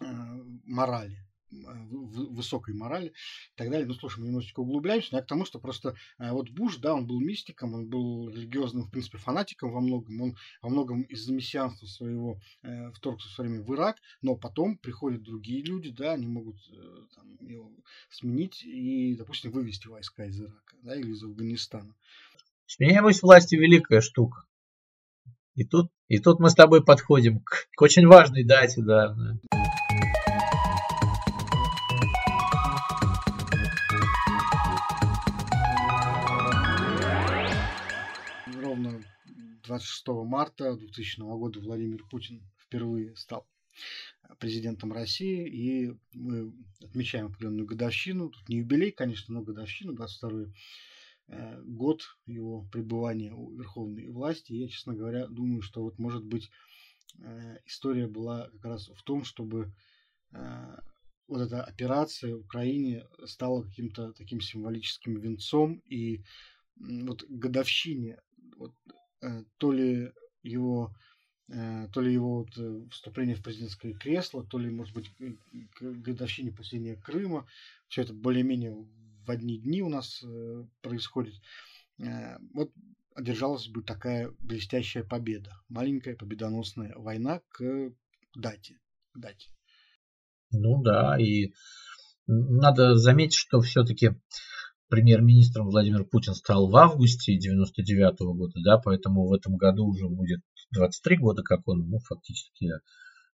морали 0.00 1.27
высокой 1.50 2.74
морали 2.74 3.08
и 3.08 3.56
так 3.56 3.70
далее. 3.70 3.86
Ну, 3.86 3.94
слушай, 3.94 4.20
мы 4.20 4.26
немножечко 4.26 4.60
углубляемся, 4.60 5.08
но 5.12 5.18
я 5.18 5.24
к 5.24 5.28
тому, 5.28 5.44
что 5.44 5.58
просто 5.58 5.94
вот 6.18 6.50
Буш, 6.50 6.76
да, 6.76 6.94
он 6.94 7.06
был 7.06 7.20
мистиком, 7.20 7.74
он 7.74 7.88
был 7.88 8.28
религиозным, 8.28 8.84
в 8.84 8.90
принципе, 8.90 9.18
фанатиком 9.18 9.72
во 9.72 9.80
многом, 9.80 10.20
он 10.20 10.36
во 10.62 10.68
многом 10.68 11.02
из-за 11.02 11.32
мессианства 11.32 11.86
своего 11.86 12.40
э, 12.62 12.90
вторгся 12.92 13.28
в 13.28 13.32
свое 13.32 13.50
время 13.50 13.64
в 13.64 13.74
Ирак, 13.74 13.96
но 14.22 14.36
потом 14.36 14.76
приходят 14.78 15.22
другие 15.22 15.62
люди, 15.62 15.90
да, 15.90 16.12
они 16.12 16.26
могут 16.26 16.56
э, 16.70 17.06
там, 17.14 17.36
его 17.40 17.70
сменить 18.10 18.62
и, 18.64 19.16
допустим, 19.16 19.50
вывести 19.50 19.88
войска 19.88 20.24
из 20.26 20.40
Ирака, 20.40 20.76
да, 20.82 20.94
или 20.96 21.10
из 21.10 21.22
Афганистана. 21.22 21.94
Сменяемость 22.66 23.22
власти 23.22 23.54
великая 23.54 24.00
штука. 24.00 24.44
И 25.54 25.64
тут, 25.64 25.90
и 26.06 26.18
тут 26.18 26.38
мы 26.38 26.50
с 26.50 26.54
тобой 26.54 26.84
подходим 26.84 27.40
к, 27.40 27.68
к 27.74 27.82
очень 27.82 28.06
важной 28.06 28.44
дате, 28.44 28.82
да. 28.82 29.16
26 39.68 40.08
марта 40.26 40.74
2000 40.76 41.20
года 41.20 41.60
Владимир 41.60 42.04
Путин 42.10 42.42
впервые 42.58 43.14
стал 43.16 43.46
президентом 44.38 44.92
России, 44.92 45.46
и 45.46 45.94
мы 46.12 46.52
отмечаем 46.82 47.26
определенную 47.26 47.66
годовщину. 47.66 48.30
Тут 48.30 48.48
не 48.48 48.58
юбилей, 48.58 48.90
конечно, 48.90 49.34
но 49.34 49.42
годовщину, 49.42 49.92
22 49.92 50.48
Э, 51.28 51.60
год 51.62 52.02
его 52.26 52.62
пребывания 52.72 53.32
у 53.32 53.50
верховной 53.54 54.08
власти. 54.08 54.54
Я, 54.54 54.68
честно 54.68 54.94
говоря, 54.94 55.26
думаю, 55.26 55.60
что 55.60 55.82
вот 55.82 55.98
может 55.98 56.24
быть 56.24 56.50
э, 57.18 57.58
история 57.66 58.06
была 58.06 58.48
как 58.48 58.64
раз 58.64 58.88
в 58.88 59.02
том, 59.02 59.24
чтобы 59.24 59.70
э, 60.32 60.76
вот 61.26 61.42
эта 61.42 61.62
операция 61.62 62.34
в 62.34 62.40
Украине 62.40 63.06
стала 63.26 63.62
каким-то 63.62 64.14
таким 64.14 64.40
символическим 64.40 65.20
венцом 65.20 65.82
и 65.84 66.22
вот 66.76 67.24
годовщине 67.28 68.22
вот, 68.56 68.72
то 69.58 69.72
ли 69.72 70.12
его 70.42 70.92
то 71.92 72.02
ли 72.02 72.12
его 72.12 72.44
вот 72.44 72.90
вступление 72.92 73.34
в 73.34 73.42
президентское 73.42 73.94
кресло, 73.94 74.44
то 74.44 74.58
ли, 74.58 74.68
может 74.68 74.94
быть, 74.94 75.10
годовщине 75.80 76.52
посещения 76.52 76.94
Крыма. 76.94 77.46
Все 77.88 78.02
это 78.02 78.12
более-менее 78.12 78.74
в 79.28 79.30
одни 79.30 79.58
дни 79.58 79.82
у 79.82 79.88
нас 79.88 80.22
э, 80.22 80.64
происходит. 80.80 81.34
Э, 81.98 82.38
вот 82.54 82.72
одержалась 83.14 83.68
бы 83.68 83.82
такая 83.82 84.32
блестящая 84.38 85.04
победа. 85.04 85.52
Маленькая 85.68 86.16
победоносная 86.16 86.94
война 86.96 87.40
к 87.48 87.92
дате. 88.34 88.78
К 89.12 89.18
дате. 89.18 89.50
Ну 90.50 90.82
да, 90.82 91.18
и 91.20 91.52
надо 92.26 92.94
заметить, 92.96 93.36
что 93.36 93.60
все-таки 93.60 94.10
премьер-министром 94.88 95.70
Владимир 95.70 96.04
Путин 96.04 96.34
стал 96.34 96.68
в 96.68 96.76
августе 96.76 97.36
99 97.36 98.20
-го 98.20 98.34
года, 98.34 98.60
да, 98.64 98.78
поэтому 98.78 99.26
в 99.26 99.32
этом 99.32 99.56
году 99.56 99.86
уже 99.86 100.08
будет 100.08 100.40
23 100.72 101.16
года, 101.16 101.42
как 101.42 101.66
он, 101.66 101.88
ну, 101.88 101.98
фактически 101.98 102.66
э, 102.66 102.76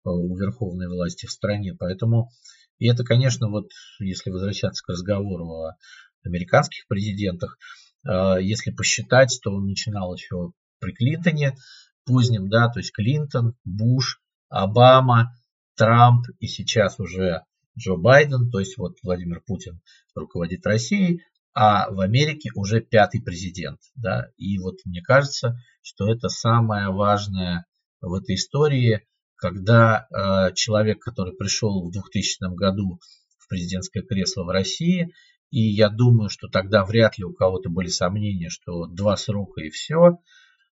у 0.04 0.36
верховной 0.36 0.88
власти 0.88 1.26
в 1.26 1.30
стране. 1.30 1.74
Поэтому 1.78 2.30
и 2.78 2.88
это, 2.88 3.04
конечно, 3.04 3.48
вот 3.48 3.70
если 4.00 4.30
возвращаться 4.30 4.82
к 4.82 4.88
разговору 4.88 5.46
о 5.48 5.76
американских 6.24 6.86
президентах, 6.88 7.58
э, 8.04 8.38
если 8.40 8.70
посчитать, 8.70 9.38
то 9.42 9.52
он 9.52 9.66
начинал 9.66 10.14
еще 10.14 10.52
при 10.80 10.92
Клинтоне 10.92 11.56
позднем, 12.04 12.48
да, 12.48 12.68
то 12.68 12.80
есть 12.80 12.92
Клинтон, 12.92 13.54
Буш, 13.64 14.20
Обама, 14.48 15.34
Трамп 15.76 16.26
и 16.40 16.46
сейчас 16.46 16.98
уже 16.98 17.42
Джо 17.78 17.96
Байден, 17.96 18.50
то 18.50 18.58
есть 18.58 18.76
вот 18.76 18.96
Владимир 19.02 19.40
Путин 19.46 19.80
руководит 20.14 20.66
Россией, 20.66 21.22
а 21.54 21.90
в 21.90 22.00
Америке 22.00 22.50
уже 22.54 22.80
пятый 22.80 23.20
президент, 23.20 23.80
да, 23.94 24.28
и 24.36 24.58
вот 24.58 24.76
мне 24.84 25.02
кажется, 25.02 25.58
что 25.82 26.10
это 26.10 26.28
самое 26.28 26.88
важное 26.88 27.66
в 28.00 28.14
этой 28.14 28.36
истории, 28.36 29.06
когда 29.36 30.06
э, 30.10 30.54
человек, 30.54 31.00
который 31.00 31.34
пришел 31.34 31.86
в 31.86 31.92
2000 31.92 32.54
году 32.54 33.00
в 33.38 33.48
президентское 33.48 34.02
кресло 34.02 34.44
в 34.44 34.48
России, 34.48 35.12
и 35.50 35.60
я 35.60 35.90
думаю, 35.90 36.30
что 36.30 36.48
тогда 36.48 36.84
вряд 36.84 37.18
ли 37.18 37.24
у 37.24 37.34
кого-то 37.34 37.68
были 37.68 37.88
сомнения, 37.88 38.48
что 38.48 38.86
два 38.86 39.16
срока 39.16 39.60
и 39.60 39.70
все, 39.70 40.18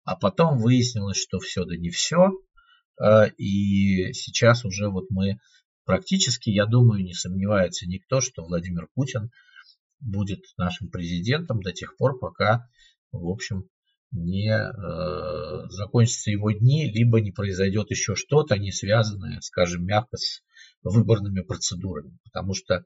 а 0.04 0.16
потом 0.16 0.58
выяснилось, 0.58 1.18
что 1.18 1.40
все 1.40 1.64
да 1.64 1.78
не 1.78 1.90
все, 1.90 2.32
э, 3.02 3.30
и 3.38 4.12
сейчас 4.14 4.66
уже 4.66 4.90
вот 4.90 5.06
мы 5.10 5.40
практически, 5.86 6.50
я 6.50 6.66
думаю, 6.66 7.04
не 7.04 7.14
сомневается 7.14 7.88
никто, 7.88 8.20
что 8.20 8.44
Владимир 8.44 8.90
Путин 8.94 9.32
будет 10.00 10.42
нашим 10.58 10.90
президентом 10.90 11.62
до 11.62 11.72
тех 11.72 11.96
пор, 11.98 12.20
пока, 12.20 12.68
в 13.12 13.28
общем, 13.28 13.70
не 14.12 14.50
э, 14.50 15.70
закончатся 15.70 16.32
его 16.32 16.52
дни, 16.52 16.92
либо 16.92 17.20
не 17.20 17.32
произойдет 17.32 17.92
еще 17.92 18.16
что-то, 18.16 18.58
не 18.58 18.72
связанное, 18.72 19.42
скажем, 19.42 19.86
мягко 19.86 20.18
с 20.18 20.42
выборными 20.84 21.42
процедурами. 21.42 22.18
Потому 22.24 22.54
что 22.54 22.86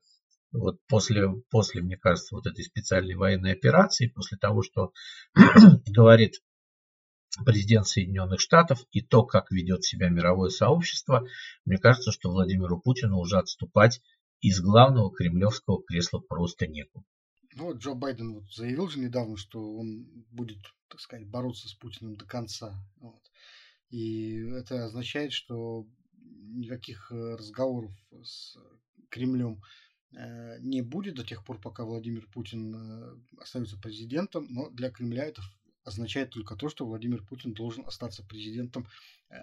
вот 0.51 0.77
после, 0.87 1.29
после, 1.51 1.81
мне 1.81 1.97
кажется, 1.97 2.35
вот 2.35 2.47
этой 2.47 2.63
специальной 2.63 3.15
военной 3.15 3.53
операции, 3.53 4.07
после 4.07 4.37
того, 4.37 4.63
что 4.63 4.91
говорит 5.87 6.41
президент 7.45 7.87
Соединенных 7.87 8.39
Штатов 8.39 8.79
и 8.91 9.01
то, 9.01 9.23
как 9.23 9.51
ведет 9.51 9.83
себя 9.83 10.09
мировое 10.09 10.49
сообщество, 10.49 11.25
мне 11.65 11.77
кажется, 11.77 12.11
что 12.11 12.31
Владимиру 12.31 12.81
Путину 12.81 13.19
уже 13.19 13.37
отступать 13.37 14.01
из 14.41 14.61
главного 14.61 15.13
кремлевского 15.13 15.83
кресла 15.83 16.19
просто 16.19 16.67
некуда. 16.67 17.05
Ну, 17.55 17.75
Джо 17.77 17.93
Байден 17.93 18.35
вот 18.35 18.53
заявил 18.53 18.87
же 18.87 18.99
недавно, 18.99 19.35
что 19.35 19.75
он 19.75 20.05
будет, 20.31 20.59
так 20.87 20.99
сказать, 20.99 21.27
бороться 21.27 21.67
с 21.67 21.73
Путиным 21.73 22.15
до 22.15 22.25
конца. 22.25 22.73
Вот. 22.97 23.21
И 23.89 24.35
это 24.35 24.85
означает, 24.85 25.33
что 25.33 25.85
никаких 26.15 27.11
э, 27.11 27.35
разговоров 27.35 27.91
с 28.23 28.55
Кремлем 29.09 29.61
э, 30.15 30.59
не 30.59 30.81
будет 30.81 31.15
до 31.15 31.25
тех 31.25 31.43
пор, 31.43 31.59
пока 31.59 31.83
Владимир 31.83 32.27
Путин 32.27 32.75
э, 32.75 33.17
остается 33.39 33.77
президентом. 33.77 34.47
Но 34.49 34.69
для 34.69 34.91
Кремля 34.91 35.25
это 35.25 35.41
означает 35.83 36.31
только 36.31 36.55
то, 36.55 36.69
что 36.69 36.85
Владимир 36.85 37.23
Путин 37.23 37.53
должен 37.53 37.85
остаться 37.85 38.23
президентом 38.23 38.87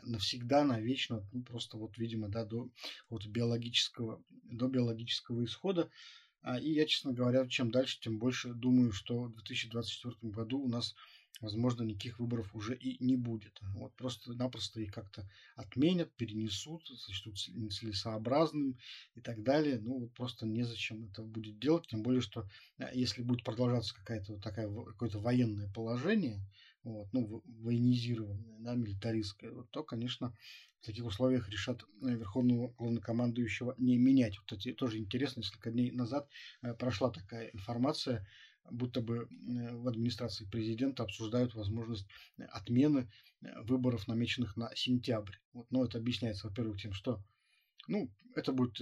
навсегда, 0.02 0.64
навечно, 0.64 1.26
ну, 1.32 1.42
просто 1.42 1.76
вот, 1.76 1.96
видимо, 1.98 2.28
да, 2.28 2.44
до 2.44 2.68
вот 3.08 3.26
биологического, 3.26 4.22
до 4.44 4.68
биологического 4.68 5.44
исхода. 5.44 5.90
А, 6.42 6.58
и 6.58 6.70
я, 6.70 6.86
честно 6.86 7.12
говоря, 7.12 7.46
чем 7.48 7.70
дальше, 7.70 7.98
тем 8.00 8.18
больше 8.18 8.52
думаю, 8.54 8.92
что 8.92 9.24
в 9.24 9.34
2024 9.34 10.32
году 10.32 10.60
у 10.60 10.68
нас, 10.68 10.94
возможно, 11.40 11.82
никаких 11.82 12.18
выборов 12.18 12.54
уже 12.54 12.76
и 12.76 13.02
не 13.04 13.16
будет. 13.16 13.58
Вот 13.74 13.94
просто-напросто 13.96 14.80
их 14.80 14.92
как-то 14.92 15.28
отменят, 15.54 16.14
перенесут, 16.16 16.86
сочтут 16.86 17.36
нецелесообразным 17.48 18.78
и 19.14 19.20
так 19.20 19.42
далее. 19.42 19.78
Ну, 19.80 20.00
вот 20.00 20.14
просто 20.14 20.46
незачем 20.46 21.04
это 21.04 21.22
будет 21.22 21.58
делать, 21.58 21.86
тем 21.88 22.02
более, 22.02 22.20
что 22.20 22.48
а, 22.78 22.92
если 22.92 23.22
будет 23.22 23.44
продолжаться 23.44 23.94
какая-то 23.94 24.32
вот 24.32 24.42
такая, 24.42 24.68
какое-то 24.68 25.20
военное 25.20 25.70
положение, 25.72 26.40
вот, 26.82 27.08
ну, 27.12 27.42
военизированное, 27.46 28.58
да, 28.60 28.74
милитаристское, 28.74 29.50
вот, 29.50 29.70
то, 29.70 29.82
конечно, 29.82 30.32
в 30.80 30.86
таких 30.86 31.04
условиях 31.04 31.48
решат 31.48 31.82
э, 31.82 32.10
верховного 32.10 32.72
главнокомандующего 32.78 33.74
не 33.76 33.98
менять. 33.98 34.38
Вот 34.38 34.52
эти 34.52 34.72
тоже 34.72 34.98
интересно, 34.98 35.40
несколько 35.40 35.72
дней 35.72 35.90
назад 35.90 36.28
э, 36.62 36.74
прошла 36.74 37.10
такая 37.10 37.48
информация, 37.48 38.24
будто 38.70 39.00
бы 39.00 39.28
э, 39.28 39.76
в 39.76 39.88
администрации 39.88 40.44
президента 40.44 41.02
обсуждают 41.02 41.54
возможность 41.54 42.06
отмены 42.38 43.10
выборов, 43.64 44.08
намеченных 44.08 44.56
на 44.56 44.74
сентябрь. 44.74 45.36
Вот, 45.52 45.70
но 45.70 45.84
это 45.84 45.98
объясняется, 45.98 46.48
во-первых, 46.48 46.80
тем, 46.80 46.92
что 46.92 47.22
ну, 47.88 48.10
это 48.34 48.52
будет 48.52 48.80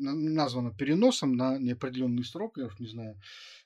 названо 0.00 0.72
переносом 0.72 1.36
на 1.36 1.58
неопределенный 1.58 2.24
срок, 2.24 2.56
я 2.56 2.66
уж 2.66 2.78
не 2.78 2.86
знаю 2.86 3.20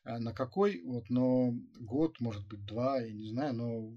на 0.04 0.32
какой, 0.32 0.82
вот, 0.82 1.08
но 1.08 1.54
год, 1.78 2.18
может 2.20 2.46
быть, 2.48 2.64
два, 2.64 3.00
я 3.00 3.12
не 3.12 3.28
знаю, 3.28 3.54
но 3.54 3.92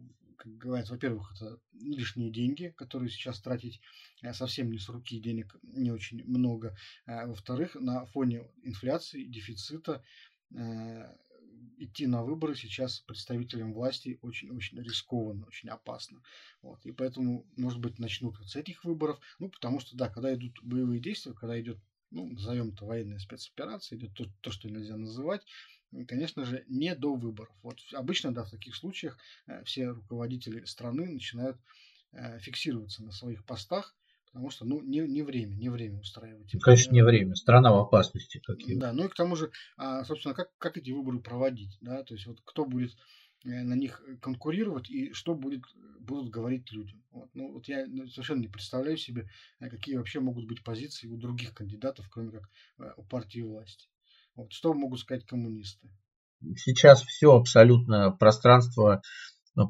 как 0.45 0.57
говорится, 0.57 0.93
во-первых, 0.93 1.33
это 1.35 1.59
лишние 1.73 2.29
деньги, 2.29 2.73
которые 2.77 3.09
сейчас 3.09 3.41
тратить 3.41 3.81
э, 4.21 4.33
совсем 4.33 4.71
не 4.71 4.77
с 4.77 4.87
руки, 4.89 5.19
денег 5.19 5.55
не 5.63 5.91
очень 5.91 6.23
много. 6.23 6.75
Во-вторых, 7.05 7.75
на 7.75 8.05
фоне 8.05 8.43
инфляции, 8.63 9.23
дефицита 9.23 10.03
э, 10.53 11.15
идти 11.77 12.07
на 12.07 12.23
выборы 12.23 12.55
сейчас 12.55 12.99
представителям 13.01 13.73
власти 13.73 14.19
очень-очень 14.21 14.81
рискованно, 14.81 15.45
очень 15.45 15.69
опасно. 15.69 16.21
Вот. 16.61 16.85
И 16.85 16.91
поэтому, 16.91 17.45
может 17.55 17.79
быть, 17.79 17.99
начнут 17.99 18.37
вот 18.39 18.49
с 18.49 18.55
этих 18.55 18.83
выборов. 18.83 19.19
Ну, 19.39 19.49
потому 19.49 19.79
что, 19.79 19.95
да, 19.95 20.09
когда 20.09 20.33
идут 20.33 20.59
боевые 20.63 20.99
действия, 20.99 21.33
когда 21.33 21.59
идет, 21.59 21.77
ну, 22.11 22.29
назовем 22.29 22.69
это 22.69 22.85
военная 22.85 23.19
спецоперация, 23.19 23.97
идет 23.97 24.13
то, 24.13 24.25
то, 24.41 24.51
что 24.51 24.69
нельзя 24.69 24.97
называть, 24.97 25.45
конечно 26.07 26.45
же, 26.45 26.65
не 26.67 26.95
до 26.95 27.15
выборов. 27.15 27.55
Вот 27.63 27.79
обычно, 27.93 28.33
да, 28.33 28.43
в 28.43 28.51
таких 28.51 28.75
случаях 28.75 29.17
э, 29.47 29.63
все 29.63 29.87
руководители 29.87 30.65
страны 30.65 31.07
начинают 31.07 31.57
э, 32.11 32.39
фиксироваться 32.39 33.03
на 33.03 33.11
своих 33.11 33.45
постах, 33.45 33.95
Потому 34.35 34.49
что, 34.49 34.65
ну, 34.65 34.81
не, 34.81 34.99
не 34.99 35.21
время, 35.21 35.55
не 35.55 35.69
время 35.69 36.01
устраивать. 36.01 36.53
Ну, 36.53 36.59
конечно, 36.59 36.91
не 36.91 37.05
время. 37.05 37.35
Страна 37.35 37.71
в 37.71 37.77
опасности. 37.77 38.41
Какие. 38.45 38.75
Да, 38.75 38.91
ну 38.91 39.05
и 39.05 39.07
к 39.07 39.15
тому 39.15 39.37
же, 39.37 39.49
а, 39.77 40.03
собственно, 40.03 40.35
как, 40.35 40.49
как 40.57 40.75
эти 40.75 40.91
выборы 40.91 41.21
проводить, 41.21 41.77
да, 41.79 42.03
то 42.03 42.15
есть 42.15 42.27
вот 42.27 42.41
кто 42.43 42.65
будет 42.65 42.91
э, 43.45 43.63
на 43.63 43.75
них 43.75 44.03
конкурировать 44.21 44.89
и 44.89 45.13
что 45.13 45.35
будет, 45.35 45.61
будут 46.01 46.31
говорить 46.31 46.69
людям. 46.73 47.01
Вот. 47.11 47.29
Ну, 47.33 47.53
вот 47.53 47.69
я 47.69 47.85
ну, 47.87 48.09
совершенно 48.09 48.41
не 48.41 48.49
представляю 48.49 48.97
себе, 48.97 49.29
э, 49.61 49.69
какие 49.69 49.95
вообще 49.95 50.19
могут 50.19 50.47
быть 50.47 50.65
позиции 50.65 51.07
у 51.07 51.15
других 51.15 51.53
кандидатов, 51.53 52.05
кроме 52.09 52.31
как 52.31 52.49
э, 52.79 52.91
у 52.97 53.03
партии 53.03 53.39
власти. 53.39 53.87
Вот. 54.35 54.51
Что 54.51 54.73
могут 54.73 54.99
сказать 54.99 55.25
коммунисты? 55.25 55.87
Сейчас 56.57 57.03
все 57.03 57.33
абсолютно 57.37 58.11
пространство 58.11 59.01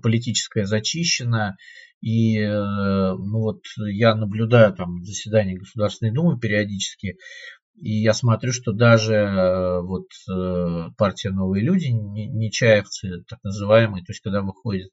политическое 0.02 0.66
зачищено. 0.66 1.56
И 2.02 2.40
ну 2.46 3.40
вот 3.40 3.62
я 3.78 4.16
наблюдаю 4.16 4.74
там 4.76 5.04
заседания 5.04 5.58
Государственной 5.58 6.12
Думы 6.12 6.40
периодически, 6.40 7.18
и 7.82 8.02
я 8.02 8.14
смотрю, 8.14 8.52
что 8.54 8.72
даже 8.72 9.82
вот 9.84 10.08
партия 10.98 11.32
«Новые 11.32 11.64
люди», 11.64 11.88
Нечаевцы 11.88 13.24
так 13.28 13.40
называемые, 13.44 14.04
то 14.04 14.12
есть 14.12 14.22
когда 14.22 14.42
выходит 14.42 14.92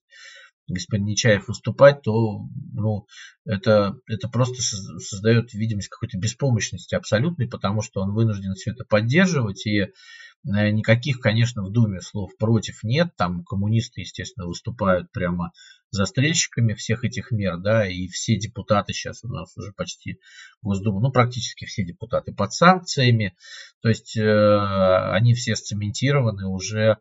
господин 0.69 1.07
Нечаев 1.07 1.49
выступать, 1.49 2.03
то 2.03 2.47
ну, 2.73 3.07
это, 3.45 3.97
это 4.07 4.29
просто 4.29 4.63
создает 5.01 5.53
видимость 5.55 5.89
какой-то 5.89 6.19
беспомощности 6.19 6.95
абсолютной, 6.95 7.49
потому 7.49 7.83
что 7.83 8.01
он 8.01 8.13
вынужден 8.13 8.55
все 8.55 8.71
это 8.71 8.85
поддерживать, 8.85 9.67
и 9.67 9.93
Э, 10.45 10.71
никаких, 10.71 11.21
конечно, 11.21 11.63
в 11.63 11.71
Думе 11.71 12.01
слов 12.01 12.37
против 12.37 12.83
нет. 12.83 13.15
Там 13.17 13.45
коммунисты, 13.45 14.01
естественно, 14.01 14.47
выступают 14.47 15.11
прямо 15.13 15.53
застрельщиками 15.91 16.75
всех 16.75 17.05
этих 17.05 17.31
мер, 17.31 17.59
да, 17.59 17.87
и 17.87 18.09
все 18.09 18.39
депутаты 18.39 18.95
сейчас 18.95 19.25
у 19.25 19.29
нас 19.29 19.57
уже 19.59 19.73
почти 19.73 20.19
Госдума, 20.63 21.01
ну, 21.01 21.13
практически 21.13 21.67
все 21.67 21.85
депутаты 21.85 22.33
под 22.33 22.53
санкциями. 22.53 23.37
То 23.83 23.89
есть 23.91 24.17
э, 24.17 25.09
они 25.11 25.35
все 25.35 25.55
сцементированы 25.55 26.47
уже 26.49 26.99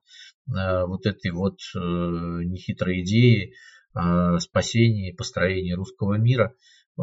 вот 0.47 1.05
этой 1.05 1.31
вот 1.31 1.59
э, 1.75 1.79
нехитрой 1.79 3.01
идеей 3.01 3.53
э, 3.95 4.39
спасения 4.39 5.09
и 5.09 5.15
построения 5.15 5.75
русского 5.75 6.15
мира. 6.15 6.55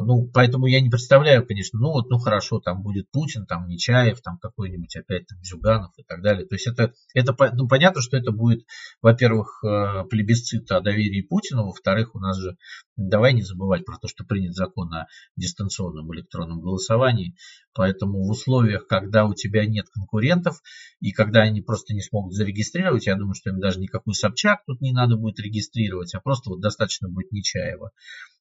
Ну, 0.04 0.30
поэтому 0.32 0.66
я 0.66 0.80
не 0.80 0.90
представляю, 0.90 1.46
конечно, 1.46 1.78
ну 1.78 1.90
вот, 1.90 2.08
ну 2.08 2.18
хорошо, 2.18 2.60
там 2.60 2.82
будет 2.82 3.10
Путин, 3.10 3.46
там 3.46 3.66
Нечаев, 3.66 4.20
там 4.20 4.38
какой-нибудь 4.38 4.94
опять 4.96 5.26
там 5.26 5.38
Зюганов 5.42 5.92
и 5.96 6.02
так 6.04 6.22
далее. 6.22 6.46
То 6.46 6.54
есть 6.54 6.66
это, 6.66 6.92
это 7.14 7.34
ну, 7.54 7.68
понятно, 7.68 8.00
что 8.00 8.16
это 8.16 8.30
будет, 8.32 8.64
во-первых, 9.02 9.62
э, 9.64 10.04
плебисцит 10.08 10.70
о 10.70 10.80
доверии 10.80 11.22
Путину, 11.22 11.66
во-вторых, 11.66 12.14
у 12.14 12.20
нас 12.20 12.36
же, 12.38 12.56
давай 12.96 13.32
не 13.32 13.42
забывать 13.42 13.84
про 13.84 13.98
то, 13.98 14.08
что 14.08 14.24
принят 14.24 14.54
закон 14.54 14.92
о 14.92 15.06
дистанционном 15.36 16.12
электронном 16.14 16.60
голосовании, 16.60 17.34
поэтому 17.74 18.24
в 18.24 18.30
условиях, 18.30 18.86
когда 18.86 19.24
у 19.24 19.34
тебя 19.34 19.66
нет 19.66 19.86
конкурентов 19.90 20.60
и 21.00 21.12
когда 21.12 21.42
они 21.42 21.60
просто 21.60 21.94
не 21.94 22.02
смогут 22.02 22.34
зарегистрировать, 22.34 23.06
я 23.06 23.16
думаю, 23.16 23.34
что 23.34 23.50
им 23.50 23.60
даже 23.60 23.80
никакой 23.80 24.14
Собчак 24.14 24.60
тут 24.66 24.80
не 24.80 24.92
надо 24.92 25.16
будет 25.16 25.40
регистрировать, 25.40 26.14
а 26.14 26.20
просто 26.20 26.50
вот 26.50 26.60
достаточно 26.60 27.08
будет 27.08 27.32
Нечаева. 27.32 27.90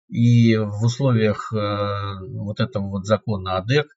И 0.10 0.56
в 0.56 0.84
условиях 0.84 1.52
э, 1.54 2.28
вот 2.30 2.60
этого 2.60 2.88
вот 2.88 3.06
закона 3.06 3.58
АДЭК 3.58 3.88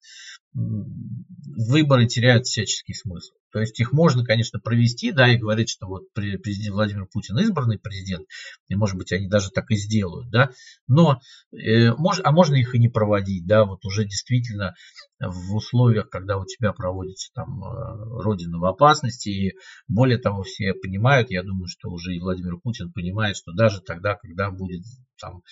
выборы 0.53 2.07
теряют 2.07 2.47
всяческий 2.47 2.95
смысл. 2.95 3.35
То 3.53 3.59
есть 3.61 3.79
их 3.81 3.93
можно, 3.93 4.25
конечно, 4.25 4.61
провести, 4.61 5.11
да, 5.13 5.29
и 5.29 5.37
говорить, 5.37 5.71
что 5.71 5.87
вот 5.87 6.13
президент 6.13 6.75
Владимир 6.75 7.07
Путин 7.07 7.39
избранный 7.39 7.79
президент, 7.79 8.27
и, 8.69 8.77
может 8.77 8.97
быть, 8.97 9.13
они 9.13 9.29
даже 9.29 9.51
так 9.51 9.71
и 9.71 9.77
сделают, 9.77 10.31
да, 10.31 10.51
но, 10.87 11.21
э, 11.53 11.93
мож, 11.95 12.21
а 12.23 12.31
можно 12.31 12.55
их 12.55 12.75
и 12.75 12.79
не 12.79 12.89
проводить, 12.89 13.47
да, 13.47 13.65
вот 13.65 13.85
уже 13.85 14.05
действительно 14.05 14.75
в 15.19 15.55
условиях, 15.55 16.09
когда 16.11 16.39
у 16.39 16.45
тебя 16.45 16.73
проводится 16.73 17.31
там 17.35 17.63
э, 17.63 18.23
Родина 18.23 18.59
в 18.59 18.65
опасности, 18.65 19.29
и 19.29 19.55
более 19.89 20.19
того, 20.19 20.45
все 20.45 20.73
понимают, 20.73 21.31
я 21.31 21.43
думаю, 21.43 21.67
что 21.67 21.91
уже 21.91 22.15
и 22.15 22.21
Владимир 22.21 22.57
Путин 22.59 22.93
понимает, 22.93 23.37
что 23.37 23.53
даже 23.53 23.81
тогда, 23.81 24.15
когда 24.15 24.51
будет 24.51 24.85
там 25.21 25.43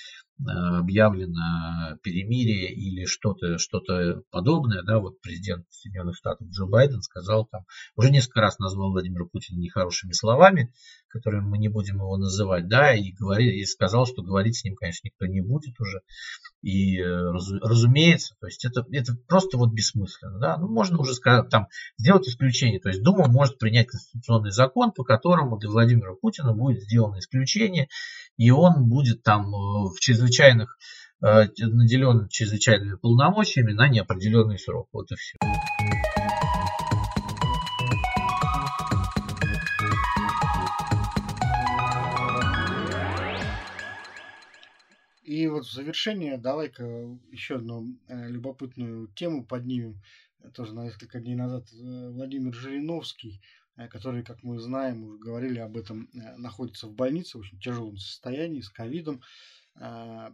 объявлено 0.46 1.96
перемирие 2.02 2.72
или 2.72 3.04
что-то 3.04 3.58
что 3.58 3.80
подобное, 4.30 4.82
да, 4.82 4.98
вот 4.98 5.20
президент 5.20 5.66
Соединенных 5.70 6.16
Штатов 6.16 6.48
Джо 6.48 6.66
Байден 6.66 7.02
сказал 7.02 7.46
там, 7.46 7.62
уже 7.96 8.10
несколько 8.10 8.40
раз 8.40 8.58
назвал 8.58 8.92
Владимира 8.92 9.26
Путина 9.26 9.58
нехорошими 9.58 10.12
словами, 10.12 10.72
которыми 11.08 11.46
мы 11.48 11.58
не 11.58 11.68
будем 11.68 11.96
его 11.96 12.16
называть, 12.16 12.68
да, 12.68 12.94
и, 12.94 13.12
говорил, 13.12 13.50
и 13.50 13.64
сказал, 13.64 14.06
что 14.06 14.22
говорить 14.22 14.56
с 14.56 14.64
ним, 14.64 14.76
конечно, 14.76 15.06
никто 15.06 15.26
не 15.26 15.40
будет 15.40 15.78
уже. 15.80 16.02
И 16.62 17.00
э, 17.00 17.30
разумеется, 17.62 18.34
то 18.40 18.46
есть 18.46 18.64
это, 18.64 18.84
это 18.92 19.14
просто 19.26 19.56
вот 19.56 19.72
бессмысленно, 19.72 20.38
да, 20.38 20.56
ну, 20.58 20.68
можно 20.68 20.98
уже 20.98 21.14
сказать, 21.14 21.48
там, 21.50 21.68
сделать 21.98 22.28
исключение, 22.28 22.80
то 22.80 22.88
есть 22.88 23.02
Дума 23.02 23.28
может 23.28 23.58
принять 23.58 23.88
конституционный 23.88 24.50
закон, 24.50 24.92
по 24.92 25.04
которому 25.04 25.58
для 25.58 25.70
Владимира 25.70 26.14
Путина 26.14 26.52
будет 26.52 26.82
сделано 26.82 27.18
исключение, 27.18 27.88
и 28.36 28.50
он 28.50 28.88
будет 28.88 29.22
там 29.22 29.46
э, 29.46 29.88
в 29.88 29.98
чрезвычайных 30.28 30.78
э, 31.22 31.46
наделен 31.58 32.28
чрезвычайными 32.28 32.96
полномочиями 32.96 33.72
на 33.72 33.88
неопределенный 33.88 34.58
срок. 34.58 34.88
Вот 34.92 35.10
и 35.10 35.14
все. 35.16 35.38
И 45.22 45.46
вот 45.46 45.66
в 45.66 45.72
завершение 45.72 46.38
давай-ка 46.38 46.84
еще 47.30 47.56
одну 47.56 47.96
э, 48.08 48.28
любопытную 48.28 49.08
тему 49.08 49.44
поднимем. 49.44 50.00
Тоже 50.54 50.74
на 50.74 50.84
несколько 50.84 51.20
дней 51.20 51.34
назад 51.34 51.64
э, 51.72 52.10
Владимир 52.10 52.54
Жириновский, 52.54 53.40
который, 53.90 54.24
как 54.24 54.42
мы 54.42 54.58
знаем, 54.58 55.04
уже 55.04 55.18
говорили 55.18 55.60
об 55.60 55.76
этом, 55.76 56.08
находится 56.36 56.88
в 56.88 56.94
больнице 56.94 57.38
в 57.38 57.42
очень 57.42 57.60
тяжелом 57.60 57.96
состоянии 57.96 58.60
с 58.60 58.68
ковидом. 58.68 59.22
Э, 59.80 60.32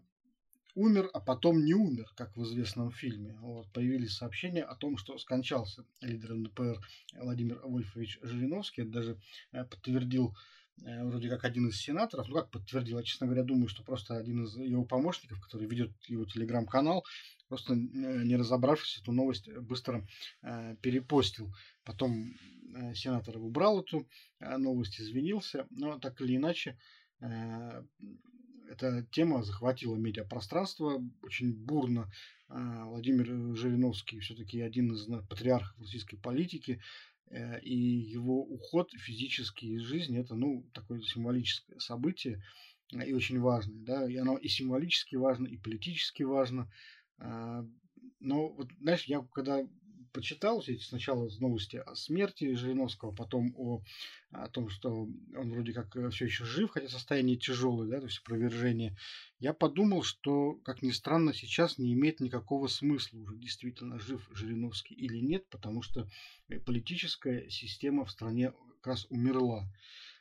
умер, 0.74 1.11
а 1.12 1.20
потом 1.20 1.64
не 1.64 1.74
умер, 1.74 2.11
как 2.16 2.36
в 2.36 2.42
известном 2.45 2.90
фильме. 2.90 3.36
Вот, 3.40 3.70
появились 3.72 4.16
сообщения 4.16 4.62
о 4.62 4.74
том, 4.74 4.97
что 4.97 5.18
скончался 5.18 5.84
лидер 6.01 6.34
НДПР 6.34 6.80
Владимир 7.20 7.61
Вольфович 7.64 8.18
Жириновский. 8.22 8.82
Это 8.82 8.90
даже 8.90 9.20
э, 9.53 9.64
подтвердил 9.64 10.34
Э, 10.82 11.05
вроде 11.05 11.28
как 11.28 11.45
один 11.45 11.68
из 11.68 11.76
сенаторов, 11.76 12.28
ну 12.28 12.34
как 12.34 12.51
подтвердил, 12.51 12.99
я, 12.99 13.05
честно 13.05 13.26
говоря, 13.26 13.45
думаю, 13.45 13.68
что 13.68 13.82
просто 13.82 14.16
один 14.16 14.45
из 14.45 14.57
его 14.57 14.84
помощников, 14.84 15.40
который 15.40 15.68
ведет 15.68 15.92
его 16.09 16.24
телеграм-канал, 16.24 17.05
просто 17.49 17.74
не 17.74 18.36
разобравшись 18.36 19.01
эту 19.01 19.12
новость, 19.12 19.49
быстро 19.49 20.07
э, 20.42 20.76
перепостил. 20.82 21.55
Потом 21.84 22.34
э, 22.74 22.95
сенатор 22.95 23.38
убрал 23.38 23.80
эту 23.80 24.09
э, 24.40 24.57
новость, 24.57 25.01
извинился, 25.01 25.66
но 25.70 25.99
так 25.99 26.20
или 26.20 26.36
иначе 26.36 26.76
э, 27.20 27.82
эта 28.68 29.06
тема 29.12 29.42
захватила 29.42 29.96
медиапространство 29.96 31.02
очень 31.22 31.52
бурно. 31.52 32.10
Э, 32.48 32.84
Владимир 32.84 33.56
Жириновский 33.56 34.20
все-таки 34.20 34.60
один 34.60 34.92
из 34.92 35.06
патриархов 35.28 35.78
российской 35.78 36.16
политики, 36.16 36.80
Э, 37.30 37.58
и 37.60 37.74
его 37.74 38.42
уход 38.42 38.90
физически 38.92 39.66
из 39.66 39.82
жизни 39.82 40.20
это 40.20 40.34
ну 40.34 40.64
такое 40.72 41.00
символическое 41.02 41.78
событие 41.78 42.42
э, 42.92 43.06
и 43.06 43.12
очень 43.12 43.40
важное, 43.40 43.82
да, 43.84 44.10
и 44.10 44.16
оно 44.16 44.36
и 44.36 44.48
символически 44.48 45.16
важно, 45.16 45.46
и 45.46 45.56
политически 45.56 46.22
важно. 46.22 46.70
А, 47.18 47.64
но 48.20 48.48
вот, 48.50 48.68
знаешь, 48.80 49.04
я 49.04 49.26
когда 49.32 49.66
почитал 50.14 50.62
сначала 50.62 51.28
новости 51.40 51.76
о 51.76 51.94
смерти 51.96 52.54
Жириновского, 52.54 53.10
потом 53.10 53.52
о, 53.58 53.82
о 54.30 54.48
том, 54.48 54.70
что 54.70 55.08
он 55.36 55.50
вроде 55.50 55.72
как 55.72 55.94
э, 55.96 56.08
все 56.10 56.26
еще 56.26 56.44
жив, 56.44 56.70
хотя 56.70 56.88
состояние 56.88 57.36
тяжелое, 57.36 57.88
да, 57.88 57.98
то 57.98 58.06
есть 58.06 58.20
опровержение, 58.20 58.96
я 59.40 59.52
подумал, 59.52 60.04
что, 60.04 60.54
как 60.64 60.82
ни 60.82 60.92
странно, 60.92 61.34
сейчас 61.34 61.78
не 61.78 61.92
имеет 61.92 62.20
никакого 62.20 62.68
смысла 62.68 63.18
уже 63.18 63.36
действительно 63.36 63.98
жив 63.98 64.26
Жириновский 64.32 64.94
или 64.94 65.18
нет, 65.18 65.46
потому 65.50 65.82
что 65.82 66.08
э, 66.48 66.60
политическая 66.60 67.50
система 67.50 68.04
в 68.04 68.10
стране 68.10 68.52
как 68.76 68.86
раз 68.86 69.06
умерла. 69.10 69.68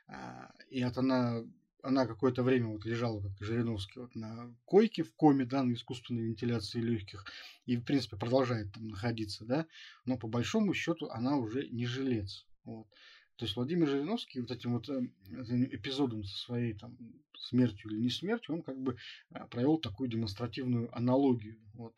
А, 0.08 0.52
и 0.70 0.84
вот 0.84 0.98
она 0.98 1.44
она 1.84 2.08
какое-то 2.08 2.44
время 2.44 2.68
вот 2.68 2.86
лежала, 2.86 3.22
как 3.22 3.34
Жириновский, 3.42 4.00
вот 4.00 4.16
на 4.16 4.56
койке 4.66 5.04
в 5.04 5.14
коме, 5.16 5.46
да, 5.46 5.64
на 5.64 5.74
искусственной 5.74 6.24
вентиляции 6.24 6.80
легких, 6.80 7.26
и, 7.66 7.76
в 7.76 7.84
принципе, 7.84 8.18
продолжает 8.18 8.72
там 8.74 8.88
находиться, 8.88 9.46
да, 9.46 9.68
но 10.06 10.18
по 10.18 10.28
большому 10.28 10.74
счету 10.74 11.10
она 11.10 11.36
уже 11.36 11.68
не 11.68 11.86
жилец. 11.86 12.48
Вот. 12.64 12.88
То 13.36 13.46
есть 13.46 13.58
Владимир 13.58 13.90
Жириновский 13.90 14.40
вот 14.40 14.52
этим 14.52 14.74
вот 14.74 14.88
э, 14.88 15.02
этим 15.32 15.66
эпизодом 15.66 16.24
со 16.24 16.38
своей 16.38 16.74
там 16.74 16.98
смертью 17.38 17.92
или 17.92 18.00
не 18.00 18.10
смертью, 18.10 18.56
он 18.56 18.62
как 18.62 18.80
бы 18.80 18.96
э, 19.32 19.46
провел 19.48 19.78
такую 19.78 20.10
демонстративную 20.10 20.96
аналогию. 20.96 21.60
Вот. 21.74 21.96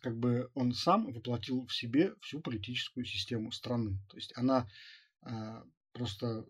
Как 0.00 0.18
бы 0.18 0.50
он 0.54 0.72
сам 0.72 1.12
воплотил 1.12 1.66
в 1.66 1.72
себе 1.72 2.14
всю 2.22 2.40
политическую 2.40 3.04
систему 3.04 3.52
страны. 3.52 4.00
То 4.08 4.16
есть 4.16 4.32
она 4.36 4.68
э, 5.24 5.62
просто 5.92 6.46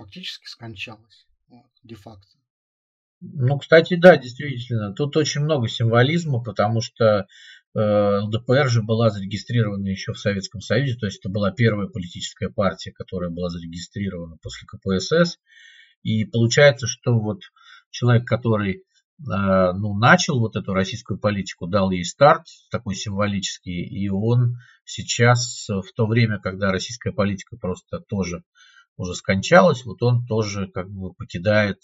фактически 0.00 0.46
скончалась, 0.46 1.26
вот, 1.48 1.70
де-факто. 1.82 2.38
Ну, 3.20 3.58
кстати, 3.58 3.96
да, 3.96 4.16
действительно. 4.16 4.94
Тут 4.94 5.16
очень 5.16 5.42
много 5.42 5.68
символизма, 5.68 6.42
потому 6.42 6.80
что 6.80 7.26
э, 7.74 8.18
ЛДПР 8.20 8.70
же 8.70 8.82
была 8.82 9.10
зарегистрирована 9.10 9.86
еще 9.88 10.14
в 10.14 10.18
Советском 10.18 10.62
Союзе, 10.62 10.96
то 10.96 11.04
есть 11.04 11.18
это 11.18 11.28
была 11.28 11.50
первая 11.50 11.86
политическая 11.86 12.48
партия, 12.48 12.92
которая 12.92 13.28
была 13.28 13.50
зарегистрирована 13.50 14.38
после 14.42 14.66
КПСС. 14.66 15.38
И 16.02 16.24
получается, 16.24 16.86
что 16.86 17.18
вот 17.20 17.42
человек, 17.90 18.26
который 18.26 18.76
э, 18.76 18.82
ну, 19.18 19.94
начал 19.98 20.40
вот 20.40 20.56
эту 20.56 20.72
российскую 20.72 21.18
политику, 21.20 21.66
дал 21.66 21.90
ей 21.90 22.06
старт 22.06 22.46
такой 22.70 22.94
символический, 22.94 23.84
и 23.84 24.08
он 24.08 24.56
сейчас, 24.86 25.68
в 25.68 25.92
то 25.94 26.06
время, 26.06 26.40
когда 26.40 26.72
российская 26.72 27.12
политика 27.12 27.58
просто 27.58 28.00
тоже 28.00 28.44
уже 29.00 29.14
скончалась, 29.14 29.84
вот 29.84 30.02
он 30.02 30.26
тоже 30.26 30.68
как 30.68 30.88
бы 30.90 31.12
покидает 31.14 31.78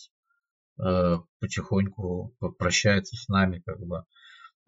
Э, 0.79 1.17
потихоньку 1.41 2.35
прощается 2.59 3.17
с 3.17 3.29
нами, 3.29 3.63
как 3.65 3.81
бы, 3.81 4.05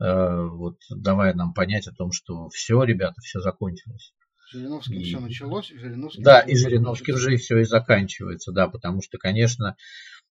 э, 0.01 0.47
вот 0.47 0.79
давая 0.89 1.35
нам 1.35 1.53
понять 1.53 1.87
о 1.87 1.93
том, 1.93 2.13
что 2.13 2.49
все, 2.49 2.83
ребята, 2.83 3.21
все 3.21 3.41
закончилось. 3.41 4.15
Жириновским 4.51 4.95
и... 4.95 5.05
все 5.05 5.21
началось, 5.21 5.69
Жириновским 5.69 6.23
Да, 6.23 6.41
и 6.41 6.57
Жириновским 6.57 7.19
же 7.19 7.35
и 7.35 7.37
все 7.37 7.59
и 7.59 7.65
заканчивается, 7.65 8.53
да, 8.53 8.69
потому 8.69 9.03
что, 9.03 9.19
конечно, 9.19 9.77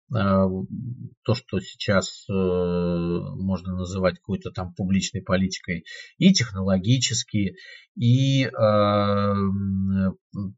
то, 0.09 1.33
что 1.33 1.59
сейчас 1.59 2.25
э, 2.29 2.33
можно 2.33 3.75
называть 3.75 4.15
какой-то 4.15 4.51
там 4.51 4.73
публичной 4.73 5.21
политикой, 5.23 5.83
и 6.17 6.31
технологически, 6.31 7.55
и 7.95 8.45
э, 8.45 8.49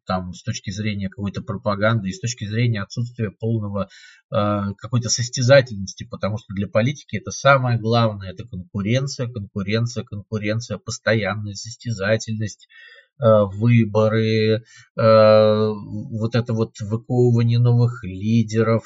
там 0.06 0.34
с 0.34 0.44
точки 0.44 0.72
зрения 0.72 1.10
какой-то 1.10 1.42
пропаганды, 1.42 2.10
и 2.10 2.14
с 2.14 2.20
точки 2.20 2.46
зрения 2.46 2.82
отсутствия 2.82 3.32
полного 3.32 3.90
какой-то 4.30 5.08
состязательности, 5.08 6.04
потому 6.04 6.38
что 6.38 6.54
для 6.54 6.68
политики 6.68 7.16
это 7.16 7.32
самое 7.32 7.80
главное, 7.80 8.32
это 8.34 8.44
конкуренция, 8.46 9.32
конкуренция, 9.32 10.04
конкуренция, 10.04 10.78
постоянная 10.80 11.54
состязательность, 11.54 12.68
выборы, 13.20 14.64
вот 14.96 16.36
это 16.36 16.54
вот 16.54 16.80
выковывание 16.80 17.60
новых 17.60 18.04
лидеров, 18.04 18.86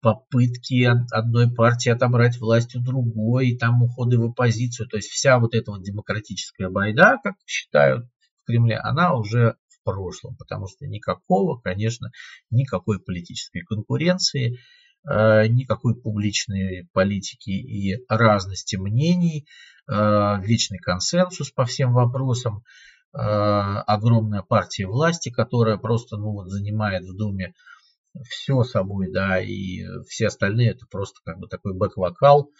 попытки 0.00 0.84
одной 1.12 1.52
партии 1.52 1.88
отобрать 1.88 2.38
власть 2.38 2.76
у 2.76 2.80
другой, 2.80 3.56
там 3.56 3.82
уходы 3.82 4.18
в 4.18 4.24
оппозицию. 4.26 4.88
То 4.88 4.98
есть 4.98 5.08
вся 5.08 5.38
вот 5.40 5.54
эта 5.54 5.72
вот 5.72 5.82
демократическая 5.82 6.68
байда, 6.68 7.18
как 7.24 7.34
считают 7.44 8.06
в 8.42 8.46
Кремле, 8.46 8.76
она 8.76 9.14
уже 9.14 9.56
в 9.68 9.82
прошлом, 9.82 10.36
потому 10.36 10.68
что 10.68 10.86
никакого, 10.86 11.58
конечно, 11.58 12.10
никакой 12.50 13.00
политической 13.00 13.62
конкуренции, 13.62 14.58
никакой 15.04 15.94
публичной 16.00 16.88
политики 16.92 17.50
и 17.50 17.96
разности 18.08 18.76
мнений, 18.76 19.46
вечный 19.88 20.78
консенсус 20.78 21.50
по 21.50 21.64
всем 21.64 21.92
вопросам. 21.92 22.62
Э, 23.14 23.18
огромная 23.86 24.42
партия 24.42 24.86
власти, 24.86 25.30
которая 25.30 25.78
просто 25.78 26.16
ну, 26.16 26.32
вот, 26.32 26.48
занимает 26.48 27.04
в 27.04 27.16
Думе 27.16 27.54
все 28.28 28.62
собой, 28.62 29.10
да, 29.10 29.40
и 29.40 29.84
все 30.08 30.26
остальные 30.26 30.70
это 30.70 30.86
просто 30.86 31.20
как 31.24 31.38
бы 31.38 31.48
такой 31.48 31.74
бэк-вокал. 31.74 32.50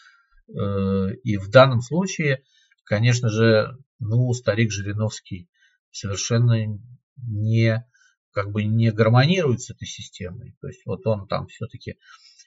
Э, 0.49 1.11
и 1.25 1.37
в 1.37 1.51
данном 1.51 1.83
случае, 1.83 2.43
конечно 2.85 3.29
же, 3.29 3.77
ну, 3.99 4.33
старик 4.33 4.71
Жириновский 4.73 5.49
совершенно 5.91 6.79
не 7.17 7.87
как 8.33 8.53
бы 8.53 8.65
не 8.65 8.91
гармонирует 8.93 9.63
с 9.63 9.71
этой 9.71 9.87
системой. 9.87 10.55
То 10.61 10.69
есть 10.69 10.85
вот 10.85 11.07
он 11.07 11.27
там 11.27 11.47
все-таки 11.49 11.99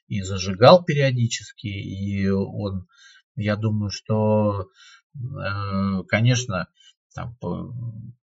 и 0.07 0.21
зажигал 0.21 0.83
периодически, 0.83 1.67
и 1.67 2.27
он, 2.29 2.87
я 3.35 3.55
думаю, 3.55 3.89
что, 3.89 4.67
э, 5.15 6.03
конечно, 6.07 6.67
там, 7.13 7.35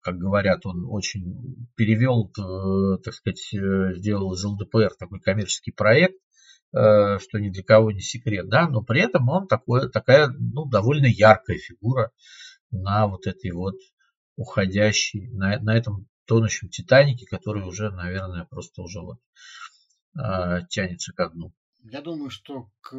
как 0.00 0.16
говорят, 0.16 0.64
он 0.64 0.86
очень 0.88 1.68
перевел, 1.76 2.30
э, 2.38 3.02
так 3.02 3.14
сказать, 3.14 3.52
э, 3.52 3.94
сделал 3.94 4.32
из 4.32 4.44
ЛДПР 4.44 4.94
такой 4.98 5.20
коммерческий 5.20 5.72
проект, 5.72 6.16
э, 6.72 7.18
что 7.18 7.38
ни 7.38 7.50
для 7.50 7.62
кого 7.62 7.90
не 7.90 8.00
секрет, 8.00 8.48
да, 8.48 8.68
но 8.68 8.82
при 8.82 9.02
этом 9.02 9.28
он 9.28 9.46
такой, 9.46 9.90
такая, 9.90 10.28
ну, 10.28 10.64
довольно 10.64 11.06
яркая 11.06 11.58
фигура 11.58 12.12
на 12.70 13.06
вот 13.06 13.26
этой 13.26 13.50
вот 13.50 13.76
уходящей, 14.36 15.28
на, 15.32 15.58
на 15.60 15.76
этом 15.76 16.06
тонущем 16.26 16.68
Титанике, 16.68 17.26
который 17.26 17.62
уже, 17.64 17.90
наверное, 17.90 18.46
просто 18.48 18.82
уже 18.82 19.00
вот 19.00 19.18
тянется 20.70 21.12
ко 21.12 21.28
дну. 21.28 21.52
Я 21.84 22.02
думаю, 22.02 22.30
что 22.30 22.70
к 22.82 22.94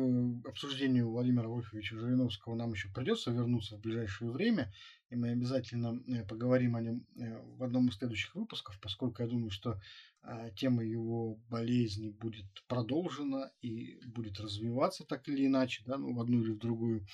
обсуждению 0.48 1.10
Владимира 1.12 1.48
Вольфовича 1.48 1.98
Жириновского 1.98 2.56
нам 2.56 2.72
еще 2.72 2.90
придется 2.90 3.30
вернуться 3.32 3.78
в 3.78 3.82
ближайшее 3.82 4.32
время, 4.32 4.74
и 5.10 5.16
мы 5.16 5.30
обязательно 5.30 6.02
э, 6.08 6.26
поговорим 6.26 6.76
о 6.76 6.82
нем 6.82 7.06
э, 7.16 7.40
в 7.58 7.64
одном 7.64 7.90
из 7.90 7.96
следующих 7.96 8.34
выпусков, 8.34 8.80
поскольку 8.82 9.22
я 9.22 9.30
думаю, 9.30 9.52
что 9.52 9.80
э, 10.24 10.52
тема 10.56 10.84
его 10.84 11.36
болезни 11.48 12.10
будет 12.10 12.48
продолжена 12.68 13.52
и 13.62 14.00
будет 14.08 14.40
развиваться 14.40 15.06
так 15.06 15.28
или 15.28 15.46
иначе, 15.46 15.84
да, 15.86 15.98
ну, 15.98 16.16
в 16.16 16.20
одну 16.20 16.42
или 16.42 16.54
в 16.54 16.58
другую 16.60 17.06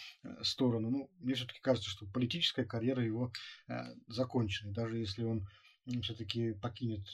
сторону. 0.44 0.90
Ну, 0.90 1.12
мне 1.20 1.34
все-таки 1.34 1.60
кажется, 1.60 1.90
что 1.90 2.06
политическая 2.08 2.64
карьера 2.64 3.04
его 3.04 3.32
закончена, 4.08 4.72
даже 4.72 4.98
если 4.98 5.24
он 5.24 5.46
все-таки 6.02 6.54
покинет 6.54 7.06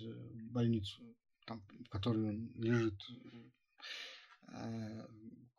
больницу, 0.52 1.02
там, 1.46 1.64
в 1.86 1.90
которой 1.90 2.30
он 2.30 2.52
лежит 2.56 2.96
Э, 3.34 4.13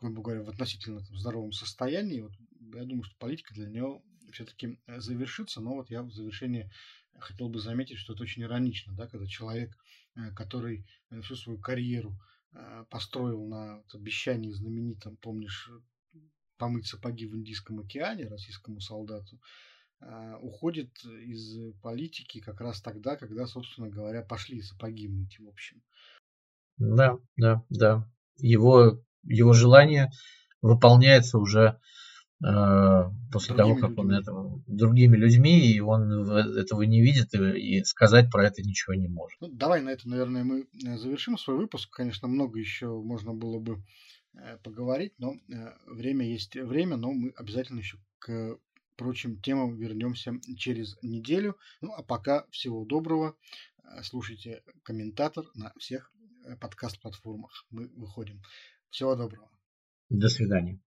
грубо 0.04 0.22
говоря, 0.22 0.42
в 0.42 0.50
относительно 0.50 1.02
там, 1.02 1.16
здоровом 1.16 1.52
состоянии. 1.52 2.20
Вот, 2.20 2.32
я 2.74 2.84
думаю, 2.84 3.04
что 3.04 3.16
политика 3.18 3.54
для 3.54 3.68
него 3.68 4.02
все-таки 4.32 4.78
э, 4.86 5.00
завершится, 5.00 5.60
но 5.60 5.74
вот 5.74 5.90
я 5.90 6.02
в 6.02 6.12
завершении 6.12 6.70
хотел 7.18 7.48
бы 7.48 7.58
заметить, 7.58 7.98
что 7.98 8.12
это 8.12 8.22
очень 8.22 8.42
иронично, 8.42 8.92
да, 8.94 9.06
когда 9.06 9.26
человек, 9.26 9.74
э, 10.16 10.30
который 10.32 10.86
всю 11.22 11.36
свою 11.36 11.58
карьеру 11.58 12.18
построил 12.88 13.48
на 13.48 13.78
вот, 13.78 13.94
обещании 13.96 14.52
знаменитом, 14.52 15.16
помнишь, 15.16 15.68
помыть 16.56 16.86
сапоги 16.86 17.26
в 17.26 17.34
Индийском 17.34 17.80
океане 17.80 18.28
российскому 18.28 18.78
солдату, 18.78 19.40
уходит 20.40 21.04
из 21.04 21.74
политики 21.82 22.38
как 22.38 22.60
раз 22.60 22.80
тогда, 22.80 23.16
когда, 23.16 23.48
собственно 23.48 23.88
говоря, 23.88 24.22
пошли 24.22 24.62
сапоги 24.62 25.08
мыть, 25.08 25.40
в 25.40 25.48
общем. 25.48 25.82
Да, 26.76 27.18
да, 27.36 27.64
да 27.70 28.08
его, 28.38 29.00
его 29.24 29.52
желание 29.52 30.10
выполняется 30.62 31.38
уже 31.38 31.78
э, 32.42 33.10
после 33.32 33.54
другими 33.54 33.80
того, 33.80 33.88
как 33.88 33.98
он 33.98 34.10
это 34.12 34.32
другими 34.66 35.16
людьми, 35.16 35.72
и 35.72 35.80
он 35.80 36.28
этого 36.30 36.82
не 36.82 37.02
видит 37.02 37.34
и, 37.34 37.78
и 37.78 37.84
сказать 37.84 38.30
про 38.30 38.46
это 38.46 38.62
ничего 38.62 38.94
не 38.94 39.08
может. 39.08 39.40
Ну, 39.40 39.48
давай 39.48 39.82
на 39.82 39.90
этом, 39.90 40.10
наверное, 40.10 40.44
мы 40.44 40.60
э, 40.62 40.96
завершим 40.96 41.36
свой 41.38 41.56
выпуск. 41.56 41.90
Конечно, 41.90 42.28
много 42.28 42.58
еще 42.58 42.86
можно 42.86 43.34
было 43.34 43.58
бы 43.58 43.82
э, 44.34 44.58
поговорить, 44.62 45.12
но 45.18 45.34
э, 45.34 45.72
время 45.86 46.26
есть 46.26 46.56
время, 46.56 46.96
но 46.96 47.12
мы 47.12 47.30
обязательно 47.36 47.80
еще 47.80 47.98
к 48.18 48.58
прочим 48.96 49.40
темам 49.40 49.76
вернемся 49.76 50.34
через 50.56 50.96
неделю. 51.02 51.56
Ну 51.80 51.92
а 51.92 52.02
пока 52.02 52.46
всего 52.50 52.84
доброго. 52.84 53.36
Слушайте 54.02 54.62
комментатор 54.82 55.44
на 55.54 55.72
всех 55.78 56.10
подкаст-платформах 56.60 57.66
мы 57.70 57.88
выходим. 57.96 58.42
Всего 58.90 59.14
доброго. 59.14 59.50
До 60.08 60.28
свидания. 60.28 60.80